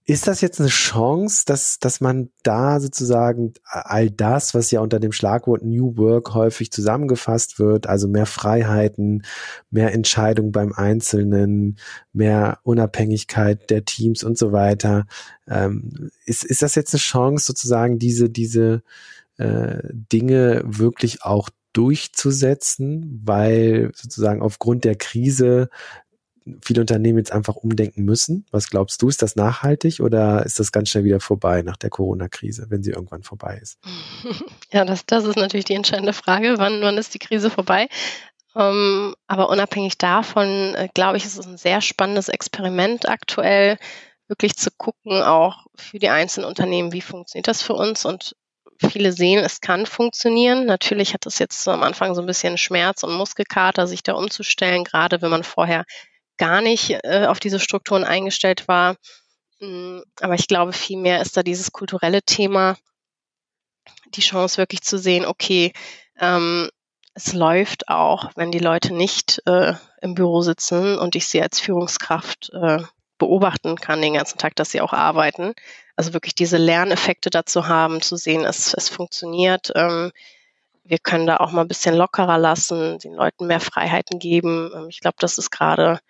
ist 0.06 0.26
das 0.26 0.40
jetzt 0.40 0.60
eine 0.60 0.68
Chance, 0.68 1.44
dass, 1.46 1.78
dass 1.78 2.00
man 2.00 2.30
da 2.42 2.80
sozusagen 2.80 3.52
all 3.64 4.10
das, 4.10 4.54
was 4.54 4.70
ja 4.70 4.80
unter 4.80 4.98
dem 4.98 5.12
Schlagwort 5.12 5.62
New 5.62 5.96
Work 5.96 6.34
häufig 6.34 6.72
zusammengefasst 6.72 7.58
wird, 7.58 7.86
also 7.86 8.08
mehr 8.08 8.26
Freiheiten, 8.26 9.22
mehr 9.70 9.92
Entscheidung 9.92 10.52
beim 10.52 10.72
Einzelnen, 10.72 11.78
mehr 12.12 12.58
Unabhängigkeit 12.62 13.70
der 13.70 13.84
Teams 13.84 14.24
und 14.24 14.36
so 14.36 14.52
weiter, 14.52 15.06
ähm, 15.46 16.10
ist, 16.24 16.44
ist 16.44 16.62
das 16.62 16.74
jetzt 16.74 16.94
eine 16.94 17.00
Chance, 17.00 17.46
sozusagen 17.46 17.98
diese, 17.98 18.30
diese 18.30 18.82
äh, 19.36 19.78
Dinge 19.92 20.62
wirklich 20.64 21.22
auch 21.22 21.50
durchzusetzen, 21.72 23.20
weil 23.24 23.92
sozusagen 23.94 24.42
aufgrund 24.42 24.84
der 24.84 24.96
Krise 24.96 25.68
viele 26.62 26.80
Unternehmen 26.80 27.18
jetzt 27.18 27.32
einfach 27.32 27.56
umdenken 27.56 28.04
müssen. 28.04 28.46
Was 28.50 28.70
glaubst 28.70 29.02
du, 29.02 29.08
ist 29.08 29.22
das 29.22 29.36
nachhaltig 29.36 30.00
oder 30.00 30.44
ist 30.44 30.58
das 30.58 30.72
ganz 30.72 30.88
schnell 30.88 31.04
wieder 31.04 31.20
vorbei 31.20 31.62
nach 31.62 31.76
der 31.76 31.90
Corona-Krise, 31.90 32.66
wenn 32.68 32.82
sie 32.82 32.90
irgendwann 32.90 33.22
vorbei 33.22 33.58
ist? 33.60 33.78
Ja, 34.72 34.84
das, 34.84 35.04
das 35.04 35.24
ist 35.24 35.36
natürlich 35.36 35.64
die 35.64 35.74
entscheidende 35.74 36.12
Frage. 36.12 36.54
Wann, 36.58 36.80
wann 36.80 36.96
ist 36.96 37.12
die 37.12 37.18
Krise 37.18 37.50
vorbei? 37.50 37.88
Ähm, 38.54 39.16
aber 39.26 39.48
unabhängig 39.48 39.98
davon, 39.98 40.74
äh, 40.76 40.88
glaube 40.94 41.16
ich, 41.16 41.24
ist 41.24 41.36
es 41.36 41.46
ein 41.46 41.56
sehr 41.56 41.80
spannendes 41.80 42.28
Experiment 42.28 43.08
aktuell, 43.08 43.78
wirklich 44.28 44.54
zu 44.54 44.70
gucken, 44.70 45.22
auch 45.22 45.66
für 45.74 45.98
die 45.98 46.08
einzelnen 46.08 46.46
Unternehmen, 46.46 46.92
wie 46.92 47.00
funktioniert 47.00 47.48
das 47.48 47.62
für 47.62 47.74
uns 47.74 48.04
und 48.04 48.36
viele 48.88 49.12
sehen, 49.12 49.44
es 49.44 49.60
kann 49.60 49.86
funktionieren. 49.86 50.66
Natürlich 50.66 51.14
hat 51.14 51.26
es 51.26 51.38
jetzt 51.38 51.66
am 51.68 51.82
Anfang 51.82 52.14
so 52.14 52.22
ein 52.22 52.26
bisschen 52.26 52.56
Schmerz 52.56 53.02
und 53.02 53.14
Muskelkater, 53.14 53.86
sich 53.86 54.02
da 54.02 54.14
umzustellen, 54.14 54.84
gerade 54.84 55.20
wenn 55.20 55.30
man 55.30 55.44
vorher 55.44 55.84
gar 56.40 56.62
nicht 56.62 56.98
äh, 57.04 57.26
auf 57.26 57.38
diese 57.38 57.60
Strukturen 57.60 58.02
eingestellt 58.02 58.66
war. 58.66 58.96
Mm, 59.60 60.00
aber 60.20 60.34
ich 60.34 60.48
glaube, 60.48 60.72
vielmehr 60.72 61.20
ist 61.20 61.36
da 61.36 61.42
dieses 61.42 61.70
kulturelle 61.70 62.22
Thema, 62.22 62.76
die 64.14 64.22
Chance 64.22 64.56
wirklich 64.56 64.80
zu 64.80 64.98
sehen, 64.98 65.26
okay, 65.26 65.72
ähm, 66.18 66.70
es 67.14 67.34
läuft 67.34 67.88
auch, 67.88 68.30
wenn 68.36 68.50
die 68.50 68.58
Leute 68.58 68.94
nicht 68.94 69.42
äh, 69.46 69.74
im 70.00 70.14
Büro 70.14 70.40
sitzen 70.40 70.98
und 70.98 71.14
ich 71.14 71.28
sie 71.28 71.42
als 71.42 71.60
Führungskraft 71.60 72.50
äh, 72.54 72.78
beobachten 73.18 73.76
kann 73.76 74.00
den 74.00 74.14
ganzen 74.14 74.38
Tag, 74.38 74.56
dass 74.56 74.70
sie 74.70 74.80
auch 74.80 74.94
arbeiten. 74.94 75.52
Also 75.94 76.14
wirklich 76.14 76.34
diese 76.34 76.56
Lerneffekte 76.56 77.28
dazu 77.28 77.68
haben, 77.68 78.00
zu 78.00 78.16
sehen, 78.16 78.44
es, 78.44 78.72
es 78.72 78.88
funktioniert. 78.88 79.72
Ähm, 79.74 80.10
wir 80.84 80.98
können 80.98 81.26
da 81.26 81.36
auch 81.36 81.52
mal 81.52 81.60
ein 81.62 81.68
bisschen 81.68 81.94
lockerer 81.94 82.38
lassen, 82.38 82.98
den 82.98 83.12
Leuten 83.12 83.46
mehr 83.46 83.60
Freiheiten 83.60 84.18
geben. 84.18 84.70
Ähm, 84.74 84.86
ich 84.88 85.00
glaube, 85.00 85.16
das 85.20 85.36
ist 85.36 85.50
gerade 85.50 86.00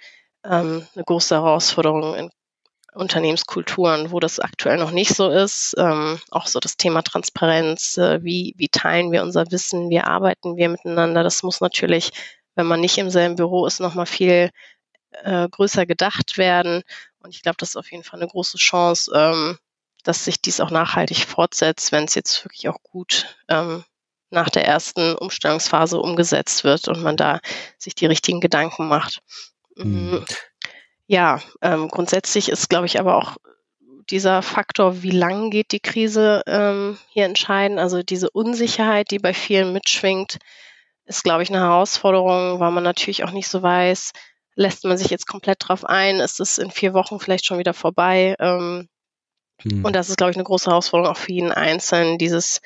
ähm, 0.45 0.87
eine 0.95 1.05
große 1.05 1.35
Herausforderung 1.35 2.15
in 2.15 2.31
Unternehmenskulturen, 2.93 4.11
wo 4.11 4.21
das 4.21 4.41
aktuell 4.41 4.77
noch 4.77 4.91
nicht 4.91 5.15
so 5.15 5.29
ist. 5.31 5.75
Ähm, 5.79 6.21
auch 6.31 6.47
so 6.47 6.59
das 6.59 6.77
Thema 6.77 7.03
Transparenz, 7.03 7.97
äh, 7.99 8.23
wie, 8.25 8.55
wie 8.57 8.69
teilen 8.69 9.13
wir 9.13 9.23
unser 9.23 9.51
Wissen, 9.51 9.91
wie 9.91 10.01
arbeiten 10.01 10.57
wir 10.57 10.69
miteinander. 10.69 11.23
Das 11.23 11.43
muss 11.43 11.61
natürlich, 11.61 12.11
wenn 12.57 12.67
man 12.67 12.81
nicht 12.81 12.99
im 12.99 13.11
selben 13.11 13.37
Büro 13.37 13.67
ist, 13.67 13.81
nochmal 13.81 14.07
viel 14.07 14.51
äh, 15.13 15.49
größer 15.49 15.87
gedacht 15.87 16.39
werden. 16.39 16.83
Und 17.23 17.35
ich 17.35 17.43
glaube, 17.43 17.57
das 17.59 17.71
ist 17.71 17.77
auf 17.77 17.91
jeden 17.91 18.05
Fall 18.05 18.21
eine 18.21 18.29
große 18.29 18.59
Chance, 18.59 19.13
ähm, 19.15 19.59
dass 20.03 20.25
sich 20.25 20.41
dies 20.41 20.61
auch 20.61 20.71
nachhaltig 20.71 21.27
fortsetzt, 21.27 21.93
wenn 21.93 22.05
es 22.05 22.15
jetzt 22.15 22.45
wirklich 22.45 22.69
auch 22.69 22.83
gut 22.83 23.37
ähm, 23.49 23.85
nach 24.31 24.49
der 24.49 24.65
ersten 24.65 25.15
Umstellungsphase 25.15 25.99
umgesetzt 25.99 26.65
wird 26.65 26.89
und 26.89 27.03
man 27.03 27.17
da 27.17 27.41
sich 27.79 27.95
die 27.95 28.07
richtigen 28.07 28.41
Gedanken 28.41 28.89
macht. 28.89 29.23
Mhm. 29.85 30.25
Ja, 31.07 31.41
ähm, 31.61 31.89
grundsätzlich 31.89 32.49
ist, 32.49 32.69
glaube 32.69 32.87
ich, 32.87 33.01
aber 33.01 33.17
auch 33.17 33.37
dieser 34.11 34.43
Faktor, 34.43 35.03
wie 35.03 35.11
lang 35.11 35.51
geht 35.51 35.73
die 35.73 35.81
Krise, 35.81 36.43
ähm, 36.47 36.99
hier 37.09 37.25
entscheidend. 37.25 37.79
Also 37.79 38.03
diese 38.03 38.31
Unsicherheit, 38.31 39.11
die 39.11 39.19
bei 39.19 39.35
vielen 39.35 39.73
mitschwingt, 39.73 40.39
ist, 41.05 41.25
glaube 41.25 41.43
ich, 41.43 41.51
eine 41.51 41.61
Herausforderung, 41.61 42.61
weil 42.61 42.71
man 42.71 42.85
natürlich 42.85 43.25
auch 43.25 43.33
nicht 43.33 43.49
so 43.49 43.63
weiß, 43.63 44.13
lässt 44.55 44.85
man 44.85 44.97
sich 44.97 45.11
jetzt 45.11 45.27
komplett 45.27 45.59
drauf 45.61 45.85
ein, 45.85 46.21
ist 46.21 46.41
es 46.41 46.59
in 46.59 46.71
vier 46.71 46.95
Wochen 46.95 47.19
vielleicht 47.19 47.47
schon 47.47 47.59
wieder 47.59 47.75
vorbei. 47.75 48.37
Ähm, 48.39 48.89
hm. 49.63 49.85
Und 49.85 49.95
das 49.95 50.09
ist, 50.09 50.17
glaube 50.17 50.31
ich, 50.31 50.37
eine 50.37 50.45
große 50.45 50.71
Herausforderung 50.71 51.13
auch 51.13 51.19
für 51.19 51.33
jeden 51.33 51.53
Einzelnen, 51.53 52.19
dieses, 52.19 52.61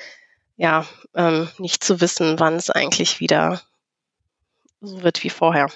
ja, 0.57 0.87
ähm, 1.15 1.49
nicht 1.59 1.85
zu 1.85 2.01
wissen, 2.01 2.39
wann 2.39 2.57
es 2.57 2.71
eigentlich 2.71 3.21
wieder 3.21 3.62
so 4.81 5.03
wird 5.03 5.23
wie 5.25 5.31
vorher. 5.31 5.71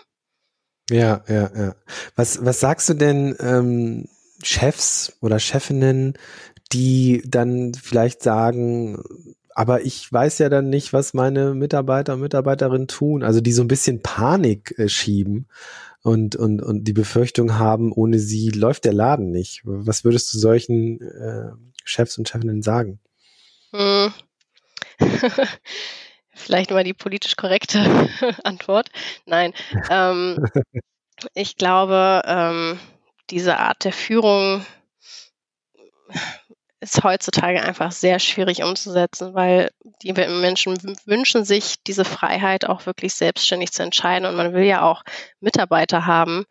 Ja, 0.91 1.22
ja, 1.28 1.51
ja. 1.55 1.74
Was, 2.16 2.45
was 2.45 2.61
sagst 2.61 2.89
du 2.89 2.95
denn 2.95 3.36
ähm, 3.41 4.09
Chefs 4.43 5.12
oder 5.20 5.39
Chefinnen, 5.39 6.14
die 6.72 7.22
dann 7.26 7.74
vielleicht 7.74 8.22
sagen, 8.22 9.03
aber 9.55 9.82
ich 9.82 10.11
weiß 10.11 10.39
ja 10.39 10.49
dann 10.49 10.70
nicht, 10.70 10.93
was 10.93 11.14
meine 11.14 11.55
Mitarbeiter 11.55 12.14
und 12.14 12.20
Mitarbeiterinnen 12.20 12.89
tun, 12.89 13.22
also 13.22 13.41
die 13.41 13.53
so 13.53 13.62
ein 13.62 13.68
bisschen 13.68 14.03
Panik 14.03 14.74
äh, 14.78 14.89
schieben 14.89 15.49
und, 16.03 16.36
und, 16.36 16.62
und 16.62 16.84
die 16.84 16.93
Befürchtung 16.93 17.59
haben, 17.59 17.93
ohne 17.93 18.18
sie 18.18 18.51
läuft 18.51 18.84
der 18.84 18.93
Laden 18.93 19.30
nicht. 19.30 19.62
Was 19.64 20.05
würdest 20.05 20.32
du 20.32 20.39
solchen 20.39 21.01
äh, 21.01 21.51
Chefs 21.84 22.16
und 22.18 22.28
Chefinnen 22.28 22.62
sagen? 22.62 23.01
Hm. 23.72 24.12
Vielleicht 26.39 26.70
mal 26.70 26.84
die 26.84 26.95
politisch 26.95 27.36
korrekte 27.36 27.80
Antwort. 28.45 28.91
Nein. 29.26 29.53
Ähm, 29.91 30.45
ich 31.34 31.57
glaube, 31.57 32.22
ähm, 32.26 32.78
diese 33.30 33.59
Art 33.59 33.84
der 33.84 33.93
Führung 33.93 34.64
ist 36.80 37.03
heutzutage 37.03 37.62
einfach 37.62 37.91
sehr 37.91 38.18
schwierig 38.18 38.62
umzusetzen, 38.62 39.34
weil 39.34 39.70
die 40.03 40.12
Menschen 40.12 40.76
wünschen 41.07 41.45
sich 41.45 41.82
diese 41.84 42.05
Freiheit 42.05 42.66
auch 42.66 42.86
wirklich 42.86 43.14
selbstständig 43.14 43.72
zu 43.72 43.82
entscheiden 43.82 44.26
und 44.26 44.36
man 44.36 44.53
will 44.53 44.64
ja 44.64 44.82
auch 44.82 45.03
Mitarbeiter 45.41 46.07
haben, 46.07 46.45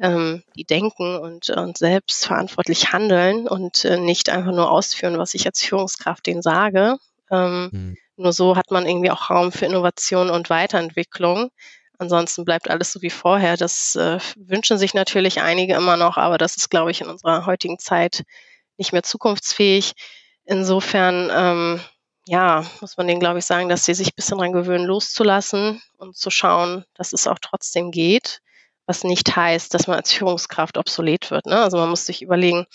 ähm, 0.00 0.42
die 0.56 0.64
denken 0.64 1.18
und, 1.18 1.50
und 1.50 1.78
selbst 1.78 2.26
verantwortlich 2.26 2.92
handeln 2.92 3.48
und 3.48 3.84
äh, 3.84 3.96
nicht 3.98 4.28
einfach 4.28 4.52
nur 4.52 4.70
ausführen, 4.70 5.18
was 5.18 5.34
ich 5.34 5.46
als 5.46 5.62
Führungskraft 5.62 6.26
denen 6.26 6.42
sage. 6.42 6.96
Ähm, 7.30 7.70
mhm. 7.72 7.96
Nur 8.20 8.34
so 8.34 8.54
hat 8.54 8.70
man 8.70 8.86
irgendwie 8.86 9.10
auch 9.10 9.30
Raum 9.30 9.50
für 9.50 9.64
Innovation 9.64 10.28
und 10.28 10.50
Weiterentwicklung. 10.50 11.50
Ansonsten 11.96 12.44
bleibt 12.44 12.68
alles 12.68 12.92
so 12.92 13.00
wie 13.00 13.08
vorher. 13.08 13.56
Das 13.56 13.94
äh, 13.94 14.18
wünschen 14.36 14.76
sich 14.76 14.92
natürlich 14.92 15.40
einige 15.40 15.74
immer 15.74 15.96
noch, 15.96 16.18
aber 16.18 16.36
das 16.36 16.58
ist, 16.58 16.68
glaube 16.68 16.90
ich, 16.90 17.00
in 17.00 17.08
unserer 17.08 17.46
heutigen 17.46 17.78
Zeit 17.78 18.24
nicht 18.76 18.92
mehr 18.92 19.02
zukunftsfähig. 19.02 19.94
Insofern, 20.44 21.30
ähm, 21.32 21.80
ja, 22.26 22.66
muss 22.82 22.98
man 22.98 23.08
denen, 23.08 23.20
glaube 23.20 23.38
ich, 23.38 23.46
sagen, 23.46 23.70
dass 23.70 23.86
sie 23.86 23.94
sich 23.94 24.08
ein 24.08 24.16
bisschen 24.16 24.36
dran 24.36 24.52
gewöhnen, 24.52 24.84
loszulassen 24.84 25.80
und 25.96 26.14
zu 26.14 26.28
schauen, 26.28 26.84
dass 26.94 27.14
es 27.14 27.26
auch 27.26 27.38
trotzdem 27.40 27.90
geht, 27.90 28.42
was 28.84 29.02
nicht 29.02 29.34
heißt, 29.34 29.72
dass 29.72 29.86
man 29.86 29.96
als 29.96 30.12
Führungskraft 30.12 30.76
obsolet 30.76 31.30
wird. 31.30 31.46
Ne? 31.46 31.58
Also 31.58 31.78
man 31.78 31.88
muss 31.88 32.04
sich 32.04 32.20
überlegen, 32.20 32.66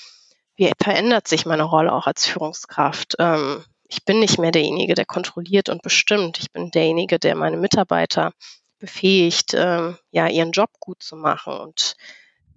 wie 0.55 0.71
verändert 0.81 1.27
sich 1.27 1.45
meine 1.45 1.63
Rolle 1.63 1.93
auch 1.93 2.07
als 2.07 2.25
Führungskraft? 2.25 3.15
Ähm, 3.19 3.63
ich 3.88 4.03
bin 4.05 4.19
nicht 4.19 4.39
mehr 4.39 4.51
derjenige, 4.51 4.95
der 4.95 5.05
kontrolliert 5.05 5.69
und 5.69 5.81
bestimmt. 5.81 6.39
Ich 6.39 6.51
bin 6.51 6.71
derjenige, 6.71 7.19
der 7.19 7.36
meine 7.36 7.57
Mitarbeiter 7.57 8.31
befähigt, 8.79 9.53
äh, 9.53 9.93
ja, 10.11 10.27
ihren 10.27 10.51
Job 10.51 10.69
gut 10.79 11.01
zu 11.01 11.15
machen. 11.15 11.53
Und 11.53 11.95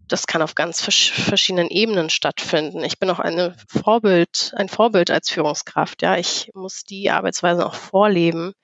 das 0.09 0.27
kann 0.27 0.43
auf 0.43 0.55
ganz 0.55 0.83
verschiedenen 0.83 1.69
Ebenen 1.69 2.11
stattfinden. 2.11 2.83
Ich 2.83 2.99
bin 2.99 3.11
auch 3.11 3.19
eine 3.19 3.55
Vorbild, 3.69 4.53
ein 4.57 4.69
Vorbild 4.69 5.11
als 5.11 5.31
Führungskraft. 5.31 6.03
Ja, 6.03 6.17
ich 6.17 6.51
muss 6.55 6.85
die 6.85 7.11
Arbeitsweise 7.11 7.67
auch 7.67 7.75
vorleben, 7.75 8.55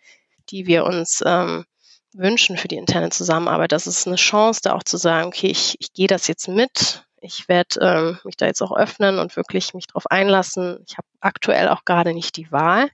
die 0.51 0.67
wir 0.67 0.85
uns 0.85 1.23
ähm, 1.25 1.65
wünschen 2.12 2.57
für 2.57 2.69
die 2.69 2.77
interne 2.77 3.11
Zusammenarbeit. 3.11 3.73
Das 3.73 3.87
ist 3.87 4.07
eine 4.07 4.17
Chance, 4.17 4.61
da 4.65 4.75
auch 4.75 4.85
zu 4.85 4.97
sagen, 4.97 5.29
okay, 5.29 5.49
ich, 5.49 5.77
ich 5.81 5.93
gehe 5.93 6.07
das 6.07 6.27
jetzt 6.29 6.49
mit. 6.49 7.05
Ich 7.25 7.49
werde 7.49 7.81
ähm, 7.81 8.18
mich 8.25 8.37
da 8.37 8.47
jetzt 8.47 8.62
auch 8.62 8.77
öffnen 8.77 9.18
und 9.18 9.37
wirklich 9.37 9.72
mich 9.72 9.87
darauf 9.87 10.11
einlassen. 10.11 10.85
Ich 10.87 10.99
habe 10.99 11.07
aktuell 11.20 11.68
auch 11.68 11.85
gerade 11.85 12.12
nicht 12.12 12.37
die 12.37 12.53
Wahl. 12.53 12.91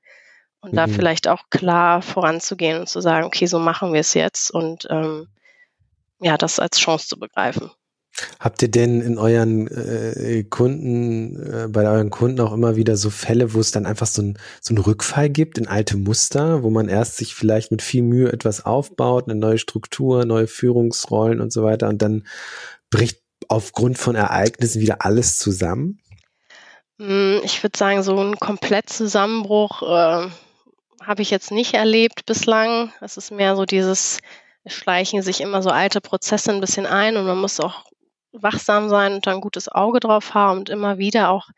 Und 0.61 0.72
mhm. 0.72 0.76
da 0.76 0.87
vielleicht 0.87 1.26
auch 1.26 1.45
klar 1.51 2.01
voranzugehen 2.01 2.78
und 2.81 2.89
zu 2.89 3.01
sagen, 3.01 3.26
okay, 3.26 3.47
so 3.47 3.59
machen 3.59 3.93
wir 3.93 4.01
es 4.01 4.14
jetzt 4.14 4.51
und 4.51 4.87
ähm, 4.91 5.28
ja, 6.20 6.37
das 6.37 6.59
als 6.59 6.78
Chance 6.78 7.09
zu 7.09 7.18
begreifen. 7.18 7.70
Habt 8.39 8.61
ihr 8.61 8.70
denn 8.70 9.01
in 9.01 9.18
euren 9.18 9.66
äh, 9.68 10.45
Kunden, 10.45 11.37
äh, 11.37 11.68
bei 11.68 11.89
euren 11.89 12.11
Kunden 12.11 12.41
auch 12.41 12.53
immer 12.53 12.76
wieder 12.76 12.97
so 12.97 13.09
Fälle, 13.09 13.55
wo 13.55 13.61
es 13.61 13.70
dann 13.70 13.87
einfach 13.87 14.07
so 14.07 14.20
ein, 14.22 14.39
so 14.61 14.74
ein 14.74 14.78
Rückfall 14.78 15.31
gibt 15.31 15.59
in 15.59 15.66
alte 15.66 15.97
Muster, 15.97 16.62
wo 16.62 16.70
man 16.70 16.89
erst 16.89 17.16
sich 17.16 17.35
vielleicht 17.35 17.70
mit 17.70 17.83
viel 17.83 18.03
Mühe 18.03 18.33
etwas 18.33 18.66
aufbaut, 18.66 19.28
eine 19.28 19.39
neue 19.39 19.59
Struktur, 19.59 20.26
neue 20.26 20.47
Führungsrollen 20.47 21.41
und 21.41 21.53
so 21.53 21.62
weiter 21.62 21.89
und 21.89 22.03
dann 22.03 22.26
bricht 22.91 23.22
aufgrund 23.49 23.99
von 23.99 24.14
Ereignissen 24.14 24.80
wieder 24.80 25.05
alles 25.05 25.38
zusammen? 25.38 26.01
Hm, 26.99 27.41
ich 27.45 27.62
würde 27.62 27.78
sagen, 27.78 28.03
so 28.03 28.16
ein 28.18 28.38
Komplettzusammenbruch 28.38 29.82
äh, 29.82 30.30
habe 31.03 31.22
ich 31.22 31.30
jetzt 31.30 31.51
nicht 31.51 31.74
erlebt 31.74 32.26
bislang. 32.26 32.93
Es 33.01 33.16
ist 33.16 33.30
mehr 33.30 33.57
so 33.57 33.64
dieses, 33.64 34.18
schleichen 34.66 35.22
sich 35.22 35.41
immer 35.41 35.62
so 35.62 35.70
alte 35.70 36.01
Prozesse 36.01 36.53
ein 36.53 36.61
bisschen 36.61 36.86
ein 36.86 37.16
und 37.16 37.26
man 37.26 37.38
muss 37.38 37.61
auch 37.61 37.84
wachsam 38.32 38.88
sein 38.88 39.14
und 39.14 39.26
ein 39.26 39.41
gutes 39.41 39.68
Auge 39.68 40.01
drauf 40.01 40.34
haben 40.34 40.61
und 40.61 40.68
immer 40.68 40.99
wieder 40.99 41.30
auch 41.30 41.49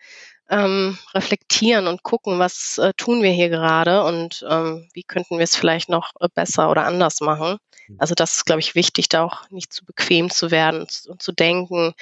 ähm, 0.48 0.98
reflektieren 1.14 1.86
und 1.86 2.02
gucken, 2.02 2.38
was 2.38 2.78
äh, 2.78 2.92
tun 2.96 3.22
wir 3.22 3.30
hier 3.30 3.48
gerade 3.48 4.04
und 4.04 4.44
ähm, 4.48 4.88
wie 4.92 5.02
könnten 5.02 5.38
wir 5.38 5.44
es 5.44 5.56
vielleicht 5.56 5.88
noch 5.88 6.12
äh, 6.20 6.28
besser 6.34 6.70
oder 6.70 6.84
anders 6.84 7.20
machen. 7.20 7.58
Mhm. 7.92 7.96
Also 7.98 8.14
das 8.14 8.36
ist, 8.36 8.44
glaube 8.44 8.60
ich, 8.60 8.74
wichtig, 8.74 9.08
da 9.08 9.24
auch 9.24 9.48
nicht 9.50 9.72
zu 9.72 9.84
bequem 9.84 10.30
zu 10.30 10.50
werden 10.50 10.86
und, 11.06 11.22
zu 11.22 11.32
denken, 11.32 11.94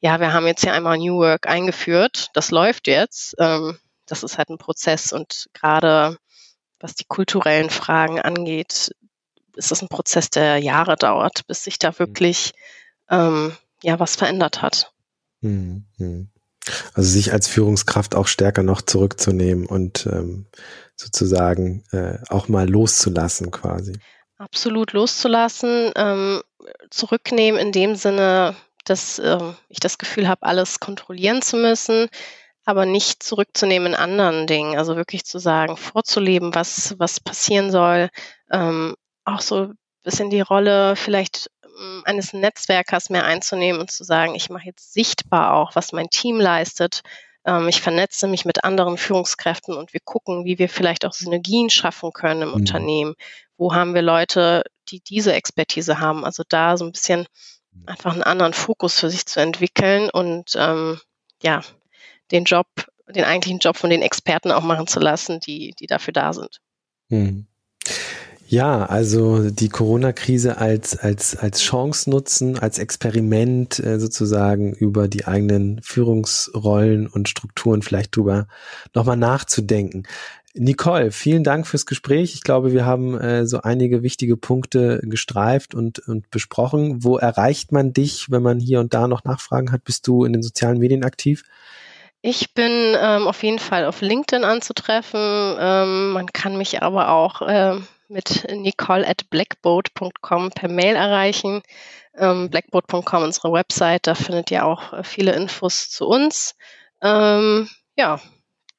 ja, 0.00 0.20
wir 0.20 0.32
haben 0.32 0.46
jetzt 0.46 0.62
hier 0.62 0.72
einmal 0.72 0.98
New 0.98 1.18
Work 1.18 1.46
eingeführt, 1.46 2.28
das 2.34 2.50
läuft 2.50 2.86
jetzt. 2.86 3.34
Ähm, 3.38 3.78
das 4.06 4.22
ist 4.22 4.38
halt 4.38 4.50
ein 4.50 4.58
Prozess 4.58 5.12
und 5.12 5.48
gerade 5.52 6.18
was 6.78 6.94
die 6.94 7.06
kulturellen 7.08 7.70
Fragen 7.70 8.20
angeht, 8.20 8.94
ist 9.56 9.70
das 9.70 9.82
ein 9.82 9.88
Prozess, 9.88 10.30
der 10.30 10.58
Jahre 10.58 10.96
dauert, 10.96 11.46
bis 11.46 11.64
sich 11.64 11.78
da 11.78 11.90
mhm. 11.90 11.98
wirklich 11.98 12.52
ähm, 13.10 13.56
ja 13.82 13.98
was 13.98 14.16
verändert 14.16 14.62
hat. 14.62 14.92
Mhm. 15.40 16.30
Also 16.94 17.10
sich 17.10 17.32
als 17.32 17.48
Führungskraft 17.48 18.14
auch 18.14 18.26
stärker 18.26 18.62
noch 18.62 18.82
zurückzunehmen 18.82 19.66
und 19.66 20.06
ähm, 20.06 20.46
sozusagen 20.96 21.84
äh, 21.92 22.18
auch 22.28 22.48
mal 22.48 22.68
loszulassen 22.68 23.50
quasi. 23.50 23.98
Absolut 24.38 24.92
loszulassen, 24.92 25.92
ähm, 25.96 26.42
zurücknehmen 26.90 27.58
in 27.60 27.72
dem 27.72 27.96
Sinne, 27.96 28.54
dass 28.84 29.18
äh, 29.18 29.38
ich 29.68 29.80
das 29.80 29.98
Gefühl 29.98 30.28
habe, 30.28 30.42
alles 30.42 30.78
kontrollieren 30.78 31.40
zu 31.40 31.56
müssen, 31.56 32.08
aber 32.64 32.84
nicht 32.84 33.22
zurückzunehmen 33.22 33.92
in 33.92 33.98
anderen 33.98 34.46
Dingen. 34.46 34.76
Also 34.76 34.96
wirklich 34.96 35.24
zu 35.24 35.38
sagen, 35.38 35.76
vorzuleben, 35.76 36.54
was, 36.54 36.98
was 36.98 37.20
passieren 37.20 37.70
soll, 37.70 38.10
ähm, 38.50 38.94
auch 39.24 39.40
so 39.40 39.68
ein 39.68 39.78
bisschen 40.02 40.30
die 40.30 40.40
Rolle 40.40 40.96
vielleicht 40.96 41.50
ähm, 41.64 42.02
eines 42.04 42.32
Netzwerkers 42.32 43.08
mehr 43.10 43.24
einzunehmen 43.24 43.80
und 43.80 43.90
zu 43.90 44.04
sagen, 44.04 44.34
ich 44.34 44.50
mache 44.50 44.66
jetzt 44.66 44.92
sichtbar 44.92 45.54
auch, 45.54 45.74
was 45.74 45.92
mein 45.92 46.10
Team 46.10 46.40
leistet. 46.40 47.02
Ähm, 47.46 47.68
ich 47.68 47.80
vernetze 47.80 48.26
mich 48.26 48.44
mit 48.44 48.64
anderen 48.64 48.98
Führungskräften 48.98 49.76
und 49.76 49.92
wir 49.92 50.00
gucken, 50.04 50.44
wie 50.44 50.58
wir 50.58 50.68
vielleicht 50.68 51.06
auch 51.06 51.12
Synergien 51.12 51.70
schaffen 51.70 52.12
können 52.12 52.42
im 52.42 52.48
mhm. 52.48 52.54
Unternehmen. 52.54 53.14
Wo 53.56 53.72
haben 53.72 53.94
wir 53.94 54.02
Leute, 54.02 54.64
die 54.88 55.00
diese 55.00 55.32
Expertise 55.32 56.00
haben? 56.00 56.24
Also 56.24 56.42
da 56.48 56.76
so 56.76 56.84
ein 56.84 56.92
bisschen 56.92 57.26
einfach 57.86 58.12
einen 58.12 58.22
anderen 58.22 58.52
Fokus 58.52 58.98
für 58.98 59.10
sich 59.10 59.26
zu 59.26 59.40
entwickeln 59.40 60.10
und 60.10 60.52
ähm, 60.56 61.00
ja, 61.42 61.62
den 62.30 62.44
Job, 62.44 62.66
den 63.08 63.24
eigentlichen 63.24 63.60
Job 63.60 63.76
von 63.76 63.90
den 63.90 64.02
Experten 64.02 64.50
auch 64.50 64.62
machen 64.62 64.86
zu 64.86 64.98
lassen, 64.98 65.40
die, 65.40 65.74
die 65.78 65.86
dafür 65.86 66.12
da 66.12 66.32
sind. 66.32 66.60
Mhm. 67.08 67.46
Ja, 68.48 68.86
also 68.86 69.50
die 69.50 69.68
Corona-Krise 69.68 70.58
als, 70.58 70.96
als, 70.96 71.36
als 71.36 71.60
Chance 71.62 72.08
nutzen, 72.08 72.56
als 72.58 72.78
Experiment 72.78 73.80
äh, 73.80 73.98
sozusagen 73.98 74.72
über 74.72 75.08
die 75.08 75.26
eigenen 75.26 75.80
Führungsrollen 75.82 77.08
und 77.08 77.28
Strukturen 77.28 77.82
vielleicht 77.82 78.14
drüber 78.14 78.46
nochmal 78.94 79.16
nachzudenken. 79.16 80.04
Nicole, 80.54 81.10
vielen 81.10 81.42
Dank 81.42 81.66
fürs 81.66 81.86
Gespräch. 81.86 82.34
Ich 82.34 82.42
glaube, 82.42 82.72
wir 82.72 82.86
haben 82.86 83.18
äh, 83.18 83.46
so 83.46 83.62
einige 83.62 84.04
wichtige 84.04 84.36
Punkte 84.36 85.00
gestreift 85.02 85.74
und, 85.74 85.98
und 85.98 86.30
besprochen. 86.30 87.02
Wo 87.02 87.18
erreicht 87.18 87.72
man 87.72 87.92
dich, 87.92 88.30
wenn 88.30 88.42
man 88.42 88.60
hier 88.60 88.78
und 88.78 88.94
da 88.94 89.08
noch 89.08 89.24
Nachfragen 89.24 89.72
hat? 89.72 89.82
Bist 89.82 90.06
du 90.06 90.24
in 90.24 90.32
den 90.32 90.42
sozialen 90.42 90.78
Medien 90.78 91.02
aktiv? 91.02 91.42
Ich 92.22 92.54
bin 92.54 92.96
ähm, 92.98 93.26
auf 93.26 93.42
jeden 93.42 93.58
Fall 93.58 93.84
auf 93.84 94.00
LinkedIn 94.00 94.44
anzutreffen. 94.44 95.56
Ähm, 95.58 96.10
man 96.12 96.26
kann 96.26 96.56
mich 96.56 96.82
aber 96.82 97.10
auch 97.10 97.42
äh, 97.42 97.76
mit 98.08 98.46
nicole 98.50 99.06
at 99.06 99.28
blackboat.com 99.30 100.50
per 100.50 100.68
Mail 100.68 100.96
erreichen. 100.96 101.62
Ähm, 102.16 102.50
blackboat.com, 102.50 103.22
unsere 103.22 103.52
Website, 103.52 104.06
da 104.06 104.14
findet 104.14 104.50
ihr 104.50 104.64
auch 104.64 104.92
äh, 104.92 105.04
viele 105.04 105.34
Infos 105.34 105.90
zu 105.90 106.06
uns. 106.06 106.54
Ähm, 107.02 107.68
ja, 107.96 108.20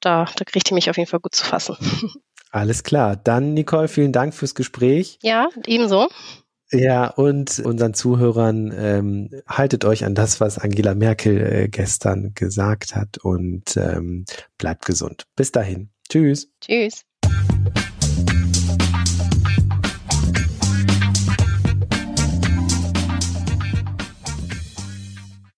da, 0.00 0.26
da 0.36 0.44
kriegt 0.44 0.70
ihr 0.70 0.74
mich 0.74 0.90
auf 0.90 0.96
jeden 0.96 1.08
Fall 1.08 1.20
gut 1.20 1.34
zu 1.34 1.44
fassen. 1.44 1.76
Alles 2.50 2.82
klar. 2.82 3.16
Dann, 3.16 3.54
Nicole, 3.54 3.88
vielen 3.88 4.12
Dank 4.12 4.34
fürs 4.34 4.54
Gespräch. 4.54 5.18
Ja, 5.22 5.48
ebenso. 5.66 6.08
Ja, 6.70 7.08
und 7.08 7.60
unseren 7.60 7.94
Zuhörern 7.94 8.72
ähm, 8.76 9.30
haltet 9.46 9.84
euch 9.84 10.04
an 10.04 10.14
das, 10.14 10.40
was 10.40 10.58
Angela 10.58 10.94
Merkel 10.94 11.40
äh, 11.40 11.68
gestern 11.68 12.34
gesagt 12.34 12.94
hat 12.94 13.18
und 13.18 13.76
ähm, 13.76 14.26
bleibt 14.58 14.84
gesund. 14.84 15.26
Bis 15.34 15.50
dahin. 15.50 15.90
Tschüss. 16.08 16.50
Tschüss. 16.60 17.04